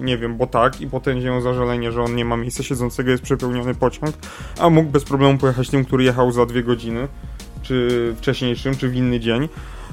nie 0.00 0.18
wiem, 0.18 0.36
bo 0.36 0.46
tak 0.46 0.80
i 0.80 0.86
potem 0.86 1.18
wziął 1.18 1.40
zażalenie, 1.40 1.92
że 1.92 2.02
on 2.02 2.14
nie 2.14 2.24
ma 2.24 2.36
miejsca 2.36 2.62
siedzącego, 2.62 3.10
jest 3.10 3.22
przepełniony 3.22 3.74
pociąg, 3.74 4.14
a 4.60 4.70
mógł 4.70 4.90
bez 4.90 5.04
problemu 5.04 5.38
pojechać 5.38 5.70
tym, 5.70 5.84
który 5.84 6.04
jechał 6.04 6.32
za 6.32 6.46
dwie 6.46 6.62
godziny, 6.62 7.08
czy 7.62 8.14
wcześniejszym, 8.18 8.76
czy 8.76 8.88
w 8.88 8.96
inny 8.96 9.20
dzień. 9.20 9.48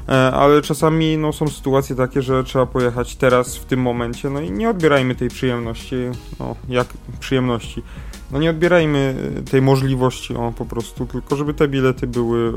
E, 0.10 0.32
ale 0.32 0.62
czasami 0.62 1.18
no, 1.18 1.34
są 1.34 1.48
sytuacje 1.48 1.96
takie, 1.96 2.22
że 2.22 2.44
trzeba 2.44 2.66
pojechać 2.66 3.16
teraz, 3.16 3.58
w 3.58 3.66
tym 3.66 3.82
momencie, 3.82 4.30
no 4.30 4.42
i 4.42 4.52
nie 4.52 4.70
odbierajmy 4.70 5.16
tej 5.16 5.30
przyjemności, 5.30 5.96
no 6.40 6.56
jak 6.70 6.88
przyjemności. 7.20 7.84
No 8.32 8.40
nie 8.40 8.50
odbierajmy 8.50 9.16
tej 9.52 9.62
możliwości, 9.62 10.36
o 10.36 10.54
po 10.58 10.66
prostu, 10.66 11.06
tylko 11.06 11.36
żeby 11.36 11.54
te 11.54 11.68
bilety 11.68 12.08
były 12.08 12.54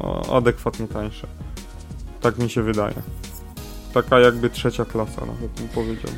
no, 0.00 0.22
adekwatnie 0.32 0.88
tańsze. 0.88 1.26
Tak 2.20 2.38
mi 2.38 2.50
się 2.50 2.62
wydaje. 2.62 2.94
Taka 3.94 4.20
jakby 4.20 4.50
trzecia 4.50 4.84
klasa, 4.84 5.20
nawet 5.20 5.50
bym 5.50 5.68
powiedział. 5.68 6.10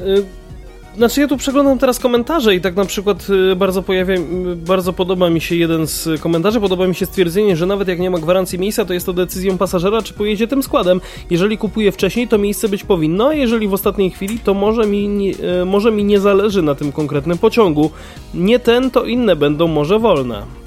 Y 0.00 0.44
znaczy 0.96 1.20
ja 1.20 1.28
tu 1.28 1.36
przeglądam 1.36 1.78
teraz 1.78 1.98
komentarze 1.98 2.54
i 2.54 2.60
tak 2.60 2.76
na 2.76 2.84
przykład 2.84 3.26
y, 3.52 3.56
bardzo 3.56 3.82
pojawia, 3.82 4.14
bardzo 4.56 4.92
podoba 4.92 5.30
mi 5.30 5.40
się 5.40 5.56
jeden 5.56 5.86
z 5.86 6.20
komentarzy, 6.20 6.60
podoba 6.60 6.86
mi 6.86 6.94
się 6.94 7.06
stwierdzenie, 7.06 7.56
że 7.56 7.66
nawet 7.66 7.88
jak 7.88 8.00
nie 8.00 8.10
ma 8.10 8.18
gwarancji 8.18 8.58
miejsca, 8.58 8.84
to 8.84 8.94
jest 8.94 9.06
to 9.06 9.12
decyzją 9.12 9.58
pasażera, 9.58 10.02
czy 10.02 10.14
pojedzie 10.14 10.46
tym 10.46 10.62
składem. 10.62 11.00
Jeżeli 11.30 11.58
kupuje 11.58 11.92
wcześniej, 11.92 12.28
to 12.28 12.38
miejsce 12.38 12.68
być 12.68 12.84
powinno, 12.84 13.28
a 13.28 13.34
jeżeli 13.34 13.68
w 13.68 13.74
ostatniej 13.74 14.10
chwili, 14.10 14.38
to 14.38 14.54
może 14.54 14.86
mi, 14.86 15.08
nie, 15.08 15.32
y, 15.62 15.64
może 15.64 15.92
mi 15.92 16.04
nie 16.04 16.20
zależy 16.20 16.62
na 16.62 16.74
tym 16.74 16.92
konkretnym 16.92 17.38
pociągu. 17.38 17.90
Nie 18.34 18.58
ten, 18.58 18.90
to 18.90 19.04
inne 19.04 19.36
będą 19.36 19.68
może 19.68 19.98
wolne. 19.98 20.63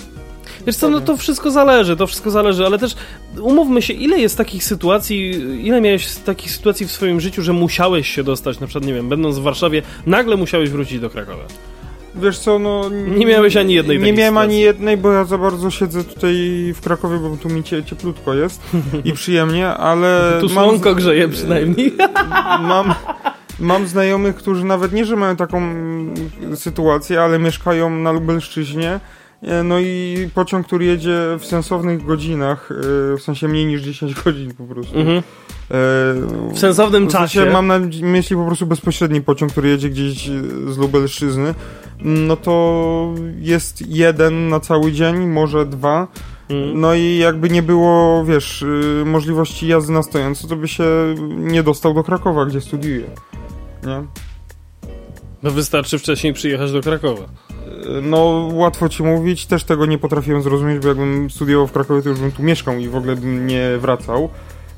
Wiesz 0.67 0.75
co, 0.75 0.89
no 0.89 1.01
to 1.01 1.17
wszystko 1.17 1.51
zależy, 1.51 1.95
to 1.95 2.07
wszystko 2.07 2.31
zależy, 2.31 2.65
ale 2.65 2.79
też 2.79 2.95
umówmy 3.41 3.81
się, 3.81 3.93
ile 3.93 4.19
jest 4.19 4.37
takich 4.37 4.63
sytuacji, 4.63 5.29
ile 5.65 5.81
miałeś 5.81 6.15
takich 6.15 6.51
sytuacji 6.51 6.87
w 6.87 6.91
swoim 6.91 7.21
życiu, 7.21 7.41
że 7.41 7.53
musiałeś 7.53 8.07
się 8.07 8.23
dostać, 8.23 8.59
na 8.59 8.67
przykład, 8.67 8.85
nie 8.85 8.93
wiem, 8.93 9.09
będąc 9.09 9.37
w 9.37 9.41
Warszawie, 9.41 9.81
nagle 10.05 10.37
musiałeś 10.37 10.69
wrócić 10.69 10.99
do 10.99 11.09
Krakowa. 11.09 11.43
Wiesz 12.15 12.39
co, 12.39 12.59
no... 12.59 12.89
Nie 12.89 13.25
miałeś 13.25 13.57
ani 13.57 13.73
jednej 13.73 13.99
Nie 13.99 14.13
miałem 14.13 14.33
sytuacji. 14.33 14.49
ani 14.49 14.61
jednej, 14.61 14.97
bo 14.97 15.11
ja 15.11 15.25
za 15.25 15.37
bardzo 15.37 15.71
siedzę 15.71 16.03
tutaj 16.03 16.33
w 16.75 16.81
Krakowie, 16.81 17.17
bo 17.17 17.37
tu 17.37 17.49
mi 17.49 17.63
cieplutko 17.63 18.33
jest 18.33 18.61
i 19.03 19.13
przyjemnie, 19.21 19.67
ale... 19.67 20.37
Tu 20.41 20.49
słonko 20.49 20.95
grzeje 20.95 21.29
przynajmniej. 21.29 21.93
Mam... 22.69 22.93
Mam 23.59 23.87
znajomych, 23.87 24.35
którzy 24.35 24.65
nawet 24.65 24.93
nie, 24.93 25.05
że 25.05 25.15
mają 25.15 25.35
taką 25.35 25.61
sytuację, 26.55 27.21
ale 27.21 27.39
mieszkają 27.39 27.89
na 27.89 28.11
Lubelszczyźnie 28.11 28.99
no 29.63 29.79
i 29.79 30.29
pociąg, 30.33 30.67
który 30.67 30.85
jedzie 30.85 31.17
w 31.39 31.45
sensownych 31.45 32.05
godzinach, 32.05 32.69
e, 32.71 33.17
w 33.17 33.21
sensie 33.21 33.47
mniej 33.47 33.65
niż 33.65 33.81
10 33.81 34.13
godzin 34.23 34.53
po 34.53 34.63
prostu. 34.63 34.99
Mhm. 34.99 35.17
E, 35.17 35.23
w 36.53 36.59
sensownym 36.59 37.07
w 37.07 37.11
sensie 37.11 37.39
czasie. 37.39 37.51
Mam 37.51 37.67
na 37.67 37.79
myśli 38.01 38.35
po 38.35 38.45
prostu 38.45 38.65
bezpośredni 38.65 39.21
pociąg, 39.21 39.51
który 39.51 39.69
jedzie 39.69 39.89
gdzieś 39.89 40.29
z 40.67 40.77
Lubelszczyzny. 40.77 41.55
No 41.99 42.35
to 42.35 43.13
jest 43.39 43.87
jeden 43.87 44.49
na 44.49 44.59
cały 44.59 44.91
dzień, 44.91 45.27
może 45.27 45.65
dwa. 45.65 46.07
Mhm. 46.49 46.81
No 46.81 46.93
i 46.93 47.17
jakby 47.17 47.49
nie 47.49 47.63
było, 47.63 48.25
wiesz, 48.25 48.65
możliwości 49.05 49.67
jazdy 49.67 49.93
na 49.93 50.03
stojąco, 50.03 50.47
to 50.47 50.55
by 50.55 50.67
się 50.67 51.15
nie 51.29 51.63
dostał 51.63 51.93
do 51.93 52.03
Krakowa, 52.03 52.45
gdzie 52.45 52.61
studiuje. 52.61 53.05
Nie? 53.83 54.03
No 55.43 55.51
wystarczy 55.51 55.99
wcześniej 55.99 56.33
przyjechać 56.33 56.71
do 56.71 56.81
Krakowa. 56.81 57.23
No, 58.01 58.49
łatwo 58.53 58.89
ci 58.89 59.03
mówić, 59.03 59.45
też 59.45 59.63
tego 59.63 59.85
nie 59.85 59.97
potrafiłem 59.97 60.41
zrozumieć, 60.41 60.79
bo 60.79 60.87
jakbym 60.87 61.29
studiował 61.29 61.67
w 61.67 61.71
Krakowie, 61.71 62.01
to 62.01 62.09
już 62.09 62.19
bym 62.19 62.31
tu 62.31 62.43
mieszkał 62.43 62.77
i 62.77 62.87
w 62.87 62.95
ogóle 62.95 63.15
bym 63.15 63.47
nie 63.47 63.77
wracał. 63.77 64.29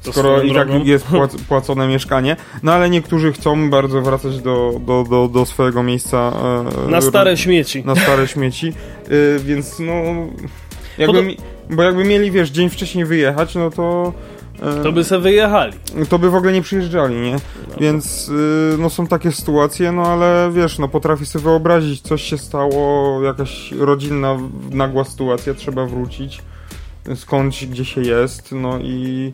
To 0.03 0.11
skoro 0.11 0.41
i 0.41 0.53
tak 0.53 0.67
jest 0.85 1.05
płac 1.05 1.35
płacone 1.35 1.87
mieszkanie. 1.87 2.35
No 2.63 2.73
ale 2.73 2.89
niektórzy 2.89 3.33
chcą 3.33 3.69
bardzo 3.69 4.01
wracać 4.01 4.41
do, 4.41 4.73
do, 4.79 5.03
do, 5.09 5.27
do 5.27 5.45
swojego 5.45 5.83
miejsca. 5.83 6.33
E, 6.87 6.91
na 6.91 7.01
stare 7.01 7.37
śmieci. 7.37 7.83
Na 7.85 7.95
stare 7.95 8.27
śmieci. 8.27 8.73
E, 9.05 9.39
więc 9.39 9.79
no. 9.79 9.93
Jakby, 10.97 11.35
bo 11.69 11.83
jakby 11.83 12.03
mieli, 12.03 12.31
wiesz, 12.31 12.49
dzień 12.49 12.69
wcześniej 12.69 13.05
wyjechać, 13.05 13.55
no 13.55 13.69
to 13.69 14.13
to 14.83 14.91
by 14.91 15.03
se 15.03 15.19
wyjechali. 15.19 15.73
To 16.09 16.19
by 16.19 16.29
w 16.29 16.35
ogóle 16.35 16.53
nie 16.53 16.61
przyjeżdżali, 16.61 17.15
nie? 17.15 17.31
No. 17.33 17.75
Więc 17.79 18.29
y, 18.29 18.75
no 18.79 18.89
są 18.89 19.07
takie 19.07 19.31
sytuacje, 19.31 19.91
no 19.91 20.03
ale 20.03 20.51
wiesz, 20.53 20.79
no 20.79 20.87
potrafię 20.87 21.25
sobie 21.25 21.43
wyobrazić, 21.43 22.01
coś 22.01 22.23
się 22.23 22.37
stało, 22.37 23.23
jakaś 23.23 23.71
rodzinna, 23.71 24.37
nagła 24.71 25.03
sytuacja, 25.03 25.53
trzeba 25.53 25.85
wrócić 25.85 26.41
skądś, 27.15 27.65
gdzie 27.65 27.85
się 27.85 28.01
jest, 28.01 28.51
no 28.51 28.79
i 28.79 29.33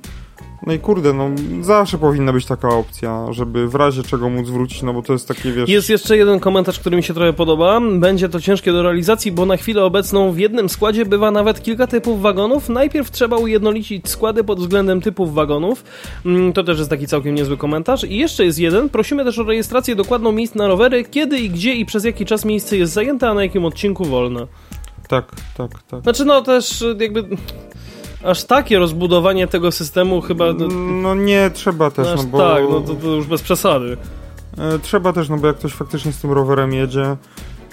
no 0.65 0.73
i 0.73 0.79
kurde, 0.79 1.13
no 1.13 1.29
zawsze 1.61 1.97
powinna 1.97 2.33
być 2.33 2.45
taka 2.45 2.69
opcja, 2.69 3.25
żeby 3.29 3.67
w 3.67 3.75
razie 3.75 4.03
czego 4.03 4.29
móc 4.29 4.49
wrócić, 4.49 4.83
no 4.83 4.93
bo 4.93 5.01
to 5.01 5.13
jest 5.13 5.27
takie, 5.27 5.51
wiesz... 5.51 5.69
Jest 5.69 5.89
jeszcze 5.89 6.17
jeden 6.17 6.39
komentarz, 6.39 6.79
który 6.79 6.97
mi 6.97 7.03
się 7.03 7.13
trochę 7.13 7.33
podoba. 7.33 7.81
Będzie 7.91 8.29
to 8.29 8.41
ciężkie 8.41 8.71
do 8.71 8.83
realizacji, 8.83 9.31
bo 9.31 9.45
na 9.45 9.57
chwilę 9.57 9.83
obecną 9.83 10.31
w 10.31 10.37
jednym 10.37 10.69
składzie 10.69 11.05
bywa 11.05 11.31
nawet 11.31 11.63
kilka 11.63 11.87
typów 11.87 12.21
wagonów. 12.21 12.69
Najpierw 12.69 13.11
trzeba 13.11 13.37
ujednolicić 13.37 14.09
składy 14.09 14.43
pod 14.43 14.59
względem 14.59 15.01
typów 15.01 15.33
wagonów. 15.33 15.83
Mm, 16.25 16.53
to 16.53 16.63
też 16.63 16.77
jest 16.77 16.89
taki 16.89 17.07
całkiem 17.07 17.35
niezły 17.35 17.57
komentarz. 17.57 18.03
I 18.03 18.17
jeszcze 18.17 18.45
jest 18.45 18.59
jeden. 18.59 18.89
Prosimy 18.89 19.25
też 19.25 19.39
o 19.39 19.43
rejestrację 19.43 19.95
dokładną 19.95 20.31
miejsc 20.31 20.55
na 20.55 20.67
rowery, 20.67 21.03
kiedy 21.03 21.39
i 21.39 21.49
gdzie 21.49 21.73
i 21.73 21.85
przez 21.85 22.05
jaki 22.05 22.25
czas 22.25 22.45
miejsce 22.45 22.77
jest 22.77 22.93
zajęte, 22.93 23.29
a 23.29 23.33
na 23.33 23.43
jakim 23.43 23.65
odcinku 23.65 24.05
wolne. 24.05 24.47
Tak, 25.07 25.31
tak, 25.57 25.71
tak. 25.83 26.03
Znaczy 26.03 26.25
no 26.25 26.41
też 26.41 26.83
jakby 26.99 27.23
aż 28.25 28.43
takie 28.43 28.79
rozbudowanie 28.79 29.47
tego 29.47 29.71
systemu 29.71 30.21
chyba... 30.21 30.45
No, 31.01 31.15
nie, 31.15 31.49
trzeba 31.53 31.91
też, 31.91 32.07
no 32.17 32.23
bo... 32.23 32.37
Tak, 32.37 32.63
no 32.69 32.81
to, 32.81 32.95
to 32.95 33.07
już 33.07 33.27
bez 33.27 33.41
przesady. 33.41 33.97
E, 34.57 34.79
trzeba 34.79 35.13
też, 35.13 35.29
no 35.29 35.37
bo 35.37 35.47
jak 35.47 35.55
ktoś 35.55 35.73
faktycznie 35.73 36.11
z 36.11 36.21
tym 36.21 36.31
rowerem 36.31 36.73
jedzie, 36.73 37.17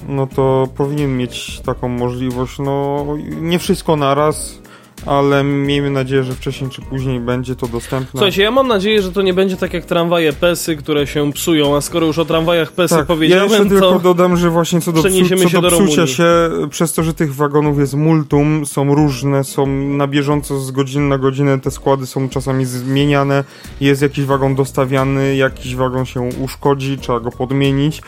no 0.09 0.27
to 0.27 0.69
powinien 0.77 1.17
mieć 1.17 1.61
taką 1.61 1.89
możliwość, 1.89 2.59
no 2.59 3.07
nie 3.41 3.59
wszystko 3.59 3.97
naraz, 3.97 4.62
ale 5.07 5.45
miejmy 5.45 5.91
nadzieję, 5.91 6.25
że 6.25 6.33
wcześniej 6.33 6.71
czy 6.71 6.83
później 6.83 7.21
będzie 7.21 7.57
to 7.57 7.67
dostępne. 7.67 8.11
Słuchajcie, 8.11 8.43
ja 8.43 8.51
mam 8.51 8.69
nadzieję, 8.69 9.03
że 9.03 9.13
to 9.13 9.23
nie 9.23 9.35
będzie 9.35 9.57
tak 9.57 9.75
jak 9.75 9.85
tramwaje 9.85 10.33
PESy, 10.33 10.77
które 10.77 11.07
się 11.07 11.33
psują, 11.33 11.77
a 11.77 11.81
skoro 11.81 12.07
już 12.07 12.19
o 12.19 12.25
tramwajach 12.25 12.73
PESy 12.73 12.95
tak, 12.95 13.07
powiedziałem, 13.07 13.51
ja 13.51 13.59
jeszcze 13.59 13.75
to... 13.75 13.81
tylko 13.81 13.99
dodam, 13.99 14.37
że 14.37 14.51
właśnie 14.51 14.81
co 14.81 14.93
do, 14.93 15.03
psu, 15.03 15.09
co 15.29 15.49
się 15.49 15.61
do 15.61 15.71
do 15.71 15.77
psucia 15.77 16.07
się, 16.07 16.25
przez 16.71 16.93
to, 16.93 17.03
że 17.03 17.15
tych 17.15 17.35
wagonów 17.35 17.79
jest 17.79 17.95
multum, 17.95 18.67
są 18.67 18.95
różne, 18.95 19.45
są 19.45 19.67
na 19.67 20.07
bieżąco 20.07 20.61
z 20.61 20.71
godziny 20.71 21.09
na 21.09 21.19
godzinę, 21.19 21.61
te 21.61 21.71
składy 21.71 22.07
są 22.07 22.29
czasami 22.29 22.65
zmieniane, 22.65 23.45
jest 23.81 24.03
jakiś 24.03 24.25
wagon 24.25 24.55
dostawiany, 24.55 25.37
jakiś 25.37 25.77
wagon 25.77 26.05
się 26.05 26.21
uszkodzi, 26.21 26.99
trzeba 26.99 27.21
go 27.21 27.31
podmienić. 27.31 28.03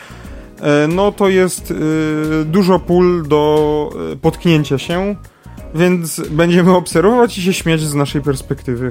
E, 0.61 0.87
No 0.87 1.11
to 1.11 1.29
jest 1.29 1.71
y, 1.71 1.75
dużo 2.45 2.79
pól 2.79 3.27
do 3.27 3.89
y, 4.13 4.17
potknięcia 4.17 4.77
się, 4.77 5.15
więc 5.75 6.21
będziemy 6.29 6.75
obserwować 6.75 7.37
i 7.37 7.41
się 7.41 7.53
śmiać 7.53 7.81
z 7.81 7.93
naszej 7.93 8.21
perspektywy. 8.21 8.89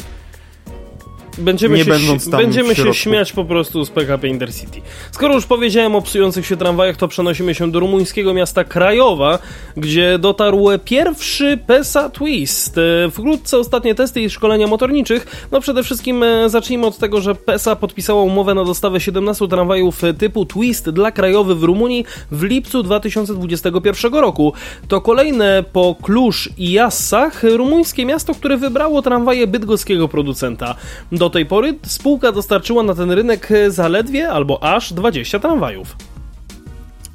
Będziemy, 1.38 1.78
nie 1.78 1.84
się, 1.84 1.90
będąc 1.90 2.30
tam 2.30 2.40
będziemy 2.40 2.74
się 2.74 2.94
śmiać 2.94 3.32
po 3.32 3.44
prostu 3.44 3.84
z 3.84 3.90
PKP 3.90 4.28
Intercity. 4.28 4.80
Skoro 5.10 5.34
już 5.34 5.46
powiedziałem 5.46 5.94
o 5.96 6.02
psujących 6.02 6.46
się 6.46 6.56
tramwajach, 6.56 6.96
to 6.96 7.08
przenosimy 7.08 7.54
się 7.54 7.70
do 7.70 7.80
rumuńskiego 7.80 8.34
miasta 8.34 8.64
Krajowa, 8.64 9.38
gdzie 9.76 10.18
dotarł 10.18 10.68
pierwszy 10.84 11.58
PESA 11.66 12.10
Twist. 12.10 12.78
E, 12.78 13.10
Wkrótce 13.10 13.58
ostatnie 13.58 13.94
testy 13.94 14.20
i 14.20 14.30
szkolenia 14.30 14.66
motorniczych. 14.66 15.48
No 15.52 15.60
przede 15.60 15.82
wszystkim 15.82 16.22
e, 16.22 16.50
zacznijmy 16.50 16.86
od 16.86 16.98
tego, 16.98 17.20
że 17.20 17.34
PESA 17.34 17.76
podpisała 17.76 18.22
umowę 18.22 18.54
na 18.54 18.64
dostawę 18.64 19.00
17 19.00 19.48
tramwajów 19.48 20.04
e, 20.04 20.14
typu 20.14 20.46
Twist 20.46 20.90
dla 20.90 21.12
Krajowy 21.12 21.54
w 21.54 21.62
Rumunii 21.62 22.04
w 22.30 22.42
lipcu 22.42 22.82
2021 22.82 24.14
roku. 24.14 24.52
To 24.88 25.00
kolejne 25.00 25.64
po 25.72 25.96
Klusz 26.02 26.50
i 26.58 26.72
Jassach 26.72 27.42
rumuńskie 27.42 28.06
miasto, 28.06 28.34
które 28.34 28.56
wybrało 28.56 29.02
tramwaje 29.02 29.46
bydgoskiego 29.46 30.08
producenta. 30.08 30.74
Do 31.12 31.23
tej 31.30 31.46
pory 31.46 31.78
spółka 31.86 32.32
dostarczyła 32.32 32.82
na 32.82 32.94
ten 32.94 33.10
rynek 33.10 33.48
zaledwie 33.68 34.30
albo 34.30 34.62
aż 34.62 34.92
20 34.92 35.38
tramwajów. 35.38 35.96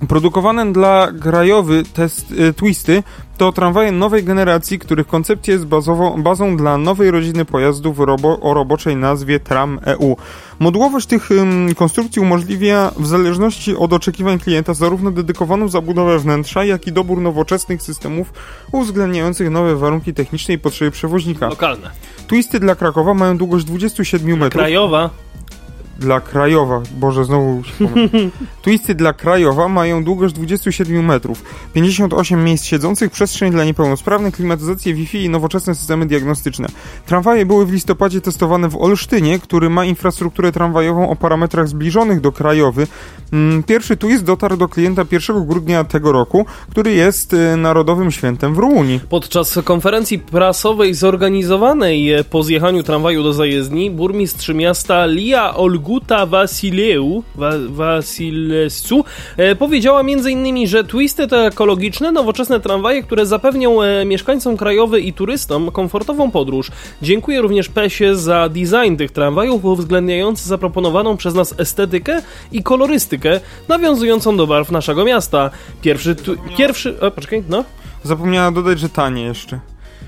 Produkowane 0.08 0.74
dla 0.74 1.08
krajowy 1.22 1.84
test 1.84 2.32
y, 2.32 2.54
Twisty 2.54 3.04
to 3.38 3.52
tramwaje 3.52 3.92
nowej 3.92 4.24
generacji, 4.24 4.80
których 4.80 5.08
koncepcja 5.08 5.54
jest 5.54 5.66
bazą 6.18 6.58
dla 6.58 6.78
nowej 6.78 7.12
rodziny 7.12 7.46
pojazdów 7.46 8.00
robo, 8.00 8.40
o 8.40 8.54
roboczej 8.54 8.96
nazwie 8.96 9.40
Tram 9.40 9.80
EU. 9.86 10.18
Modułowość 10.60 11.08
tych 11.08 11.32
ym, 11.32 11.76
konstrukcji 11.76 12.22
umożliwia 12.22 12.92
w 12.98 13.08
zależności 13.08 13.76
od 13.76 13.94
oczekiwań 13.94 14.40
klienta 14.40 14.74
zarówno 14.74 15.12
dedykowaną 15.12 15.68
zabudowę 15.68 16.20
wnętrza, 16.20 16.64
jak 16.64 16.88
i 16.88 16.92
dobór 16.92 17.22
nowoczesnych 17.22 17.82
systemów 17.82 18.34
uwzględniających 18.72 19.50
nowe 19.50 19.76
warunki 19.76 20.14
techniczne 20.14 20.54
i 20.54 20.60
potrzeby 20.60 20.92
przewoźnika. 20.92 21.48
Lokalne. 21.48 21.92
Twisty 22.28 22.60
dla 22.60 22.76
Krakowa 22.76 23.14
mają 23.14 23.38
długość 23.38 23.66
27 23.66 24.38
metrów. 24.38 24.62
Krajowa. 24.62 25.10
Dla 26.00 26.22
Krajowa, 26.22 26.82
Boże, 26.98 27.26
znowu 27.26 27.64
się 27.64 27.88
pomyliłem. 27.88 28.32
Twisty 28.62 28.96
dla 28.96 29.14
Krajowa 29.14 29.68
mają 29.68 30.04
długość 30.04 30.36
27 30.36 31.06
metrów, 31.06 31.44
58 31.74 32.44
miejsc 32.44 32.66
siedzących, 32.66 33.12
przestrzeń 33.12 33.52
dla 33.52 33.64
niepełnosprawnych, 33.64 34.36
klimatyzację 34.36 34.94
Wi-Fi 34.94 35.24
i 35.24 35.30
nowoczesne 35.30 35.76
systemy 35.76 36.06
diagnostyczne. 36.06 36.68
Tramwaje 37.06 37.46
były 37.46 37.66
w 37.66 37.72
listopadzie 37.74 38.22
testowane 38.22 38.70
w 38.70 38.76
Olsztynie, 38.76 39.40
który 39.40 39.70
ma 39.70 39.86
infrastrukturę 39.86 40.52
tramwajową 40.52 41.10
o 41.10 41.16
parametrach 41.16 41.68
zbliżonych 41.68 42.22
do 42.22 42.32
Krajowy. 42.32 42.88
Mm, 43.34 43.64
Pierwszy 43.64 43.98
Twist 43.98 44.24
dotarł 44.24 44.58
do 44.58 44.68
klienta 44.68 45.06
1 45.12 45.46
grudnia 45.46 45.84
tego 45.84 46.12
roku, 46.12 46.46
który 46.70 46.92
jest 46.92 47.34
y, 47.34 47.58
Narodowym 47.58 48.12
Świętem 48.12 48.54
w 48.54 48.58
Rumunii. 48.58 49.00
Podczas 49.10 49.60
konferencji 49.64 50.20
prasowej 50.20 50.94
zorganizowanej 50.94 52.14
e, 52.14 52.24
po 52.24 52.44
zjechaniu 52.44 52.84
tramwaju 52.84 53.24
do 53.24 53.34
zajezdni, 53.34 53.92
burmistrz 53.92 54.50
miasta 54.50 55.06
Lia 55.06 55.56
Olguta 55.90 56.26
Vasileu, 56.26 57.24
Wa, 57.36 57.52
Vasilescu 57.70 59.06
e, 59.38 59.56
powiedziała 59.56 60.00
m.in., 60.02 60.68
że 60.68 60.84
Twisty 60.84 61.28
to 61.28 61.46
ekologiczne, 61.46 62.12
nowoczesne 62.12 62.60
tramwaje, 62.60 63.04
które 63.04 63.26
zapewnią 63.26 63.82
e, 63.82 64.06
mieszkańcom 64.06 64.58
krajowy 64.58 65.02
i 65.02 65.14
turystom 65.14 65.72
komfortową 65.72 66.32
podróż. 66.32 66.72
Dziękuję 67.02 67.42
również 67.42 67.70
PESie 67.70 68.16
za 68.16 68.50
design 68.50 68.96
tych 68.98 69.12
tramwajów 69.12 69.66
uwzględniający 69.66 70.50
zaproponowaną 70.50 71.18
przez 71.18 71.34
nas 71.34 71.56
estetykę 71.58 72.22
i 72.52 72.64
kolorystykę 72.64 73.40
nawiązującą 73.68 74.38
do 74.38 74.48
barw 74.48 74.72
naszego 74.72 75.06
miasta. 75.06 75.50
Pierwszy, 75.82 76.16
tu, 76.16 76.36
pierwszy, 76.58 77.02
o, 77.02 77.12
poczekaj, 77.12 77.44
no. 77.50 77.64
Zapomniała 78.04 78.52
dodać, 78.52 78.80
że 78.80 78.90
tanie 78.90 79.24
jeszcze. 79.24 79.60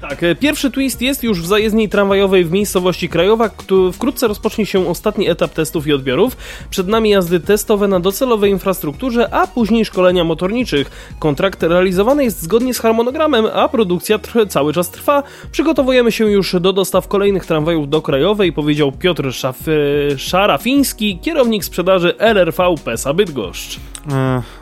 Tak, 0.02 0.24
e, 0.24 0.36
pierwszy 0.36 0.72
twist 0.72 1.02
jest 1.02 1.24
już 1.24 1.42
w 1.42 1.46
zajezdni 1.46 1.90
tramwajowej 1.90 2.46
w 2.46 2.52
miejscowości 2.52 3.10
Krajowa, 3.10 3.50
wkrótce 3.94 4.28
rozpocznie 4.28 4.66
się 4.66 4.88
ostatni 4.88 5.30
etap 5.30 5.54
testów 5.54 5.88
i 5.88 5.94
odbiorów. 5.94 6.38
Przed 6.70 6.88
nami 6.88 7.10
jazdy 7.10 7.40
testowe 7.40 7.88
na 7.88 8.00
docelowej 8.00 8.52
infrastrukturze, 8.52 9.34
a 9.34 9.48
później 9.48 9.86
szkolenia 9.86 10.24
motorniczych. 10.24 11.16
Kontrakt 11.20 11.64
realizowany 11.64 12.24
jest 12.24 12.42
zgodnie 12.42 12.74
z 12.74 12.80
harmonogramem, 12.80 13.46
a 13.54 13.70
produkcja 13.70 14.20
cały 14.50 14.74
czas 14.74 14.90
trwa. 14.90 15.24
Przygotowujemy 15.52 16.12
się 16.12 16.32
już 16.32 16.56
do 16.60 16.74
dostaw 16.74 17.08
kolejnych 17.08 17.46
tramwajów 17.46 17.90
do 17.90 18.02
Krajowej, 18.02 18.54
powiedział 18.54 18.92
Piotr 18.92 19.34
Szaf 19.34 19.58
e, 19.68 20.18
Szarafiński, 20.18 21.20
kierownik 21.20 21.66
sprzedaży 21.66 22.18
LRV 22.18 22.76
PESA 22.86 23.14
Bydgoszcz. 23.14 23.80
E, 24.12 24.61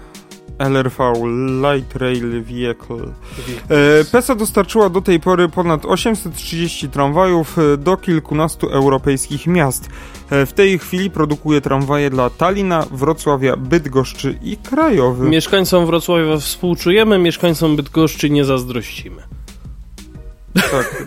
LRV, 0.60 1.14
Light 1.62 1.96
Rail 1.96 2.44
Vehicle. 2.44 3.14
E, 3.70 4.04
PESA 4.12 4.36
dostarczyła 4.36 4.90
do 4.90 5.02
tej 5.02 5.20
pory 5.20 5.50
ponad 5.50 5.86
830 5.86 6.90
tramwajów 6.90 7.58
e, 7.60 7.78
do 7.78 7.98
kilkunastu 7.98 8.68
europejskich 8.70 9.48
miast. 9.48 9.90
E, 10.30 10.46
w 10.46 10.54
tej 10.54 10.80
chwili 10.80 11.10
produkuje 11.10 11.62
tramwaje 11.62 12.10
dla 12.10 12.30
Talina, 12.30 12.86
Wrocławia, 12.92 13.58
Bydgoszczy 13.58 14.40
i 14.44 14.58
Krajowy. 14.58 15.30
Mieszkańcom 15.30 15.86
Wrocławia 15.86 16.38
współczujemy, 16.38 17.18
mieszkańcom 17.18 17.76
Bydgoszczy 17.76 18.30
nie 18.30 18.46
zazdrościmy. 18.46 19.29
Tak. 20.54 21.06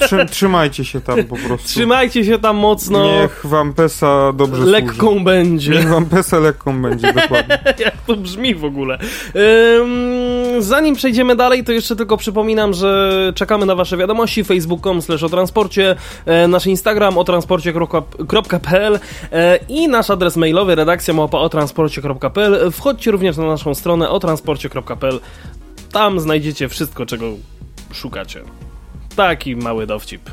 Trzy, 0.00 0.26
trzymajcie 0.30 0.84
się 0.84 1.00
tam 1.00 1.24
po 1.24 1.36
prostu. 1.36 1.68
Trzymajcie 1.68 2.24
się 2.24 2.38
tam 2.38 2.56
mocno. 2.56 3.04
Niech 3.04 3.46
wam 3.46 3.72
PESA 3.72 4.32
dobrze 4.32 4.56
służy. 4.56 4.70
lekką 4.70 5.24
będzie. 5.24 5.70
Niech 5.70 5.88
wam 5.88 6.06
PESA 6.06 6.38
lekką 6.38 6.82
będzie, 6.82 7.12
dokładnie. 7.12 7.58
Jak 7.84 7.94
to 8.06 8.16
brzmi 8.16 8.54
w 8.54 8.64
ogóle. 8.64 8.98
Zanim 10.58 10.94
przejdziemy 10.94 11.36
dalej, 11.36 11.64
to 11.64 11.72
jeszcze 11.72 11.96
tylko 11.96 12.16
przypominam, 12.16 12.74
że 12.74 13.32
czekamy 13.34 13.66
na 13.66 13.74
wasze 13.74 13.96
wiadomości 13.96 14.44
facebook.com 14.44 15.02
slash 15.02 15.22
o 15.22 15.28
transporcie, 15.28 15.96
e, 16.26 16.48
nasz 16.48 16.66
Instagram 16.66 17.18
o 17.18 17.24
transporcie.pl 17.24 18.98
e, 19.32 19.58
i 19.68 19.88
nasz 19.88 20.10
adres 20.10 20.36
mailowy 20.36 20.74
redakcja 20.74 21.14
małpa 21.14 21.38
o 21.38 21.48
transporcie.pl. 21.48 22.70
Wchodźcie 22.72 23.10
również 23.10 23.36
na 23.36 23.46
naszą 23.46 23.74
stronę 23.74 24.10
o 24.10 24.20
transporcie.pl. 24.20 25.20
Tam 25.92 26.20
znajdziecie 26.20 26.68
wszystko, 26.68 27.06
czego 27.06 27.26
szukacie. 27.92 28.40
Taki 29.16 29.56
mały 29.56 29.86
dowcip 29.86 30.30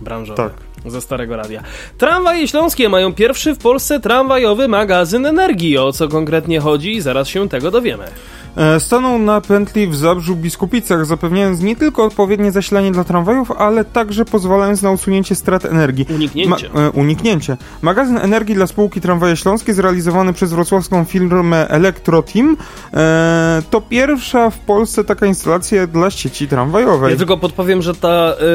branżowy. 0.00 0.36
Tak. 0.36 0.52
Ze 0.86 1.00
starego 1.00 1.36
radia. 1.36 1.62
Tramwaje 1.98 2.48
śląskie 2.48 2.88
mają 2.88 3.14
pierwszy 3.14 3.54
w 3.54 3.58
Polsce 3.58 4.00
tramwajowy 4.00 4.68
magazyn 4.68 5.26
energii. 5.26 5.78
O 5.78 5.92
co 5.92 6.08
konkretnie 6.08 6.60
chodzi, 6.60 7.00
zaraz 7.00 7.28
się 7.28 7.48
tego 7.48 7.70
dowiemy. 7.70 8.08
E, 8.56 8.80
Staną 8.80 9.18
na 9.18 9.40
pętli 9.40 9.86
w 9.86 9.96
Zabrzu 9.96 10.36
Biskupicach, 10.36 11.06
zapewniając 11.06 11.60
nie 11.60 11.76
tylko 11.76 12.04
odpowiednie 12.04 12.52
zasilanie 12.52 12.92
dla 12.92 13.04
tramwajów, 13.04 13.50
ale 13.52 13.84
także 13.84 14.24
pozwalając 14.24 14.82
na 14.82 14.90
usunięcie 14.90 15.34
strat 15.34 15.64
energii. 15.64 16.06
Uniknięcie. 16.14 16.68
Ma, 16.74 16.80
e, 16.80 16.90
uniknięcie. 16.90 17.56
Magazyn 17.82 18.18
energii 18.18 18.54
dla 18.54 18.66
spółki 18.66 19.00
Tramwaje 19.00 19.36
Śląskie 19.36 19.74
zrealizowany 19.74 20.32
przez 20.32 20.52
wrocławską 20.52 21.04
firmę 21.04 21.68
Electroteam 21.68 22.56
e, 22.94 23.62
to 23.70 23.80
pierwsza 23.80 24.50
w 24.50 24.58
Polsce 24.58 25.04
taka 25.04 25.26
instalacja 25.26 25.86
dla 25.86 26.10
sieci 26.10 26.48
tramwajowej. 26.48 27.10
Ja 27.12 27.16
tylko 27.18 27.36
podpowiem, 27.36 27.82
że 27.82 27.94
ta 27.94 28.08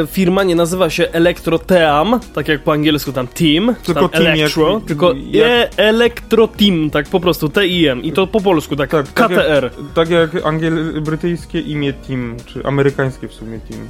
e, 0.04 0.08
firma 0.08 0.44
nie 0.44 0.56
nazywa 0.56 0.90
się 0.90 1.08
Electroteam, 1.12 2.20
tak 2.34 2.48
jak 2.48 2.64
po 2.64 2.72
angielsku 2.72 3.12
tam 3.12 3.28
Team, 3.28 3.76
Tylko 3.84 4.10
tam 4.10 4.22
Team 4.24 4.38
jak- 4.38 4.52
tylko 4.88 5.14
jak- 5.32 5.48
e 5.48 5.70
Electroteam, 5.78 6.90
tak 6.90 7.08
po 7.10 7.20
prostu 7.20 7.50
T-I-M 7.50 8.04
i 8.04 8.12
to 8.12 8.28
po 8.28 8.42
polsku, 8.42 8.76
tak, 8.76 8.90
Tak, 8.90 9.08
tak 9.08 9.28
KTR. 9.32 9.64
Jak, 9.64 9.74
tak 9.94 10.10
jak 10.10 10.46
angiel, 10.46 11.02
brytyjskie 11.02 11.60
imię 11.60 11.94
Team, 11.94 12.38
czy 12.46 12.66
amerykańskie 12.66 13.28
w 13.28 13.34
sumie 13.34 13.60
Team. 13.60 13.90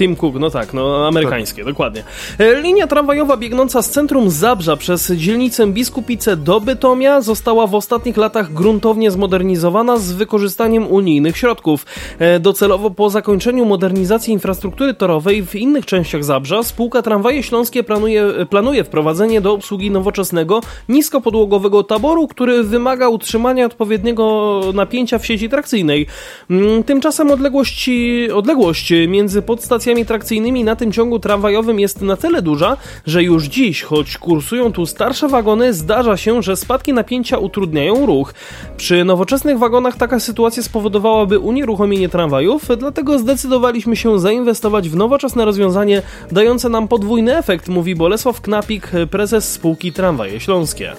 Tim 0.00 0.16
Cook, 0.16 0.34
no 0.34 0.50
tak, 0.50 0.74
no 0.74 1.06
amerykańskie, 1.06 1.64
dokładnie. 1.64 2.04
E, 2.38 2.60
Linia 2.60 2.86
tramwajowa 2.86 3.36
biegnąca 3.36 3.82
z 3.82 3.90
centrum 3.90 4.30
Zabrza 4.30 4.76
przez 4.76 5.10
dzielnicę 5.12 5.66
Biskupice 5.66 6.36
do 6.36 6.60
Bytomia 6.60 7.20
została 7.20 7.66
w 7.66 7.74
ostatnich 7.74 8.16
latach 8.16 8.52
gruntownie 8.52 9.10
zmodernizowana 9.10 9.96
z 9.96 10.12
wykorzystaniem 10.12 10.86
unijnych 10.86 11.36
środków. 11.36 11.86
E, 12.18 12.40
Docelowo 12.40 12.90
po 12.90 13.10
zakończeniu 13.10 13.64
modernizacji 13.64 14.32
infrastruktury 14.32 14.94
torowej 14.94 15.42
w 15.42 15.54
innych 15.54 15.86
częściach 15.86 16.24
Zabrza 16.24 16.62
spółka 16.62 17.02
Tramwaje 17.02 17.42
Śląskie 17.42 17.82
planuje, 17.82 18.46
planuje 18.50 18.84
wprowadzenie 18.84 19.40
do 19.40 19.52
obsługi 19.52 19.90
nowoczesnego, 19.90 20.60
niskopodłogowego 20.88 21.84
taboru, 21.84 22.28
który 22.28 22.62
wymaga 22.62 23.08
utrzymania 23.08 23.66
odpowiedniego 23.66 24.60
napięcia 24.74 25.18
w 25.18 25.26
sieci 25.26 25.48
trakcyjnej. 25.48 26.06
Mm, 26.50 26.84
Tymczasem 26.84 27.30
odległości, 27.30 28.28
odległość 28.32 28.92
między 29.08 29.42
podstacjami 29.42 29.89
stacjami 29.90 30.06
trakcyjnymi 30.06 30.64
na 30.64 30.76
tym 30.76 30.92
ciągu 30.92 31.18
tramwajowym 31.18 31.80
jest 31.80 32.02
na 32.02 32.16
tyle 32.16 32.42
duża, 32.42 32.76
że 33.06 33.22
już 33.22 33.44
dziś, 33.44 33.82
choć 33.82 34.18
kursują 34.18 34.72
tu 34.72 34.86
starsze 34.86 35.28
wagony, 35.28 35.74
zdarza 35.74 36.16
się, 36.16 36.42
że 36.42 36.56
spadki 36.56 36.92
napięcia 36.92 37.38
utrudniają 37.38 38.06
ruch. 38.06 38.34
Przy 38.76 39.04
nowoczesnych 39.04 39.58
wagonach 39.58 39.96
taka 39.96 40.20
sytuacja 40.20 40.62
spowodowałaby 40.62 41.38
unieruchomienie 41.38 42.08
tramwajów, 42.08 42.68
dlatego 42.78 43.18
zdecydowaliśmy 43.18 43.96
się 43.96 44.18
zainwestować 44.18 44.88
w 44.88 44.96
nowoczesne 44.96 45.44
rozwiązanie 45.44 46.02
dające 46.32 46.68
nam 46.68 46.88
podwójny 46.88 47.36
efekt, 47.36 47.68
mówi 47.68 47.94
Bolesław 47.94 48.40
Knapik, 48.40 48.90
prezes 49.10 49.52
spółki 49.52 49.92
Tramwaje 49.92 50.40
Śląskie. 50.40 50.92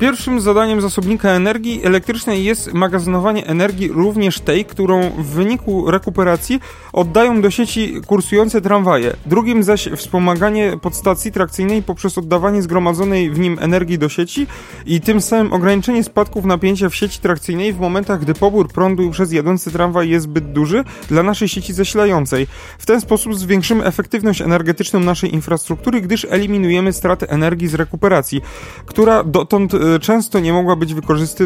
Pierwszym 0.00 0.40
zadaniem 0.40 0.80
zasobnika 0.80 1.30
energii 1.30 1.80
elektrycznej 1.84 2.44
jest 2.44 2.72
magazynowanie 2.72 3.46
energii 3.46 3.88
również 3.88 4.40
tej, 4.40 4.64
którą 4.64 5.10
w 5.10 5.26
wyniku 5.26 5.90
rekuperacji 5.90 6.60
oddają 6.92 7.40
do 7.40 7.50
sieci 7.50 7.94
kursujące 8.06 8.60
tramwaje. 8.60 9.12
Drugim 9.26 9.62
zaś 9.62 9.88
wspomaganie 9.96 10.78
podstacji 10.82 11.32
trakcyjnej 11.32 11.82
poprzez 11.82 12.18
oddawanie 12.18 12.62
zgromadzonej 12.62 13.30
w 13.30 13.38
nim 13.38 13.58
energii 13.60 13.98
do 13.98 14.08
sieci 14.08 14.46
i 14.86 15.00
tym 15.00 15.20
samym 15.20 15.52
ograniczenie 15.52 16.04
spadków 16.04 16.44
napięcia 16.44 16.88
w 16.88 16.94
sieci 16.94 17.20
trakcyjnej 17.20 17.72
w 17.72 17.80
momentach, 17.80 18.20
gdy 18.20 18.34
pobór 18.34 18.68
prądu 18.68 19.10
przez 19.10 19.32
jadący 19.32 19.70
tramwaj 19.70 20.08
jest 20.08 20.24
zbyt 20.24 20.52
duży 20.52 20.84
dla 21.08 21.22
naszej 21.22 21.48
sieci 21.48 21.72
zasilającej. 21.72 22.46
W 22.78 22.86
ten 22.86 23.00
sposób 23.00 23.34
zwiększymy 23.34 23.84
efektywność 23.84 24.40
energetyczną 24.40 25.00
naszej 25.00 25.34
infrastruktury, 25.34 26.00
gdyż 26.00 26.26
eliminujemy 26.30 26.92
straty 26.92 27.28
energii 27.28 27.68
z 27.68 27.74
rekuperacji, 27.74 28.40
która 28.86 29.24
dotąd 29.24 29.74
e, 29.74 29.89
często 29.98 30.40
nie 30.40 30.52
mogła 30.52 30.76
być 30.76 30.94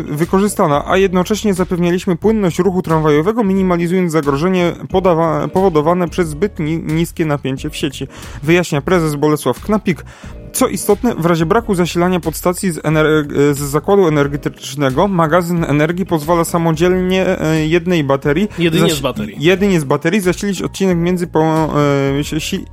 wykorzystana, 0.09 0.84
a 0.86 0.97
jednocześnie 0.97 1.55
zapewnialiśmy 1.55 2.16
płynność 2.16 2.59
ruchu 2.59 2.82
tramwajowego, 2.82 3.45
minimalizując 3.45 4.12
zagrożenie 4.12 4.72
powodowane 5.53 6.09
przez 6.09 6.28
zbyt 6.28 6.59
ni 6.59 6.78
niskie 6.78 7.26
napięcie 7.26 7.70
w 7.70 7.76
sieci. 7.76 8.07
Wyjaśnia 8.42 8.80
prezes 8.80 9.14
Bolesław 9.14 9.61
Knapik. 9.61 10.05
Co 10.53 10.68
istotne, 10.68 11.14
w 11.14 11.26
razie 11.26 11.47
braku 11.47 11.74
zasilania 11.74 12.20
podstacji 12.20 12.72
z, 12.72 12.80
z, 13.53 13.59
zakładu 13.59 14.09
energetycznego, 14.09 15.09
magazyn 15.09 15.64
energii 15.64 16.07
pozwala 16.07 16.45
samodzielnie 16.45 17.40
e, 17.40 17.66
jednej 17.66 18.05
baterii. 18.05 18.49
Jedynie 18.59 18.95
z 18.95 19.01
baterii. 19.01 19.36
Jedynie 19.38 19.80
z 19.80 19.84
baterii 19.84 20.20
zasilić 20.20 20.62
odcinek 20.62 20.99
między 20.99 21.26
po, 21.26 21.70
e, 22.20 22.40
si, 22.40 22.64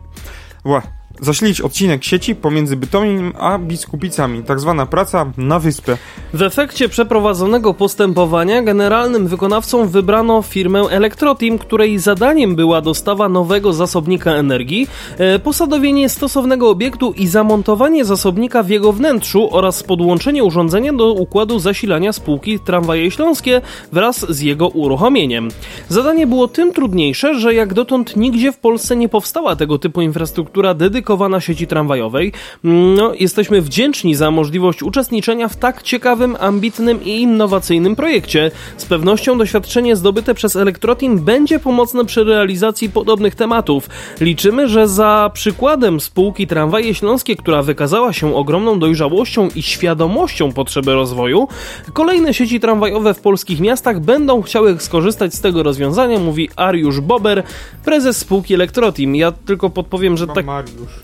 ła, 0.66 0.82
zasilić 1.22 1.62
odcinek 1.62 2.04
sieci 2.04 2.36
pomiędzy 2.36 2.76
Bytomiem 2.76 3.34
a 3.40 3.58
Biskupicami, 3.58 4.44
tak 4.44 4.60
zwana 4.60 4.86
praca 4.86 5.32
na 5.38 5.60
wyspę. 5.60 5.98
W 6.34 6.42
efekcie 6.42 6.90
przeprowadzonego 6.90 7.74
postępowania 7.74 8.64
generalnym 8.64 9.28
wykonawcą 9.28 9.88
wybrano 9.88 10.42
firmę 10.42 10.82
Electroteam, 10.82 11.58
której 11.58 12.00
zadaniem 12.00 12.56
była 12.56 12.82
dostawa 12.82 13.30
nowego 13.30 13.74
zasobnika 13.74 14.32
energii, 14.32 14.88
e, 15.18 15.40
posadowienie 15.40 16.10
stosownego 16.10 16.70
obiektu 16.70 17.14
i 17.18 17.28
zamontowanie 17.28 18.06
zasobnika 18.06 18.64
w 18.64 18.70
jego 18.70 18.94
wnętrzu 18.94 19.50
oraz 19.52 19.84
podłączenie 19.84 20.44
urządzenia 20.44 20.94
do 20.94 21.12
układu 21.12 21.60
zasilania 21.60 22.14
spółki 22.14 22.60
Tramwaje 22.60 23.12
Śląskie 23.12 23.62
wraz 23.92 24.26
z 24.30 24.42
jego 24.42 24.68
uruchomieniem. 24.68 25.50
Zadanie 25.90 26.28
było 26.28 26.48
tym 26.48 26.74
trudniejsze, 26.74 27.40
że 27.40 27.54
jak 27.54 27.74
dotąd 27.74 28.16
nigdzie 28.16 28.52
w 28.52 28.58
Polsce 28.58 28.96
nie 28.96 29.10
powstała 29.10 29.56
tego 29.56 29.80
typu 29.80 30.02
infrastruktura 30.02 30.74
dedykowana 30.74 31.11
dedykowana 31.12 31.40
sieci 31.40 31.68
tramwajowej. 31.68 32.32
No, 32.64 33.14
jesteśmy 33.20 33.62
wdzięczni 33.62 34.16
za 34.16 34.32
możliwość 34.32 34.84
uczestniczenia 34.84 35.48
w 35.48 35.56
tak 35.56 35.84
ciekawym, 35.84 36.38
ambitnym 36.40 37.04
i 37.04 37.22
innowacyjnym 37.22 37.96
projekcie. 37.96 38.52
Z 38.78 38.86
pewnością 38.86 39.38
doświadczenie 39.38 39.96
zdobyte 39.96 40.34
przez 40.34 40.56
Elektroteam 40.56 41.20
będzie 41.20 41.60
pomocne 41.60 42.06
przy 42.06 42.24
realizacji 42.24 42.90
podobnych 42.90 43.36
tematów. 43.36 43.90
Liczymy, 44.22 44.68
że 44.70 44.88
za 44.88 45.32
przykładem 45.34 46.00
spółki 46.00 46.48
Tramwaje 46.48 46.96
Śląskie, 46.96 47.36
która 47.36 47.64
wykazała 47.64 48.14
się 48.14 48.36
ogromną 48.36 48.80
dojrzałością 48.80 49.50
i 49.56 49.62
świadomością 49.62 50.52
potrzeby 50.52 50.94
rozwoju, 50.94 51.48
kolejne 51.94 52.34
sieci 52.34 52.60
tramwajowe 52.60 53.14
w 53.14 53.20
polskich 53.20 53.60
miastach 53.60 54.00
będą 54.00 54.42
chciały 54.42 54.80
skorzystać 54.80 55.34
z 55.34 55.42
tego 55.42 55.64
rozwiązania, 55.64 56.20
mówi 56.20 56.50
Ariusz 56.56 57.00
Bober, 57.00 57.44
prezes 57.86 58.18
spółki 58.18 58.54
Elektroteam. 58.54 59.16
Ja 59.16 59.32
tylko 59.32 59.70
podpowiem, 59.70 60.18
że 60.18 60.28
tak... 60.28 60.46
Mariusz. 60.46 61.01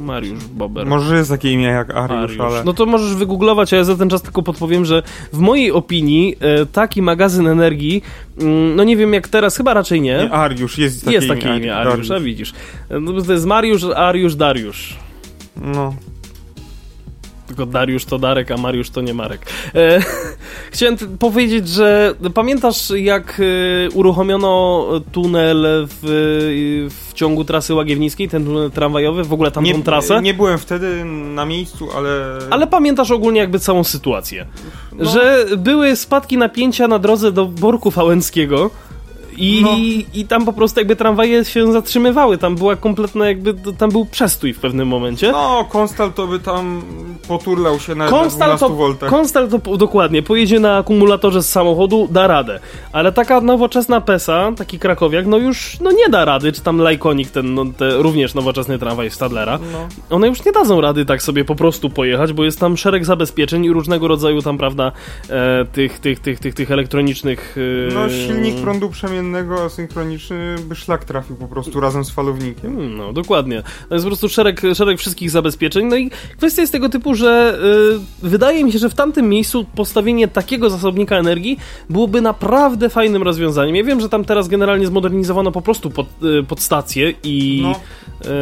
Mariusz 0.00 0.44
Bober. 0.44 0.86
Może 0.86 1.16
jest 1.16 1.30
takie 1.30 1.52
imię 1.52 1.64
jak 1.64 1.90
Ariusz, 1.90 2.10
Ariusz, 2.10 2.40
ale... 2.40 2.64
No 2.64 2.72
to 2.72 2.86
możesz 2.86 3.14
wygooglować, 3.14 3.72
a 3.72 3.76
ja 3.76 3.84
za 3.84 3.96
ten 3.96 4.10
czas 4.10 4.22
tylko 4.22 4.42
podpowiem, 4.42 4.84
że 4.84 5.02
w 5.32 5.38
mojej 5.38 5.72
opinii 5.72 6.36
e, 6.40 6.66
taki 6.66 7.02
magazyn 7.02 7.46
energii, 7.46 8.02
mm, 8.40 8.76
no 8.76 8.84
nie 8.84 8.96
wiem 8.96 9.12
jak 9.12 9.28
teraz, 9.28 9.56
chyba 9.56 9.74
raczej 9.74 10.00
nie. 10.00 10.16
nie 10.16 10.32
Ariusz, 10.32 10.78
jest 10.78 11.04
takie 11.04 11.16
jest 11.16 11.28
takie 11.28 11.56
imię, 11.56 11.76
Ariusz, 11.76 12.10
a 12.10 12.20
widzisz. 12.20 12.52
No, 13.00 13.22
to 13.22 13.32
jest 13.32 13.46
Mariusz, 13.46 13.84
Ariusz, 13.84 14.34
Dariusz. 14.34 14.96
No 15.56 15.94
tylko 17.48 17.66
Dariusz 17.66 18.04
to 18.04 18.18
Darek, 18.18 18.50
a 18.50 18.56
Mariusz 18.56 18.90
to 18.90 19.00
nie 19.00 19.14
Marek. 19.14 19.46
E, 19.74 19.98
chciałem 20.78 20.96
powiedzieć, 21.18 21.68
że 21.68 22.14
pamiętasz 22.34 22.90
jak 22.96 23.40
e, 23.40 23.90
uruchomiono 23.90 24.86
tunel 25.12 25.66
w, 25.90 26.90
w 26.90 27.12
ciągu 27.14 27.44
trasy 27.44 27.74
Łagiewnickiej, 27.74 28.28
ten 28.28 28.44
tunel 28.44 28.70
tramwajowy, 28.70 29.24
w 29.24 29.32
ogóle 29.32 29.50
tam 29.50 29.64
nie, 29.64 29.82
trasę? 29.82 30.22
Nie 30.22 30.34
byłem 30.34 30.58
wtedy 30.58 31.04
na 31.04 31.44
miejscu, 31.44 31.88
ale... 31.96 32.38
Ale 32.50 32.66
pamiętasz 32.66 33.10
ogólnie 33.10 33.40
jakby 33.40 33.58
całą 33.58 33.84
sytuację, 33.84 34.46
no. 34.92 35.10
że 35.10 35.46
były 35.56 35.96
spadki 35.96 36.38
napięcia 36.38 36.88
na 36.88 36.98
drodze 36.98 37.32
do 37.32 37.46
Borku 37.46 37.90
Fałęckiego, 37.90 38.70
i, 39.38 39.62
no. 39.62 39.70
I 40.20 40.24
tam 40.24 40.44
po 40.44 40.52
prostu 40.52 40.80
jakby 40.80 40.96
tramwaje 40.96 41.44
się 41.44 41.72
zatrzymywały, 41.72 42.38
tam 42.38 42.56
była 42.56 42.76
kompletna 42.76 43.28
jakby, 43.28 43.54
tam 43.78 43.90
był 43.90 44.06
przestój 44.06 44.52
w 44.52 44.60
pewnym 44.60 44.88
momencie. 44.88 45.32
No, 45.32 45.66
Konstal 45.70 46.12
to 46.12 46.26
by 46.26 46.38
tam 46.40 46.82
poturlał 47.28 47.80
się 47.80 47.94
na, 47.94 48.08
Konstal 48.08 48.50
na 48.50 48.56
12 48.56 48.76
voltach. 48.76 49.10
Konstal 49.10 49.48
to 49.48 49.76
dokładnie, 49.76 50.22
pojedzie 50.22 50.60
na 50.60 50.76
akumulatorze 50.76 51.42
z 51.42 51.48
samochodu, 51.48 52.08
da 52.10 52.26
radę. 52.26 52.60
Ale 52.92 53.12
taka 53.12 53.40
nowoczesna 53.40 54.00
PESA, 54.00 54.52
taki 54.56 54.78
krakowiak, 54.78 55.26
no 55.26 55.38
już 55.38 55.80
no 55.80 55.90
nie 55.90 56.08
da 56.08 56.24
rady, 56.24 56.52
czy 56.52 56.60
tam 56.60 56.78
Lajkonik, 56.78 57.30
ten 57.30 57.54
no, 57.54 57.64
te, 57.76 57.90
również 57.90 58.34
nowoczesny 58.34 58.78
tramwaj 58.78 59.10
Stadlera, 59.10 59.58
no. 59.72 59.88
one 60.16 60.28
już 60.28 60.44
nie 60.44 60.52
dadzą 60.52 60.80
rady 60.80 61.04
tak 61.04 61.22
sobie 61.22 61.44
po 61.44 61.54
prostu 61.54 61.90
pojechać, 61.90 62.32
bo 62.32 62.44
jest 62.44 62.60
tam 62.60 62.76
szereg 62.76 63.04
zabezpieczeń 63.04 63.64
i 63.64 63.70
różnego 63.70 64.08
rodzaju 64.08 64.42
tam, 64.42 64.58
prawda, 64.58 64.92
e, 65.30 65.64
tych, 65.72 65.98
tych, 65.98 66.20
tych, 66.20 66.38
tych, 66.38 66.54
tych 66.54 66.70
elektronicznych... 66.70 67.56
E, 67.90 67.94
no, 67.94 68.08
silnik 68.08 68.56
prądu 68.56 68.90
przemiennego 68.90 69.27
innego 69.28 69.64
asynchroniczny 69.64 70.56
by 70.68 70.76
szlak 70.76 71.04
trafił 71.04 71.36
po 71.36 71.48
prostu 71.48 71.80
razem 71.80 72.04
z 72.04 72.10
falownikiem. 72.10 72.76
Hmm, 72.76 72.96
no, 72.96 73.12
dokładnie. 73.12 73.62
To 73.88 73.94
jest 73.94 74.04
po 74.04 74.08
prostu 74.08 74.28
szereg, 74.28 74.60
szereg 74.74 74.98
wszystkich 74.98 75.30
zabezpieczeń. 75.30 75.86
No 75.86 75.96
i 75.96 76.10
kwestia 76.36 76.60
jest 76.60 76.72
tego 76.72 76.88
typu, 76.88 77.14
że 77.14 77.58
yy, 78.22 78.28
wydaje 78.30 78.64
mi 78.64 78.72
się, 78.72 78.78
że 78.78 78.88
w 78.88 78.94
tamtym 78.94 79.28
miejscu 79.28 79.66
postawienie 79.74 80.28
takiego 80.28 80.70
zasobnika 80.70 81.16
energii 81.16 81.58
byłoby 81.90 82.20
naprawdę 82.20 82.88
fajnym 82.88 83.22
rozwiązaniem. 83.22 83.76
Ja 83.76 83.84
wiem, 83.84 84.00
że 84.00 84.08
tam 84.08 84.24
teraz 84.24 84.48
generalnie 84.48 84.86
zmodernizowano 84.86 85.52
po 85.52 85.62
prostu 85.62 85.90
pod, 85.90 86.06
yy, 86.22 86.42
podstację 86.42 87.14
i, 87.24 87.60
no. 87.62 87.74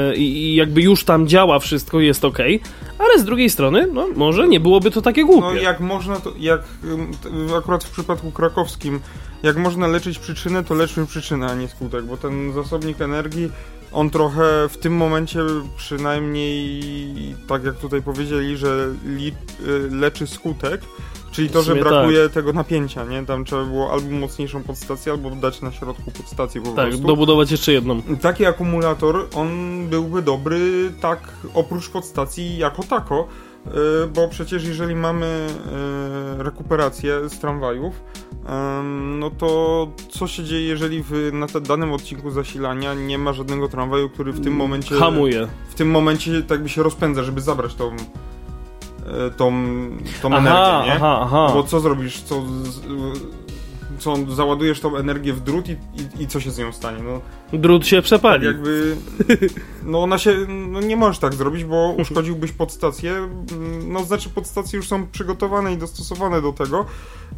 yy, 0.09 0.17
i 0.17 0.55
jakby 0.55 0.83
już 0.83 1.05
tam 1.05 1.29
działa 1.29 1.59
wszystko, 1.59 2.01
jest 2.01 2.25
ok, 2.25 2.39
ale 2.99 3.19
z 3.19 3.25
drugiej 3.25 3.51
strony, 3.51 3.89
no 3.93 4.07
może 4.17 4.49
nie 4.49 4.61
byłoby 4.61 4.91
to 4.91 5.03
takie 5.03 5.25
głupie. 5.25 5.41
No 5.41 5.55
jak 5.55 5.81
można 5.81 6.17
to, 6.17 6.33
jak 6.39 6.61
akurat 7.59 7.85
w 7.85 7.91
przypadku 7.91 8.31
krakowskim 8.31 9.01
jak 9.43 9.57
można 9.57 9.87
leczyć 9.87 10.19
przyczynę, 10.19 10.65
to 10.65 10.75
leczmy 10.75 11.07
przyczynę, 11.07 11.47
a 11.47 11.55
nie 11.55 11.69
skutek, 11.69 12.05
bo 12.05 12.17
ten 12.17 12.53
zasobnik 12.53 13.01
energii, 13.01 13.51
on 13.93 14.11
trochę 14.11 14.69
w 14.69 14.77
tym 14.79 14.97
momencie 14.97 15.41
przynajmniej, 15.77 17.35
tak 17.49 17.65
jak 17.65 17.77
tutaj 17.77 18.03
powiedzieli, 18.03 18.57
że 18.57 18.89
li, 19.05 19.29
y, 19.29 19.91
leczy 19.91 20.27
skutek, 20.27 20.81
Czyli 21.37 21.51
to, 21.51 21.63
że 21.63 21.75
brakuje 21.75 22.23
tak. 22.23 22.33
tego 22.33 22.53
napięcia, 22.53 23.05
nie? 23.05 23.27
Tam 23.27 23.45
trzeba 23.45 23.65
było 23.65 23.93
albo 23.93 24.11
mocniejszą 24.11 24.63
podstację, 24.63 25.13
albo 25.13 25.31
dać 25.31 25.63
na 25.63 25.73
środku 25.73 26.11
podstację 26.11 26.61
po 26.61 26.67
tak, 26.67 26.77
prostu. 26.77 26.99
Tak, 26.99 27.07
dobudować 27.07 27.51
jeszcze 27.51 27.73
jedną. 27.73 28.03
Taki 28.21 28.47
akumulator, 28.47 29.29
on 29.35 29.49
byłby 29.89 30.23
dobry 30.23 30.93
tak 31.01 31.21
oprócz 31.55 31.89
podstacji 31.89 32.59
jako 32.59 32.83
tako, 32.83 33.29
y, 33.67 33.71
bo 34.07 34.29
przecież 34.29 34.65
jeżeli 34.65 34.95
mamy 34.95 35.47
y, 36.41 36.43
rekuperację 36.43 37.29
z 37.29 37.39
tramwajów, 37.39 37.95
no 39.19 39.31
to 39.31 39.89
co 40.09 40.27
się 40.27 40.45
dzieje, 40.45 40.67
jeżeli 40.67 41.03
w, 41.03 41.31
na 41.33 41.47
danym 41.61 41.93
odcinku 41.93 42.31
zasilania 42.31 42.95
nie 42.95 43.19
ma 43.19 43.33
żadnego 43.33 43.69
tramwaju, 43.69 44.11
który 44.11 44.33
w 44.33 44.37
tym 44.37 44.47
mm, 44.47 44.59
momencie... 44.59 44.95
Hamuje. 44.95 45.49
W 45.69 45.75
tym 45.75 45.91
momencie 45.91 46.43
tak 46.43 46.63
by 46.63 46.69
się 46.69 46.83
rozpędza, 46.83 47.23
żeby 47.23 47.41
zabrać 47.41 47.75
tą 47.75 47.91
e, 47.93 49.31
tą, 49.31 49.53
tą 50.23 50.35
aha, 50.35 50.39
energię, 50.39 50.91
nie? 50.91 50.97
Aha, 50.97 51.21
aha. 51.23 51.51
Bo 51.55 51.63
co 51.63 51.81
zrobisz, 51.81 52.21
co... 52.21 52.43
Co, 53.99 54.15
załadujesz 54.35 54.81
tą 54.81 54.97
energię 54.97 55.33
w 55.33 55.41
drut 55.41 55.69
i, 55.69 55.73
i, 55.73 56.23
i 56.23 56.27
co 56.27 56.41
się 56.41 56.51
z 56.51 56.59
nią 56.59 56.73
stanie? 56.73 56.99
No, 57.03 57.21
Drut 57.59 57.87
się 57.87 57.97
tak 57.97 58.05
przepali. 58.05 58.47
jakby, 58.47 58.97
no 59.85 60.03
ona 60.03 60.19
się, 60.19 60.37
no 60.49 60.81
nie 60.81 60.97
możesz 60.97 61.19
tak 61.19 61.35
zrobić, 61.35 61.65
bo 61.65 61.95
uszkodziłbyś 61.99 62.53
podstację, 62.53 63.29
no 63.89 64.05
znaczy 64.05 64.29
podstacje 64.29 64.77
już 64.77 64.89
są 64.89 65.07
przygotowane 65.07 65.73
i 65.73 65.77
dostosowane 65.77 66.43
do 66.43 66.53
tego, 66.53 66.85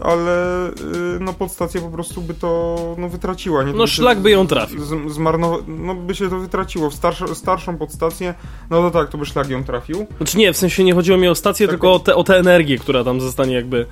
ale 0.03 0.69
y, 0.69 0.73
no 1.21 1.33
podstacja 1.33 1.81
po 1.81 1.89
prostu 1.91 2.23
by 2.23 2.35
to, 2.35 2.77
no 2.99 3.09
wytraciła, 3.09 3.63
nie? 3.63 3.73
To 3.73 3.79
No 3.79 3.87
się 3.87 3.93
szlak 3.93 4.21
by 4.21 4.31
ją 4.31 4.47
trafił. 4.47 4.85
z- 4.85 4.91
zmarnowa- 5.17 5.63
no 5.69 5.95
by 5.95 6.15
się 6.15 6.31
to 6.31 6.39
wytraciło. 6.39 6.91
W 6.91 6.95
starszą, 6.95 7.35
starszą 7.35 7.77
podstację, 7.79 8.35
no 8.71 8.83
to 8.83 8.91
tak, 8.91 9.09
to 9.09 9.19
by 9.19 9.27
szlak 9.27 9.49
ją 9.51 9.65
trafił. 9.65 10.07
Znaczy 10.17 10.39
nie, 10.39 10.53
w 10.53 10.57
sensie 10.57 10.85
nie 10.85 10.95
chodziło 10.95 11.19
mi 11.19 11.29
o 11.29 11.35
stację, 11.35 11.67
Tak. 11.67 11.73
tylko 11.73 11.93
o, 11.93 11.99
te, 11.99 12.15
o 12.17 12.25
tę 12.25 12.39
energię, 12.39 12.79
która 12.79 13.05
tam 13.05 13.21
zostanie 13.21 13.55
jakby... 13.55 13.87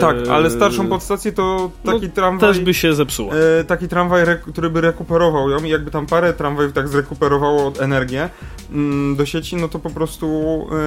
tak, 0.00 0.16
ale 0.30 0.50
starszą 0.50 0.88
podstację 0.88 1.32
to 1.32 1.70
taki 1.84 2.06
no, 2.06 2.12
tramwaj... 2.14 2.48
Też 2.52 2.60
by 2.60 2.74
się 2.74 2.94
zepsuła. 2.94 3.34
E, 3.34 3.64
taki 3.64 3.88
tramwaj, 3.88 4.24
który 4.52 4.70
by 4.70 4.80
rekuperował 4.80 5.50
ją 5.50 5.64
i 5.64 5.68
jakby 5.68 5.90
tam 5.90 6.06
parę 6.06 6.32
tramwajów 6.32 6.72
tak 6.72 6.88
zrekuperowało 6.88 7.72
energię 7.80 8.28
mm, 8.72 9.16
do 9.16 9.26
sieci, 9.26 9.56
no 9.56 9.68
to 9.68 9.78
po 9.78 9.90
prostu 9.90 10.26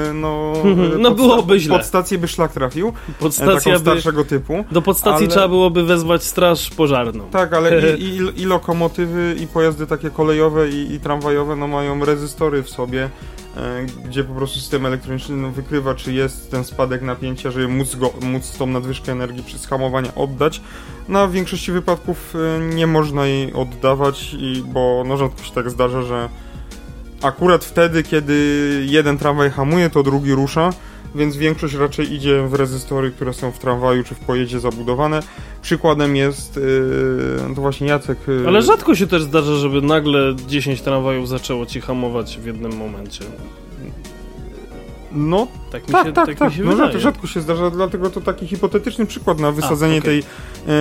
e, 0.09 0.13
no... 0.13 0.53
e, 0.95 0.97
No 0.97 1.11
byłoby 1.11 1.59
źle. 1.59 1.77
Podstację 1.77 2.17
by 2.17 2.27
szlak 2.27 2.53
trafił, 2.53 2.87
e, 2.87 3.13
Podstacja 3.19 3.55
taką 3.55 3.71
by... 3.71 3.79
starszego 3.79 4.25
typu. 4.25 4.65
Do 4.71 4.81
podstacji 4.81 5.25
ale- 5.25 5.33
trzeba 5.33 5.47
byłoby 5.47 5.83
wezwać 5.83 6.23
straż 6.23 6.69
pożarną. 6.69 7.23
Tak, 7.31 7.53
ale 7.53 7.97
i, 7.97 8.03
i, 8.07 8.41
i 8.41 8.45
lokomotywy, 8.45 9.35
i 9.39 9.47
pojazdy 9.47 9.87
takie 9.87 10.09
kolejowe 10.09 10.69
i, 10.69 10.93
i 10.93 10.99
tramwajowe, 10.99 11.55
no 11.55 11.67
mają 11.67 12.05
rezystory 12.05 12.63
w 12.63 12.69
sobie, 12.69 13.09
gdzie 14.05 14.23
po 14.23 14.33
prostu 14.33 14.59
system 14.59 14.85
elektroniczny 14.85 15.35
no, 15.35 15.51
wykrywa, 15.51 15.95
czy 15.95 16.13
jest 16.13 16.51
ten 16.51 16.63
spadek 16.63 17.01
napięcia, 17.01 17.51
żeby 17.51 17.67
móc, 17.67 17.95
go, 17.95 18.13
móc 18.21 18.57
tą 18.57 18.65
nadwyżkę 18.65 19.11
energii 19.11 19.43
przy 19.43 19.67
hamowaniu 19.67 20.09
oddać. 20.15 20.61
No, 21.09 21.27
w 21.27 21.31
większości 21.31 21.71
wypadków 21.71 22.33
e, 22.35 22.59
nie 22.75 22.87
można 22.87 23.25
jej 23.25 23.53
oddawać, 23.53 24.35
bo 24.65 25.03
no, 25.07 25.17
rzadko 25.17 25.43
się 25.43 25.51
tak 25.51 25.69
zdarza, 25.69 26.01
że 26.01 26.29
akurat 27.21 27.65
wtedy, 27.65 28.03
kiedy 28.03 28.35
jeden 28.85 29.17
tramwaj 29.17 29.49
hamuje, 29.49 29.89
to 29.89 30.03
drugi 30.03 30.33
rusza. 30.33 30.69
Więc 31.15 31.37
większość 31.37 31.73
raczej 31.73 32.13
idzie 32.13 32.47
w 32.47 32.53
rezystory, 32.53 33.11
które 33.11 33.33
są 33.33 33.51
w 33.51 33.59
tramwaju 33.59 34.03
czy 34.03 34.15
w 34.15 34.19
pojeździe 34.19 34.59
zabudowane. 34.59 35.19
Przykładem 35.61 36.15
jest 36.15 36.55
yy, 36.55 37.55
to 37.55 37.61
właśnie 37.61 37.87
Jacek. 37.87 38.17
Yy, 38.27 38.43
Ale 38.47 38.61
rzadko 38.61 38.95
się 38.95 39.07
też 39.07 39.23
zdarza, 39.23 39.55
żeby 39.55 39.81
nagle 39.81 40.35
10 40.47 40.81
tramwajów 40.81 41.27
zaczęło 41.27 41.65
ci 41.65 41.81
hamować 41.81 42.37
w 42.37 42.45
jednym 42.45 42.77
momencie. 42.77 43.25
No 45.11 45.47
Tak 45.71 45.87
mi 45.87 45.93
tak, 45.93 46.07
się, 46.07 46.13
tak, 46.13 46.25
tak, 46.25 46.37
tak. 46.37 46.49
mi 46.49 46.55
się 46.55 46.63
no, 46.63 46.71
wydaje. 46.71 46.99
rzadko, 46.99 47.27
się 47.27 47.41
zdarza, 47.41 47.69
dlatego 47.69 48.09
to 48.09 48.21
taki 48.21 48.47
hipotetyczny 48.47 49.05
przykład 49.05 49.39
na 49.39 49.51
wysadzenie 49.51 49.97
okej. 49.97 50.23
tej, 50.23 50.73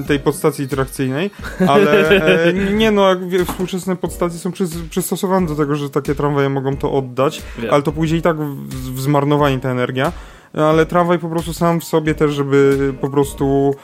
e, 0.00 0.04
tej 0.04 0.20
podstacji 0.20 0.68
trakcyjnej. 0.68 1.30
Ale 1.68 2.08
e, 2.44 2.52
nie 2.52 2.90
no, 2.90 3.08
jak 3.08 3.18
współczesne 3.48 3.96
podstacje 3.96 4.38
są 4.38 4.52
przys, 4.52 4.78
przystosowane 4.90 5.46
do 5.46 5.54
tego, 5.56 5.76
że 5.76 5.90
takie 5.90 6.14
tramwaje 6.14 6.48
mogą 6.48 6.76
to 6.76 6.92
oddać, 6.92 7.42
Wiem. 7.58 7.74
ale 7.74 7.82
to 7.82 7.92
pójdzie 7.92 8.16
i 8.16 8.22
tak 8.22 8.36
w, 8.36 8.94
w 8.94 9.00
zmarnowanie 9.00 9.58
ta 9.58 9.70
energia. 9.70 10.12
Ale 10.56 10.86
tramwaj 10.86 11.18
po 11.18 11.28
prostu 11.28 11.52
sam 11.52 11.80
w 11.80 11.84
sobie 11.84 12.14
też, 12.14 12.32
żeby 12.34 12.78
po 13.00 13.10
prostu 13.10 13.74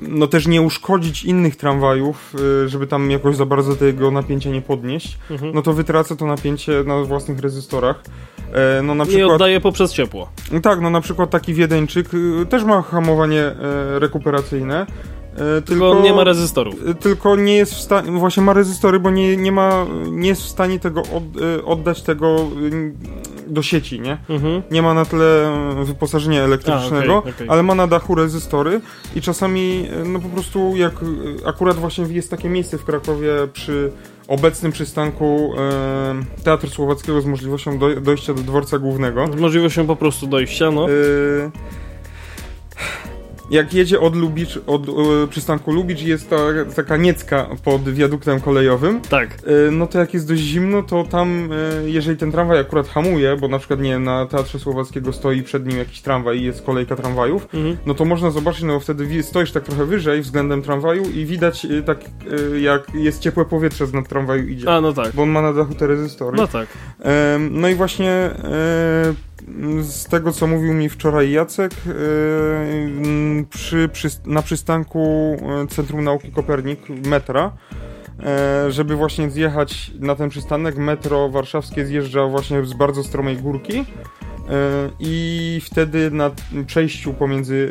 no 0.00 0.26
też 0.26 0.46
nie 0.46 0.62
uszkodzić 0.62 1.24
innych 1.24 1.56
tramwajów, 1.56 2.34
y, 2.64 2.68
żeby 2.68 2.86
tam 2.86 3.10
jakoś 3.10 3.36
za 3.36 3.46
bardzo 3.46 3.76
tego 3.76 4.10
napięcia 4.10 4.50
nie 4.50 4.62
podnieść, 4.62 5.18
Mhm. 5.30 5.52
no 5.54 5.62
to 5.62 5.72
wytraca 5.72 6.16
to 6.16 6.26
napięcie 6.26 6.84
na 6.86 7.02
własnych 7.02 7.38
rezystorach. 7.38 8.02
E, 8.52 8.82
No 8.82 8.94
na 8.94 9.04
I 9.04 9.06
przykład... 9.06 9.30
oddaje 9.30 9.60
poprzez 9.60 9.92
ciepło. 9.92 10.28
Tak, 10.62 10.80
no 10.80 10.90
na 10.90 11.00
przykład 11.00 11.30
taki 11.30 11.54
Wiedeńczyk 11.54 12.14
y, 12.14 12.46
też 12.48 12.64
ma 12.64 12.82
hamowanie 12.82 13.40
e, 13.42 13.54
rekuperacyjne. 13.98 14.80
e, 15.34 15.36
Tylko 15.36 15.62
Tylko 15.90 16.00
nie 16.00 16.12
ma 16.14 16.24
rezystorów. 16.24 16.74
y, 16.88 16.94
Tylko 16.94 17.36
nie 17.36 17.54
jest 17.56 17.74
w 17.74 17.80
stanie, 17.80 18.10
właśnie 18.18 18.42
ma 18.42 18.52
rezystory, 18.52 19.00
bo 19.00 19.10
nie, 19.10 19.36
nie 19.36 19.52
ma, 19.52 19.86
nie 20.10 20.28
jest 20.28 20.42
w 20.42 20.48
stanie 20.48 20.78
tego 20.80 21.00
od, 21.00 21.22
oddać 21.64 22.02
tego 22.02 22.36
do 23.52 23.62
sieci, 23.62 24.00
nie? 24.00 24.16
Mhm. 24.28 24.62
Nie 24.70 24.82
ma 24.82 24.94
na 24.94 25.04
tyle 25.04 25.52
wyposażenia 25.84 26.42
elektrycznego, 26.42 27.14
A, 27.14 27.18
okej, 27.18 27.32
okej. 27.32 27.46
ale 27.50 27.62
ma 27.62 27.74
na 27.74 27.86
dachu 27.86 28.14
rezystory 28.14 28.80
i 29.16 29.20
czasami, 29.20 29.88
y, 30.04 30.08
no 30.08 30.18
po 30.20 30.28
prostu 30.28 30.76
jak 30.76 30.92
y, 31.02 31.46
akurat 31.46 31.76
właśnie 31.76 32.04
jest 32.04 32.30
takie 32.30 32.48
miejsce 32.48 32.78
w 32.78 32.84
Krakowie 32.84 33.30
przy 33.52 33.92
obecnym 34.28 34.72
przystanku 34.72 35.54
e, 35.58 36.42
Teatru 36.44 36.70
Słowackiego 36.70 37.20
z 37.20 37.26
możliwością 37.26 37.78
doj- 37.78 38.00
dojścia 38.00 38.34
do 38.34 38.42
dworca 38.42 38.78
głównego. 38.78 39.26
Z 39.26 39.40
możliwością 39.40 39.86
po 39.86 39.96
prostu 39.96 40.26
dojścia, 40.26 40.70
no. 40.70 40.90
Y, 40.90 41.50
jak 43.52 43.74
jedzie 43.74 44.00
od 44.00 44.16
Lubicz, 44.16 44.58
od 44.66 44.88
y, 44.88 44.92
przystanku 45.30 45.72
Lubicz 45.72 46.02
jest 46.02 46.30
ta, 46.30 46.36
taka 46.76 46.96
niecka 46.96 47.46
pod 47.64 47.88
wiaduktem 47.94 48.40
kolejowym, 48.40 49.00
Tak. 49.00 49.28
y, 49.68 49.70
no 49.70 49.86
to 49.86 49.98
jak 49.98 50.14
jest 50.14 50.28
dość 50.28 50.42
zimno, 50.42 50.82
to 50.82 51.04
tam, 51.04 51.52
y, 51.52 51.90
jeżeli 51.90 52.16
ten 52.18 52.32
tramwaj 52.32 52.58
akurat 52.60 52.88
hamuje, 52.88 53.36
bo 53.36 53.48
na 53.48 53.58
przykład 53.58 53.80
nie 53.80 53.98
na 53.98 54.26
Teatrze 54.26 54.58
Słowackiego 54.58 55.12
stoi 55.12 55.42
przed 55.42 55.66
nim 55.66 55.78
jakiś 55.78 56.00
tramwaj 56.00 56.38
i 56.38 56.44
jest 56.44 56.62
kolejka 56.62 56.96
tramwajów, 56.96 57.48
Mhm. 57.54 57.76
no 57.86 57.94
to 57.94 58.04
można 58.04 58.30
zobaczyć, 58.30 58.62
no 58.62 58.72
bo 58.74 58.80
wtedy 58.80 59.22
stoisz 59.22 59.52
tak 59.52 59.64
trochę 59.64 59.84
wyżej 59.86 60.22
względem 60.22 60.62
tramwaju 60.62 61.02
i 61.14 61.26
widać 61.26 61.66
tak 61.86 61.98
jak 62.60 62.94
jest 62.94 63.20
ciepłe 63.22 63.44
powietrze 63.44 63.86
z 63.86 63.92
nad 63.92 64.08
tramwaju 64.08 64.46
idzie. 64.48 64.70
A, 64.70 64.80
no 64.80 64.92
tak. 64.92 65.12
Bo 65.14 65.22
on 65.22 65.28
ma 65.30 65.42
na 65.42 65.52
dachu 65.52 65.74
te 65.74 65.86
rezystory. 65.86 66.36
No 66.36 66.46
tak. 66.46 66.66
No 67.50 67.68
i 67.68 67.74
właśnie 67.74 68.10
e, 68.10 69.14
z 69.80 70.04
tego, 70.04 70.32
co 70.32 70.46
mówił 70.46 70.74
mi 70.74 70.88
wczoraj 70.88 71.30
Jacek, 71.30 71.72
e, 71.72 71.92
przy, 73.50 73.88
przy, 73.92 74.08
na 74.26 74.42
przystanku 74.42 75.36
e, 75.62 75.66
Centrum 75.66 76.04
Nauki 76.04 76.32
Kopernik 76.32 76.88
metra, 76.88 77.52
e, 78.20 78.70
żeby 78.70 78.96
właśnie 78.96 79.30
zjechać 79.30 79.90
na 80.00 80.14
ten 80.14 80.30
przystanek, 80.30 80.76
metro 80.76 81.28
warszawskie 81.28 81.86
zjeżdża 81.86 82.26
właśnie 82.26 82.64
z 82.64 82.72
bardzo 82.72 83.04
stromej 83.04 83.36
górki 83.36 83.84
i 85.00 85.60
wtedy 85.64 86.10
na 86.10 86.30
przejściu 86.66 87.14
pomiędzy 87.14 87.68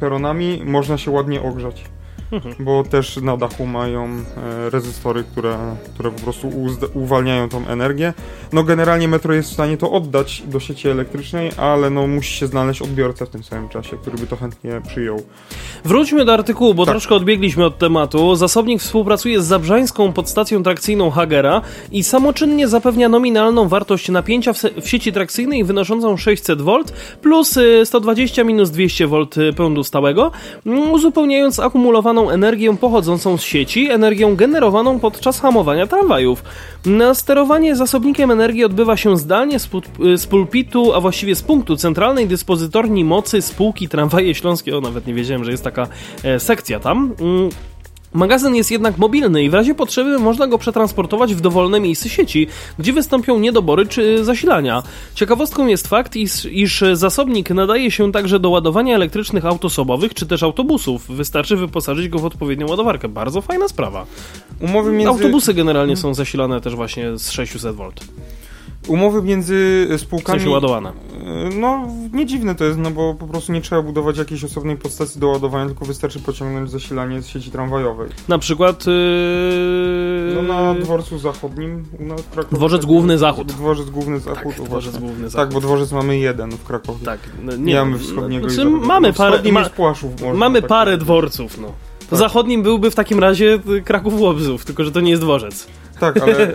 peronami 0.00 0.62
można 0.64 0.98
się 0.98 1.10
ładnie 1.10 1.42
ogrzać. 1.42 1.84
Mhm. 2.32 2.54
Bo 2.60 2.84
też 2.84 3.16
na 3.16 3.36
dachu 3.36 3.66
mają 3.66 4.04
e, 4.04 4.70
rezystory, 4.70 5.24
które, 5.24 5.58
które 5.94 6.10
po 6.10 6.20
prostu 6.20 6.50
uwalniają 6.94 7.48
tą 7.48 7.66
energię. 7.66 8.14
No 8.52 8.62
generalnie 8.64 9.08
metro 9.08 9.34
jest 9.34 9.50
w 9.50 9.52
stanie 9.52 9.76
to 9.76 9.90
oddać 9.90 10.42
do 10.46 10.60
sieci 10.60 10.88
elektrycznej, 10.88 11.50
ale 11.56 11.90
no 11.90 12.06
musi 12.06 12.34
się 12.36 12.46
znaleźć 12.46 12.82
odbiorca 12.82 13.26
w 13.26 13.28
tym 13.28 13.42
samym 13.42 13.68
czasie, 13.68 13.96
który 13.96 14.18
by 14.18 14.26
to 14.26 14.36
chętnie 14.36 14.80
przyjął. 14.88 15.22
Wróćmy 15.84 16.24
do 16.24 16.32
artykułu, 16.32 16.74
bo 16.74 16.86
Tak. 16.86 16.92
troszkę 16.92 17.14
odbiegliśmy 17.14 17.64
od 17.64 17.78
tematu. 17.78 18.34
Zasobnik 18.36 18.80
współpracuje 18.80 19.42
z 19.42 19.46
Zabrzańską 19.46 20.12
podstacją 20.12 20.62
trakcyjną 20.62 21.10
Hagera 21.10 21.60
i 21.92 22.02
samoczynnie 22.04 22.68
zapewnia 22.68 23.08
nominalną 23.08 23.68
wartość 23.68 24.08
napięcia 24.08 24.52
w, 24.52 24.58
w 24.82 24.88
sieci 24.88 25.12
trakcyjnej 25.12 25.64
wynoszącą 25.64 26.16
600 26.16 26.62
V 26.62 26.72
plus 27.22 27.56
y, 27.56 27.86
120 27.86 28.44
minus 28.44 28.70
200 28.70 29.06
V 29.06 29.16
prądu 29.56 29.84
stałego, 29.84 30.30
uzupełniając 30.92 31.60
akumulowaną 31.60 32.21
energię 32.30 32.76
pochodzącą 32.76 33.36
z 33.36 33.42
sieci, 33.42 33.90
energią 33.90 34.36
generowaną 34.36 35.00
podczas 35.00 35.40
hamowania 35.40 35.86
tramwajów. 35.86 36.44
Na 36.86 37.14
sterowanie 37.14 37.76
zasobnikiem 37.76 38.30
energii 38.30 38.64
odbywa 38.64 38.96
się 38.96 39.16
zdalnie 39.16 39.58
z, 39.58 39.68
z 40.16 40.26
pulpitu, 40.26 40.94
a 40.94 41.00
właściwie 41.00 41.34
z 41.34 41.42
punktu 41.42 41.76
centralnej 41.76 42.26
dyspozytorni 42.26 43.04
mocy 43.04 43.42
spółki 43.42 43.88
Tramwaje 43.88 44.34
Śląskie. 44.34 44.76
O, 44.76 44.80
nawet 44.80 45.06
nie 45.06 45.14
wiedziałem, 45.14 45.44
że 45.44 45.50
jest 45.50 45.64
taka 45.64 45.88
e, 46.24 46.40
sekcja 46.40 46.80
tam. 46.80 47.14
Magazyn 48.12 48.54
jest 48.54 48.70
jednak 48.70 48.98
mobilny 48.98 49.44
i 49.44 49.50
w 49.50 49.54
razie 49.54 49.74
potrzeby 49.74 50.18
można 50.18 50.46
go 50.46 50.58
przetransportować 50.58 51.34
w 51.34 51.40
dowolne 51.40 51.80
miejsce 51.80 52.08
sieci, 52.08 52.46
gdzie 52.78 52.92
wystąpią 52.92 53.38
niedobory 53.38 53.86
czy 53.86 54.24
zasilania. 54.24 54.82
Ciekawostką 55.14 55.66
jest 55.66 55.88
fakt, 55.88 56.16
iż, 56.16 56.44
iż 56.44 56.84
zasobnik 56.92 57.50
nadaje 57.50 57.90
się 57.90 58.12
także 58.12 58.40
do 58.40 58.50
ładowania 58.50 58.94
elektrycznych 58.94 59.46
aut 59.46 59.64
osobowych 59.64 60.14
czy 60.14 60.26
też 60.26 60.42
autobusów. 60.42 61.06
Wystarczy 61.08 61.56
wyposażyć 61.56 62.08
go 62.08 62.18
w 62.18 62.24
odpowiednią 62.24 62.68
ładowarkę. 62.68 63.08
Bardzo 63.08 63.40
fajna 63.40 63.68
sprawa. 63.68 64.06
Między, 64.92 65.08
Autobusy 65.08 65.54
generalnie 65.54 65.96
są 65.96 66.14
zasilane 66.14 66.60
też 66.60 66.74
właśnie 66.74 67.18
z 67.18 67.30
600 67.30 67.76
V. 67.76 67.88
umowy 68.88 69.22
między 69.22 69.86
W 69.90 70.00
spółkami... 70.00 70.38
sensie 70.38 70.50
ładowane. 70.54 70.88
e, 70.90 71.50
No, 71.60 71.88
nie 72.12 72.26
dziwne 72.26 72.54
to 72.54 72.64
jest, 72.64 72.78
no 72.78 72.90
bo 72.90 73.14
po 73.14 73.26
prostu 73.26 73.52
nie 73.52 73.60
trzeba 73.60 73.82
budować 73.82 74.18
jakiejś 74.18 74.44
osobnej 74.44 74.76
podstacji 74.76 75.20
do 75.20 75.28
ładowania, 75.28 75.66
tylko 75.66 75.84
wystarczy 75.84 76.20
pociągnąć 76.20 76.70
zasilanie 76.70 77.22
z 77.22 77.26
sieci 77.28 77.50
tramwajowej. 77.50 78.08
Na 78.28 78.38
przykład 78.38 78.86
yy... 78.86 78.92
No 80.34 80.42
na 80.42 80.74
dworcu 80.74 81.18
zachodnim 81.18 81.84
u 82.00 82.04
nas 82.06 82.20
w 82.20 82.30
Krakowie. 82.30 82.56
Dworzec 82.56 82.84
Główny 82.84 83.18
Zachód. 83.18 83.48
Dworzec 83.48 83.90
Główny 83.90 84.20
Zachód, 84.20 84.56
tak, 84.56 84.64
dworzec 84.66 84.98
główny 84.98 85.22
Tak, 85.22 85.30
Zachód. 85.30 85.54
bo 85.54 85.60
dworzec 85.60 85.92
mamy 85.92 86.18
jeden 86.18 86.50
w 86.50 86.64
Krakowie. 86.64 87.04
Tak, 87.04 87.20
no, 87.42 87.56
Nie, 87.56 87.74
mamy 87.74 87.98
wschodniego 87.98 88.48
znaczy, 88.50 88.54
i 88.54 88.64
zachodniego. 88.64 88.86
mamy 88.86 89.12
parę, 89.12 89.52
ma, 89.52 89.68
Płaszów, 89.68 90.20
może 90.22 90.34
mamy 90.38 90.60
tak 90.60 90.68
parę 90.68 90.96
dworców, 90.98 91.58
no. 91.60 91.72
Tak. 92.12 92.18
Zachodnim 92.18 92.62
byłby 92.62 92.90
w 92.90 92.94
takim 92.94 93.18
razie 93.18 93.58
Kraków 93.84 94.20
Łobzów, 94.20 94.64
tylko 94.64 94.84
że 94.84 94.92
to 94.92 95.00
nie 95.00 95.10
jest 95.10 95.22
dworzec. 95.22 95.66
Tak, 96.00 96.16
ale 96.22 96.36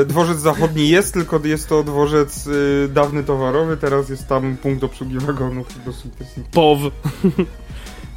e, 0.00 0.04
dworzec 0.04 0.38
zachodni 0.38 0.88
jest, 0.88 1.14
tylko 1.14 1.40
jest 1.44 1.68
to 1.68 1.82
dworzec 1.82 2.46
e, 2.46 2.88
dawny 2.88 3.24
towarowy, 3.24 3.76
teraz 3.76 4.08
jest 4.08 4.28
tam 4.28 4.56
punkt 4.56 4.84
obsługi 4.84 5.18
wagonów 5.18 5.66
i 5.76 5.86
dosyć 5.86 6.12
POW. 6.52 6.78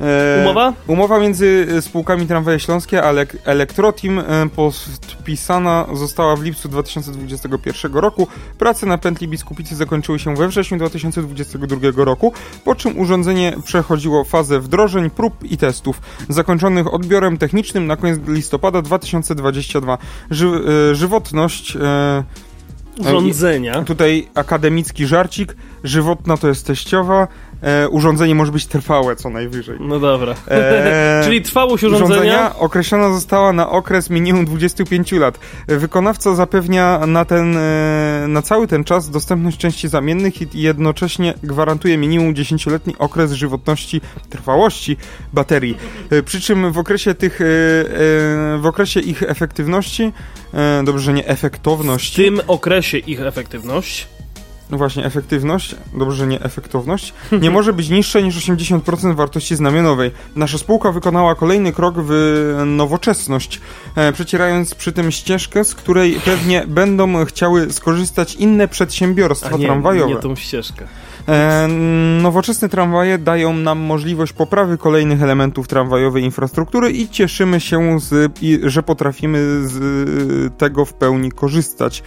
E, 0.01 0.41
Umowa? 0.41 0.73
Umowa 0.87 1.19
między 1.19 1.67
spółkami 1.81 2.27
Tramwaje 2.27 2.59
Śląskie 2.59 3.03
a 3.03 3.13
Elek- 3.13 3.37
Elektrotim 3.45 4.19
e, 4.19 4.23
podpisana 4.55 5.87
została 5.93 6.35
w 6.35 6.43
lipcu 6.43 6.69
2021 6.69 7.93
roku. 7.93 8.27
Prace 8.57 8.85
na 8.85 8.97
pętli 8.97 9.27
Biskupicy 9.27 9.75
zakończyły 9.75 10.19
się 10.19 10.35
we 10.35 10.47
wrześniu 10.47 10.77
2022 10.77 12.05
roku, 12.05 12.33
po 12.65 12.75
czym 12.75 12.99
urządzenie 12.99 13.53
przechodziło 13.63 14.23
fazę 14.23 14.59
wdrożeń, 14.59 15.09
prób 15.09 15.43
i 15.43 15.57
testów, 15.57 16.01
zakończonych 16.29 16.93
odbiorem 16.93 17.37
technicznym 17.37 17.87
na 17.87 17.95
koniec 17.95 18.19
listopada 18.27 18.81
2022. 18.81 19.97
Ży 20.31 20.47
e, 20.91 20.95
żywotność... 20.95 21.75
E, 21.75 22.23
Urządzenia. 22.99 23.83
Tutaj 23.83 24.27
akademicki 24.35 25.07
żarcik, 25.07 25.55
żywotna 25.83 26.37
to 26.37 26.47
jest 26.47 26.67
teściowa, 26.67 27.27
e, 27.61 27.89
urządzenie 27.89 28.35
może 28.35 28.51
być 28.51 28.65
trwałe 28.65 29.15
co 29.15 29.29
najwyżej. 29.29 29.77
No 29.79 29.99
dobra. 29.99 30.35
E, 30.47 31.21
Czyli 31.25 31.41
trwałość 31.41 31.83
urządzenia? 31.83 32.09
urządzenia 32.13 32.55
określona 32.55 33.13
została 33.13 33.53
na 33.53 33.69
okres 33.69 34.09
minimum 34.09 34.45
25 34.45 35.11
lat. 35.11 35.39
Wykonawca 35.67 36.35
zapewnia 36.35 36.99
na, 37.07 37.25
ten, 37.25 37.57
e, 37.57 38.25
na 38.27 38.41
cały 38.41 38.67
ten 38.67 38.83
czas 38.83 39.09
dostępność 39.09 39.57
części 39.57 39.87
zamiennych 39.87 40.41
i 40.41 40.61
jednocześnie 40.61 41.33
gwarantuje 41.43 41.97
minimum 41.97 42.33
10-letni 42.33 42.95
okres 42.99 43.31
żywotności, 43.31 44.01
trwałości 44.29 44.97
baterii. 45.33 45.77
E, 46.09 46.23
Przy 46.23 46.41
czym 46.41 46.71
w 46.71 46.77
okresie 46.77 47.13
tych, 47.13 47.41
e, 47.41 47.45
w 48.57 48.65
okresie 48.65 48.99
ich 48.99 49.23
efektywności, 49.23 50.13
dobrze, 50.83 51.03
że 51.03 51.13
nie 51.13 51.23
W 51.23 51.29
efektowności, 51.29 52.23
tym 52.23 52.41
okresie 52.47 52.97
ich 52.97 53.21
efektywność. 53.21 54.07
No 54.69 54.77
właśnie, 54.77 55.05
efektywność, 55.05 55.75
dobrze, 55.93 56.17
że 56.17 56.27
nie 56.27 56.41
efektowność, 56.41 57.13
nie 57.41 57.51
może 57.51 57.73
być 57.73 57.89
niższa 57.89 58.19
niż 58.19 58.47
80% 58.49 59.15
wartości 59.15 59.55
znamionowej. 59.55 60.11
Nasza 60.35 60.57
spółka 60.57 60.91
wykonała 60.91 61.35
kolejny 61.35 61.71
krok 61.71 61.95
w 61.97 62.11
nowoczesność, 62.65 63.61
e, 63.95 64.13
przecierając 64.13 64.75
przy 64.75 64.91
tym 64.91 65.11
ścieżkę, 65.11 65.63
z 65.63 65.75
której 65.75 66.19
pewnie 66.25 66.63
będą 66.67 67.25
chciały 67.25 67.73
skorzystać 67.73 68.35
inne 68.35 68.67
przedsiębiorstwa 68.67 69.55
A 69.55 69.57
nie, 69.57 69.65
tramwajowe. 69.65 70.13
nie 70.13 70.19
tą 70.19 70.35
ścieżkę. 70.35 70.87
E, 71.27 71.67
nowoczesne 72.21 72.69
tramwaje 72.69 73.17
dają 73.17 73.53
nam 73.53 73.79
możliwość 73.79 74.33
poprawy 74.33 74.77
kolejnych 74.77 75.21
elementów 75.21 75.67
tramwajowej 75.67 76.23
infrastruktury 76.23 76.91
i 76.91 77.09
cieszymy 77.09 77.59
się, 77.59 77.99
z, 77.99 78.31
i, 78.41 78.59
że 78.63 78.83
potrafimy 78.83 79.37
z 79.67 80.57
tego 80.57 80.85
w 80.85 80.93
pełni 80.93 81.31
korzystać. 81.31 82.03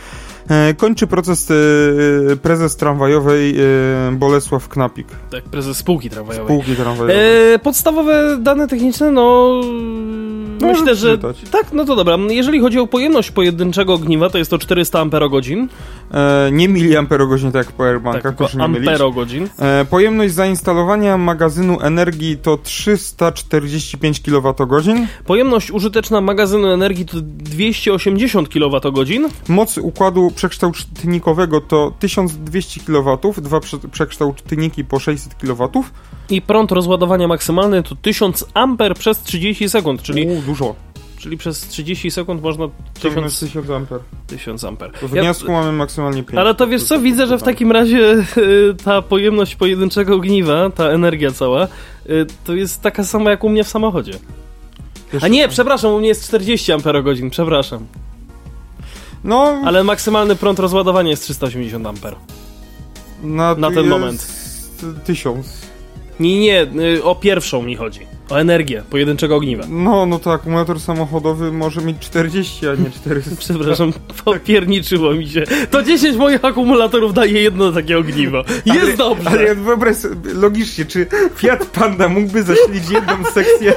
E, 0.50 0.74
kończy 0.74 1.06
proces 1.06 1.50
e, 1.50 2.36
prezes 2.36 2.76
tramwajowej 2.76 3.54
e, 3.60 3.62
Bolesław 4.12 4.68
Knapik, 4.68 5.06
Tak, 5.30 5.44
prezes 5.44 5.76
spółki 5.76 6.10
tramwajowej. 6.10 6.46
spółki 6.46 6.76
tramwajowej. 6.76 7.16
E, 7.54 7.58
podstawowe 7.58 8.36
dane 8.40 8.68
techniczne, 8.68 9.10
no. 9.10 9.60
myślę, 10.60 10.68
możesz 10.68 10.98
że. 10.98 11.16
czytać. 11.16 11.36
Tak, 11.50 11.72
no 11.72 11.84
to 11.84 11.96
dobra. 11.96 12.16
Jeżeli 12.28 12.60
chodzi 12.60 12.78
o 12.78 12.86
pojemność 12.86 13.30
pojedynczego 13.30 13.94
ogniwa, 13.94 14.30
to 14.30 14.38
jest 14.38 14.50
to 14.50 14.58
400 14.58 15.00
amperogodzin. 15.00 15.68
E, 16.14 16.50
nie 16.52 16.68
miliamperogodzin, 16.68 17.52
tak 17.52 17.66
jak 17.66 17.74
w 17.74 17.76
powerbankach, 17.76 18.36
Tak, 18.36 18.54
nie 18.54 18.68
mylić. 18.68 18.88
amperogodzin. 18.88 19.48
E, 19.58 19.84
pojemność 19.84 20.34
zainstalowania 20.34 21.18
magazynu 21.18 21.80
energii 21.80 22.36
to 22.36 22.56
345 22.56 24.20
kWh. 24.20 25.06
Pojemność 25.26 25.70
użyteczna 25.70 26.20
magazynu 26.20 26.68
energii 26.68 27.06
to 27.06 27.16
280 27.20 28.48
kWh. 28.48 29.30
Moc 29.48 29.78
układu 29.78 30.30
przekształtnikowego 30.34 31.60
to 31.60 31.92
1200 31.98 32.80
kW, 32.80 33.18
dwa 33.36 33.60
prze 33.60 33.78
przekształtniki 33.78 34.84
po 34.84 34.98
600 34.98 35.34
kW. 35.34 35.70
I 36.30 36.42
prąd 36.42 36.72
rozładowania 36.72 37.28
maksymalny 37.28 37.82
to 37.82 37.94
1000 37.94 38.44
amper 38.54 38.94
przez 38.94 39.22
30 39.22 39.68
sekund, 39.68 40.02
czyli, 40.02 40.26
U, 40.26 40.42
dużo. 40.46 40.74
Czyli 41.20 41.36
przez 41.36 41.60
30 41.60 42.10
sekund 42.10 42.42
można 42.42 42.68
Ciągnąć 43.00 43.38
1000, 43.38 43.52
1000 43.52 43.70
amper. 43.70 44.00
1000 44.26 44.64
amper. 44.64 44.92
W 44.92 45.14
Ja- 45.14 45.22
wniosku 45.22 45.52
mamy 45.52 45.72
maksymalnie 45.72 46.22
5. 46.22 46.38
Ale 46.38 46.54
to 46.54 46.66
wiesz 46.66 46.84
co, 46.84 47.00
widzę, 47.00 47.26
że 47.26 47.38
w 47.38 47.42
takim 47.42 47.72
razie 47.72 48.24
y, 48.36 48.74
ta 48.84 49.02
pojemność 49.02 49.56
pojedynczego 49.56 50.14
ogniwa, 50.14 50.70
ta 50.70 50.84
energia 50.84 51.30
cała, 51.32 51.64
y, 51.64 52.26
to 52.44 52.54
jest 52.54 52.82
taka 52.82 53.04
sama 53.04 53.30
jak 53.30 53.44
u 53.44 53.48
mnie 53.48 53.64
w 53.64 53.68
samochodzie. 53.68 54.12
A 55.22 55.28
nie, 55.28 55.48
przepraszam, 55.48 55.92
u 55.92 55.98
mnie 55.98 56.08
jest 56.08 56.26
40 56.28 56.72
amperogodzin, 56.72 57.30
przepraszam. 57.30 57.86
No, 59.24 59.62
Ale 59.64 59.84
maksymalny 59.84 60.36
prąd 60.36 60.58
rozładowania 60.58 61.10
jest 61.10 61.22
380 61.22 61.86
amper. 61.86 62.14
na, 63.22 63.54
na 63.54 63.70
ten 63.70 63.86
moment. 63.88 64.26
1000. 65.04 65.69
Nie, 66.20 66.40
nie, 66.40 66.62
y, 66.96 67.04
o 67.04 67.14
pierwszą 67.14 67.62
mi 67.62 67.76
chodzi. 67.76 68.00
O 68.30 68.40
energię 68.40 68.82
pojedynczego 68.90 69.36
ogniwa. 69.36 69.64
No, 69.68 70.06
no 70.06 70.18
to 70.18 70.32
akumulator 70.32 70.80
samochodowy 70.80 71.52
może 71.52 71.80
mieć 71.80 71.98
40, 71.98 72.68
a 72.68 72.74
nie 72.74 72.90
400. 72.90 73.30
Przepraszam, 73.38 73.92
popierniczyło 74.24 75.14
mi 75.14 75.28
się. 75.28 75.42
To 75.70 75.82
10 75.82 76.16
moich 76.16 76.44
akumulatorów 76.44 77.14
daje 77.14 77.42
jedno 77.42 77.72
takie 77.72 77.98
ogniwo. 77.98 78.44
Jest 78.66 78.80
ale, 78.80 78.96
dobrze. 78.96 79.30
Ale 79.30 79.54
wyobraź 79.54 79.96
sobie, 79.96 80.34
logicznie, 80.34 80.84
czy 80.84 81.06
Fiat 81.36 81.66
Panda 81.66 82.08
mógłby 82.08 82.42
zasilić 82.42 82.90
jedną 82.90 83.24
sekcję 83.24 83.72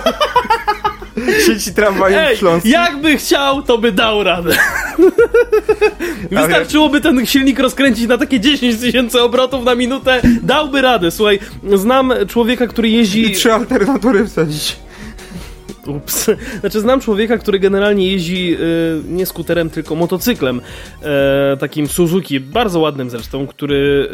sieci 1.45 1.73
tramwajów 1.73 2.17
Ej, 2.17 2.37
śląskich? 2.37 2.71
jakby 2.71 3.17
chciał, 3.17 3.61
to 3.61 3.77
by 3.77 3.91
dał 3.91 4.23
radę. 4.23 4.55
Wystarczyłoby 6.31 7.01
ten 7.01 7.25
silnik 7.25 7.59
rozkręcić 7.59 8.07
na 8.07 8.17
takie 8.17 8.39
10 8.39 8.77
tysięcy 8.79 9.21
obrotów 9.21 9.65
na 9.65 9.75
minutę, 9.75 10.21
dałby 10.41 10.81
radę. 10.81 11.11
Słuchaj, 11.11 11.39
znam 11.73 12.13
człowieka, 12.27 12.67
który 12.67 12.89
jeździ... 12.89 13.31
I 13.31 13.31
trzy 13.31 13.53
alternatory 13.53 14.25
wsadzić. 14.27 14.82
Ups. 15.87 16.29
Znaczy, 16.59 16.81
znam 16.81 17.01
człowieka, 17.01 17.37
który 17.37 17.59
generalnie 17.59 18.11
jeździ 18.11 18.55
y, 18.59 19.01
nie 19.07 19.25
skuterem, 19.25 19.69
tylko 19.69 19.95
motocyklem. 19.95 20.61
E, 21.03 21.57
takim 21.59 21.87
Suzuki, 21.87 22.39
bardzo 22.39 22.79
ładnym 22.79 23.09
zresztą, 23.09 23.47
który, 23.47 24.09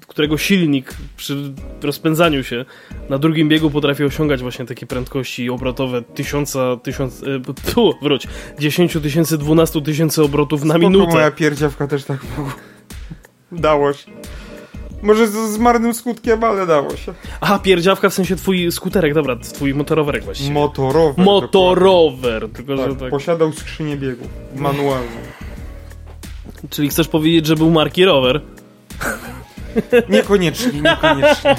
y, 0.00 0.06
którego 0.06 0.38
silnik 0.38 0.94
przy 1.16 1.36
rozpędzaniu 1.82 2.44
się 2.44 2.64
na 3.08 3.18
drugim 3.18 3.48
biegu 3.48 3.70
potrafi 3.70 4.04
osiągać 4.04 4.42
właśnie 4.42 4.64
takie 4.64 4.86
prędkości 4.86 5.50
obrotowe 5.50 6.02
tysiąca, 6.02 6.76
tysiąc, 6.82 7.22
y, 7.22 7.40
tu, 7.74 7.94
wróć, 8.02 8.26
10 8.58 8.92
tysięcy, 9.02 9.38
12 9.38 9.82
tysięcy 9.82 10.22
obrotów 10.22 10.64
na 10.64 10.74
Spoko, 10.74 10.90
minutę. 10.90 11.12
moja 11.12 11.30
pierdziawka 11.30 11.86
też 11.86 12.04
tak 12.04 12.18
mogła. 12.36 12.54
Dało 13.52 13.92
się. 13.92 14.10
Może 15.02 15.26
z, 15.28 15.32
z 15.32 15.58
marnym 15.58 15.94
skutkiem, 15.94 16.44
ale 16.44 16.66
dało 16.66 16.96
się. 16.96 17.14
Aha, 17.40 17.58
pierdziawka 17.58 18.08
w 18.10 18.14
sensie 18.14 18.36
twój 18.36 18.72
skuterek, 18.72 19.14
dobra, 19.14 19.36
twój 19.36 19.74
motorowerek 19.74 20.24
właściwie. 20.24 20.50
Motorower. 20.50 21.24
Motorower, 21.24 22.48
tylko 22.52 22.76
że 22.76 22.76
dokładnie. 22.76 22.94
tak. 22.94 23.00
Tak, 23.00 23.10
posiadał 23.10 23.52
skrzynię 23.52 23.96
biegów. 23.96 24.28
Manualną. 24.56 25.16
Czyli 26.70 26.88
chcesz 26.88 27.08
powiedzieć, 27.08 27.46
że 27.46 27.56
był 27.56 27.70
marki 27.70 28.04
rower? 28.04 28.40
Niekoniecznie, 30.08 30.80
niekoniecznie. 30.80 31.56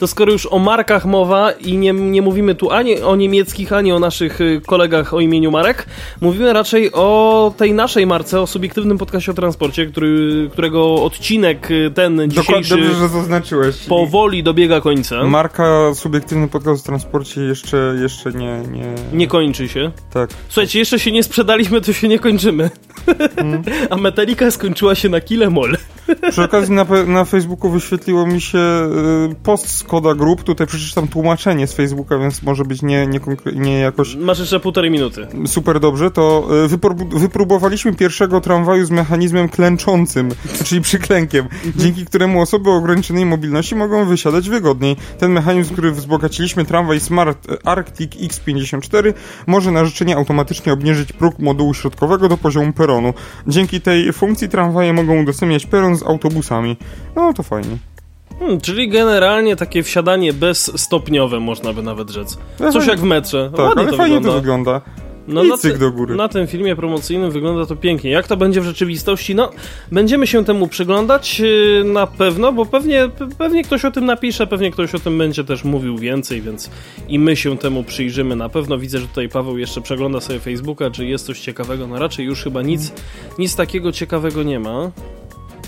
To 0.00 0.06
skoro 0.06 0.32
już 0.32 0.46
o 0.46 0.58
markach 0.58 1.04
mowa 1.06 1.50
i 1.52 1.76
nie, 1.76 1.92
nie 1.92 2.22
mówimy 2.22 2.54
tu 2.54 2.70
ani 2.70 3.00
o 3.02 3.16
niemieckich, 3.16 3.72
ani 3.72 3.92
o 3.92 3.98
naszych 3.98 4.40
y, 4.40 4.60
kolegach 4.66 5.14
o 5.14 5.20
imieniu 5.20 5.50
Marek, 5.50 5.86
mówimy 6.20 6.52
raczej 6.52 6.92
o 6.92 7.54
tej 7.56 7.72
naszej 7.72 8.06
marce, 8.06 8.40
o 8.40 8.46
subiektywnym 8.46 8.98
podcaście 8.98 9.30
o 9.30 9.34
transporcie, 9.34 9.86
który, 9.86 10.48
którego 10.52 10.94
odcinek 10.94 11.70
y, 11.70 11.90
ten 11.94 12.16
Dokładnie, 12.16 12.42
dzisiejszy 12.42 12.70
dobrze, 12.76 12.94
że 12.94 13.08
zaznaczyłeś. 13.08 13.76
powoli 13.76 14.42
dobiega 14.42 14.80
końca. 14.80 15.24
Marka 15.24 15.94
Subiektywny 15.94 16.48
Podcast 16.48 16.82
w 16.82 16.86
Transporcie 16.86 17.40
jeszcze, 17.40 17.94
jeszcze 18.02 18.32
nie, 18.32 18.62
nie... 18.72 18.84
Nie 19.12 19.26
kończy 19.26 19.68
się. 19.68 19.90
Tak. 20.14 20.30
Słuchajcie, 20.48 20.78
jeszcze 20.78 20.98
się 20.98 21.12
nie 21.12 21.22
sprzedaliśmy, 21.22 21.80
to 21.80 21.92
się 21.92 22.08
nie 22.08 22.18
kończymy. 22.18 22.70
Mm. 23.36 23.62
A 23.90 23.96
Metallica 23.96 24.50
skończyła 24.50 24.94
się 24.94 25.08
na 25.08 25.20
kile 25.20 25.50
mol. 25.50 25.76
Przy 26.30 26.42
okazji 26.42 26.74
na, 26.74 26.84
pe- 26.84 27.07
na 27.08 27.24
Facebooku 27.24 27.70
wyświetliło 27.70 28.26
mi 28.26 28.40
się 28.40 28.58
y, 28.58 29.34
post 29.42 29.68
z 29.68 29.82
Koda 29.82 30.14
Group. 30.14 30.42
Tutaj 30.42 30.66
przeczytam 30.66 31.08
tłumaczenie 31.08 31.66
z 31.66 31.72
Facebooka, 31.72 32.18
więc 32.18 32.42
może 32.42 32.64
być 32.64 32.82
nie, 32.82 33.06
nie, 33.06 33.20
nie 33.54 33.78
jakoś 33.78 34.16
Masz 34.16 34.38
jeszcze 34.38 34.60
półtorej 34.60 34.90
minuty. 34.90 35.26
super 35.46 35.80
dobrze. 35.80 36.10
To 36.10 36.48
y, 36.64 37.18
wypróbowaliśmy 37.18 37.94
pierwszego 37.94 38.40
tramwaju 38.40 38.84
z 38.84 38.90
mechanizmem 38.90 39.48
klęczącym, 39.48 40.28
czyli 40.64 40.80
przyklękiem, 40.80 41.48
dzięki 41.76 42.06
któremu 42.06 42.42
osoby 42.42 42.70
o 42.70 42.74
ograniczonej 42.74 43.26
mobilności 43.26 43.76
mogą 43.76 44.04
wysiadać 44.06 44.48
wygodniej. 44.48 44.96
Ten 45.18 45.32
mechanizm, 45.32 45.72
który 45.72 45.92
wzbogaciliśmy 45.92 46.64
tramwaj 46.64 47.00
Smart 47.00 47.46
Arctic 47.64 48.12
X54 48.12 49.14
może 49.46 49.70
na 49.70 49.84
życzenie 49.84 50.16
automatycznie 50.16 50.72
obniżyć 50.72 51.12
próg 51.12 51.38
modułu 51.38 51.74
środkowego 51.74 52.28
do 52.28 52.36
poziomu 52.36 52.72
peronu. 52.72 53.14
Dzięki 53.46 53.80
tej 53.80 54.12
funkcji 54.12 54.48
tramwaje 54.48 54.92
mogą 54.92 55.22
udostępniać 55.22 55.66
peron 55.66 55.96
z 55.96 56.02
autobusami. 56.02 56.76
No 57.16 57.32
to 57.32 57.42
fajnie. 57.42 57.76
Hmm, 58.38 58.60
czyli 58.60 58.88
generalnie 58.88 59.56
takie 59.56 59.82
wsiadanie 59.82 60.32
bezstopniowe, 60.32 61.40
można 61.40 61.72
by 61.72 61.82
nawet 61.82 62.10
rzec. 62.10 62.38
Coś 62.58 62.74
fajnie- 62.74 62.88
jak 62.90 62.98
w 63.00 63.02
metrze. 63.02 63.50
Tak, 63.56 63.60
Ładnie 63.66 63.82
ale 63.82 63.90
to 63.90 63.96
fajnie 63.96 64.14
wygląda. 64.16 64.28
to 64.30 64.40
wygląda. 64.40 64.80
No 65.28 65.44
I 65.44 65.58
cyk 65.58 65.78
do 65.78 65.90
góry. 65.92 66.16
Na 66.16 66.28
tym 66.28 66.46
filmie 66.46 66.76
promocyjnym 66.76 67.30
wygląda 67.30 67.66
to 67.66 67.76
pięknie. 67.76 68.10
Jak 68.10 68.28
to 68.28 68.36
będzie 68.36 68.60
w 68.60 68.64
rzeczywistości? 68.64 69.34
No, 69.34 69.50
będziemy 69.92 70.26
się 70.26 70.44
temu 70.44 70.68
przyglądać 70.68 71.40
yy, 71.40 71.82
na 71.84 72.06
pewno, 72.06 72.52
bo 72.52 72.66
pewnie, 72.66 73.08
pewnie 73.38 73.64
ktoś 73.64 73.84
o 73.84 73.90
tym 73.90 74.04
napisze, 74.06 74.46
pewnie 74.46 74.70
ktoś 74.70 74.94
o 74.94 74.98
tym 74.98 75.18
będzie 75.18 75.44
też 75.44 75.64
mówił 75.64 75.98
więcej, 75.98 76.42
więc 76.42 76.70
i 77.08 77.18
my 77.18 77.36
się 77.36 77.58
temu 77.58 77.84
przyjrzymy 77.84 78.36
na 78.36 78.48
pewno. 78.48 78.78
Widzę, 78.78 78.98
że 78.98 79.06
tutaj 79.06 79.28
Paweł 79.28 79.58
jeszcze 79.58 79.80
przegląda 79.80 80.20
sobie 80.20 80.40
Facebooka, 80.40 80.90
czy 80.90 81.06
jest 81.06 81.26
coś 81.26 81.40
ciekawego. 81.40 81.86
No 81.86 81.98
raczej 81.98 82.26
już 82.26 82.42
chyba 82.42 82.62
nic, 82.62 82.92
nic 83.38 83.56
takiego 83.56 83.92
ciekawego 83.92 84.42
nie 84.42 84.60
ma. 84.60 84.90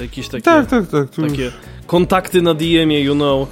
Jakieś 0.00 0.28
takie, 0.28 0.42
tak, 0.42 0.66
tak, 0.66 0.86
tak, 0.88 1.10
takie 1.10 1.52
kontakty 1.86 2.42
na 2.42 2.54
DM-ie, 2.54 3.02
you 3.02 3.14
know. 3.14 3.48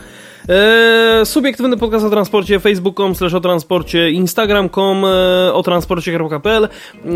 Eee, 0.49 1.27
subiektywny 1.27 1.77
podcast 1.77 2.07
o 2.07 2.11
transporcie, 2.11 2.61
facebook.com 2.61 3.15
slash 3.15 3.35
o 3.35 3.41
transporcie, 3.41 4.11
instagram.com 4.11 5.05
e, 5.05 5.53
o 5.53 5.63
transporcie.pl 5.63 6.69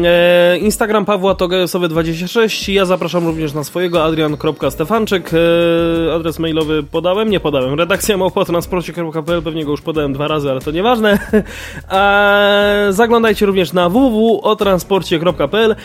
e, 0.05 0.59
Instagram 0.59 1.05
Pawła 1.05 1.35
Togesowy26 1.35 2.73
ja 2.73 2.85
zapraszam 2.85 3.27
również 3.27 3.55
na 3.55 3.65
swojego 3.65 4.05
adrian.stefanczyk 4.05 5.31
e, 5.35 6.15
adres 6.15 6.39
mailowy 6.39 6.83
podałem? 6.83 7.31
Nie 7.31 7.41
podałem. 7.41 7.75
Redakcja 7.75 8.17
małpa 8.17 8.41
o 8.41 8.45
transporcie.pl 8.45 9.43
pewnie 9.43 9.65
go 9.65 9.71
już 9.71 9.81
podałem 9.81 10.13
dwa 10.13 10.29
razy, 10.29 10.51
ale 10.51 10.61
to 10.61 10.71
nieważne. 10.71 11.19
e, 11.91 12.87
zaglądajcie 12.91 13.47
również 13.47 13.73
na 13.73 13.89
www.otransporcie.pl 13.89 15.77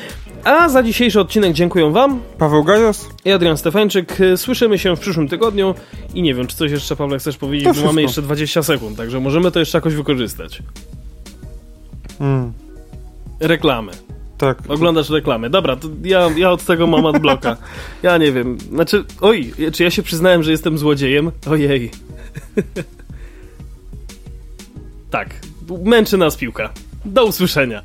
a 0.43 0.69
za 0.69 0.83
dzisiejszy 0.83 1.19
odcinek 1.19 1.53
dziękuję 1.53 1.91
Wam. 1.91 2.19
Paweł 2.37 2.63
Gajos 2.63 3.09
i 3.25 3.31
Adrian 3.31 3.57
Stefańczyk. 3.57 4.17
Słyszymy 4.35 4.79
się 4.79 4.95
w 4.95 4.99
przyszłym 4.99 5.27
tygodniu 5.27 5.75
i 6.13 6.21
nie 6.21 6.33
wiem, 6.33 6.47
czy 6.47 6.55
coś 6.55 6.71
jeszcze, 6.71 6.95
Paweł, 6.95 7.19
chcesz 7.19 7.36
powiedzieć, 7.37 7.79
bo 7.79 7.85
mamy 7.85 8.01
jeszcze 8.01 8.21
20 8.21 8.63
sekund, 8.63 8.97
także 8.97 9.19
możemy 9.19 9.51
to 9.51 9.59
jeszcze 9.59 9.77
jakoś 9.77 9.95
wykorzystać. 9.95 10.63
Mm. 12.19 12.53
Reklamy. 13.39 13.91
Tak. 14.37 14.57
Oglądasz 14.67 15.09
reklamy. 15.09 15.49
Dobra, 15.49 15.75
to 15.75 15.87
ja, 16.03 16.29
ja 16.37 16.51
od 16.51 16.65
tego 16.65 16.87
mam 16.87 17.05
adblocka. 17.05 17.57
Ja 18.03 18.17
nie 18.17 18.31
wiem. 18.31 18.57
Znaczy, 18.59 19.03
oj, 19.21 19.53
czy 19.73 19.83
ja 19.83 19.91
się 19.91 20.03
przyznałem, 20.03 20.43
że 20.43 20.51
jestem 20.51 20.77
złodziejem? 20.77 21.31
Ojej. 21.49 21.91
tak. 25.09 25.29
Męczy 25.83 26.17
nas 26.17 26.35
piłka. 26.35 26.69
Do 27.05 27.25
usłyszenia. 27.25 27.83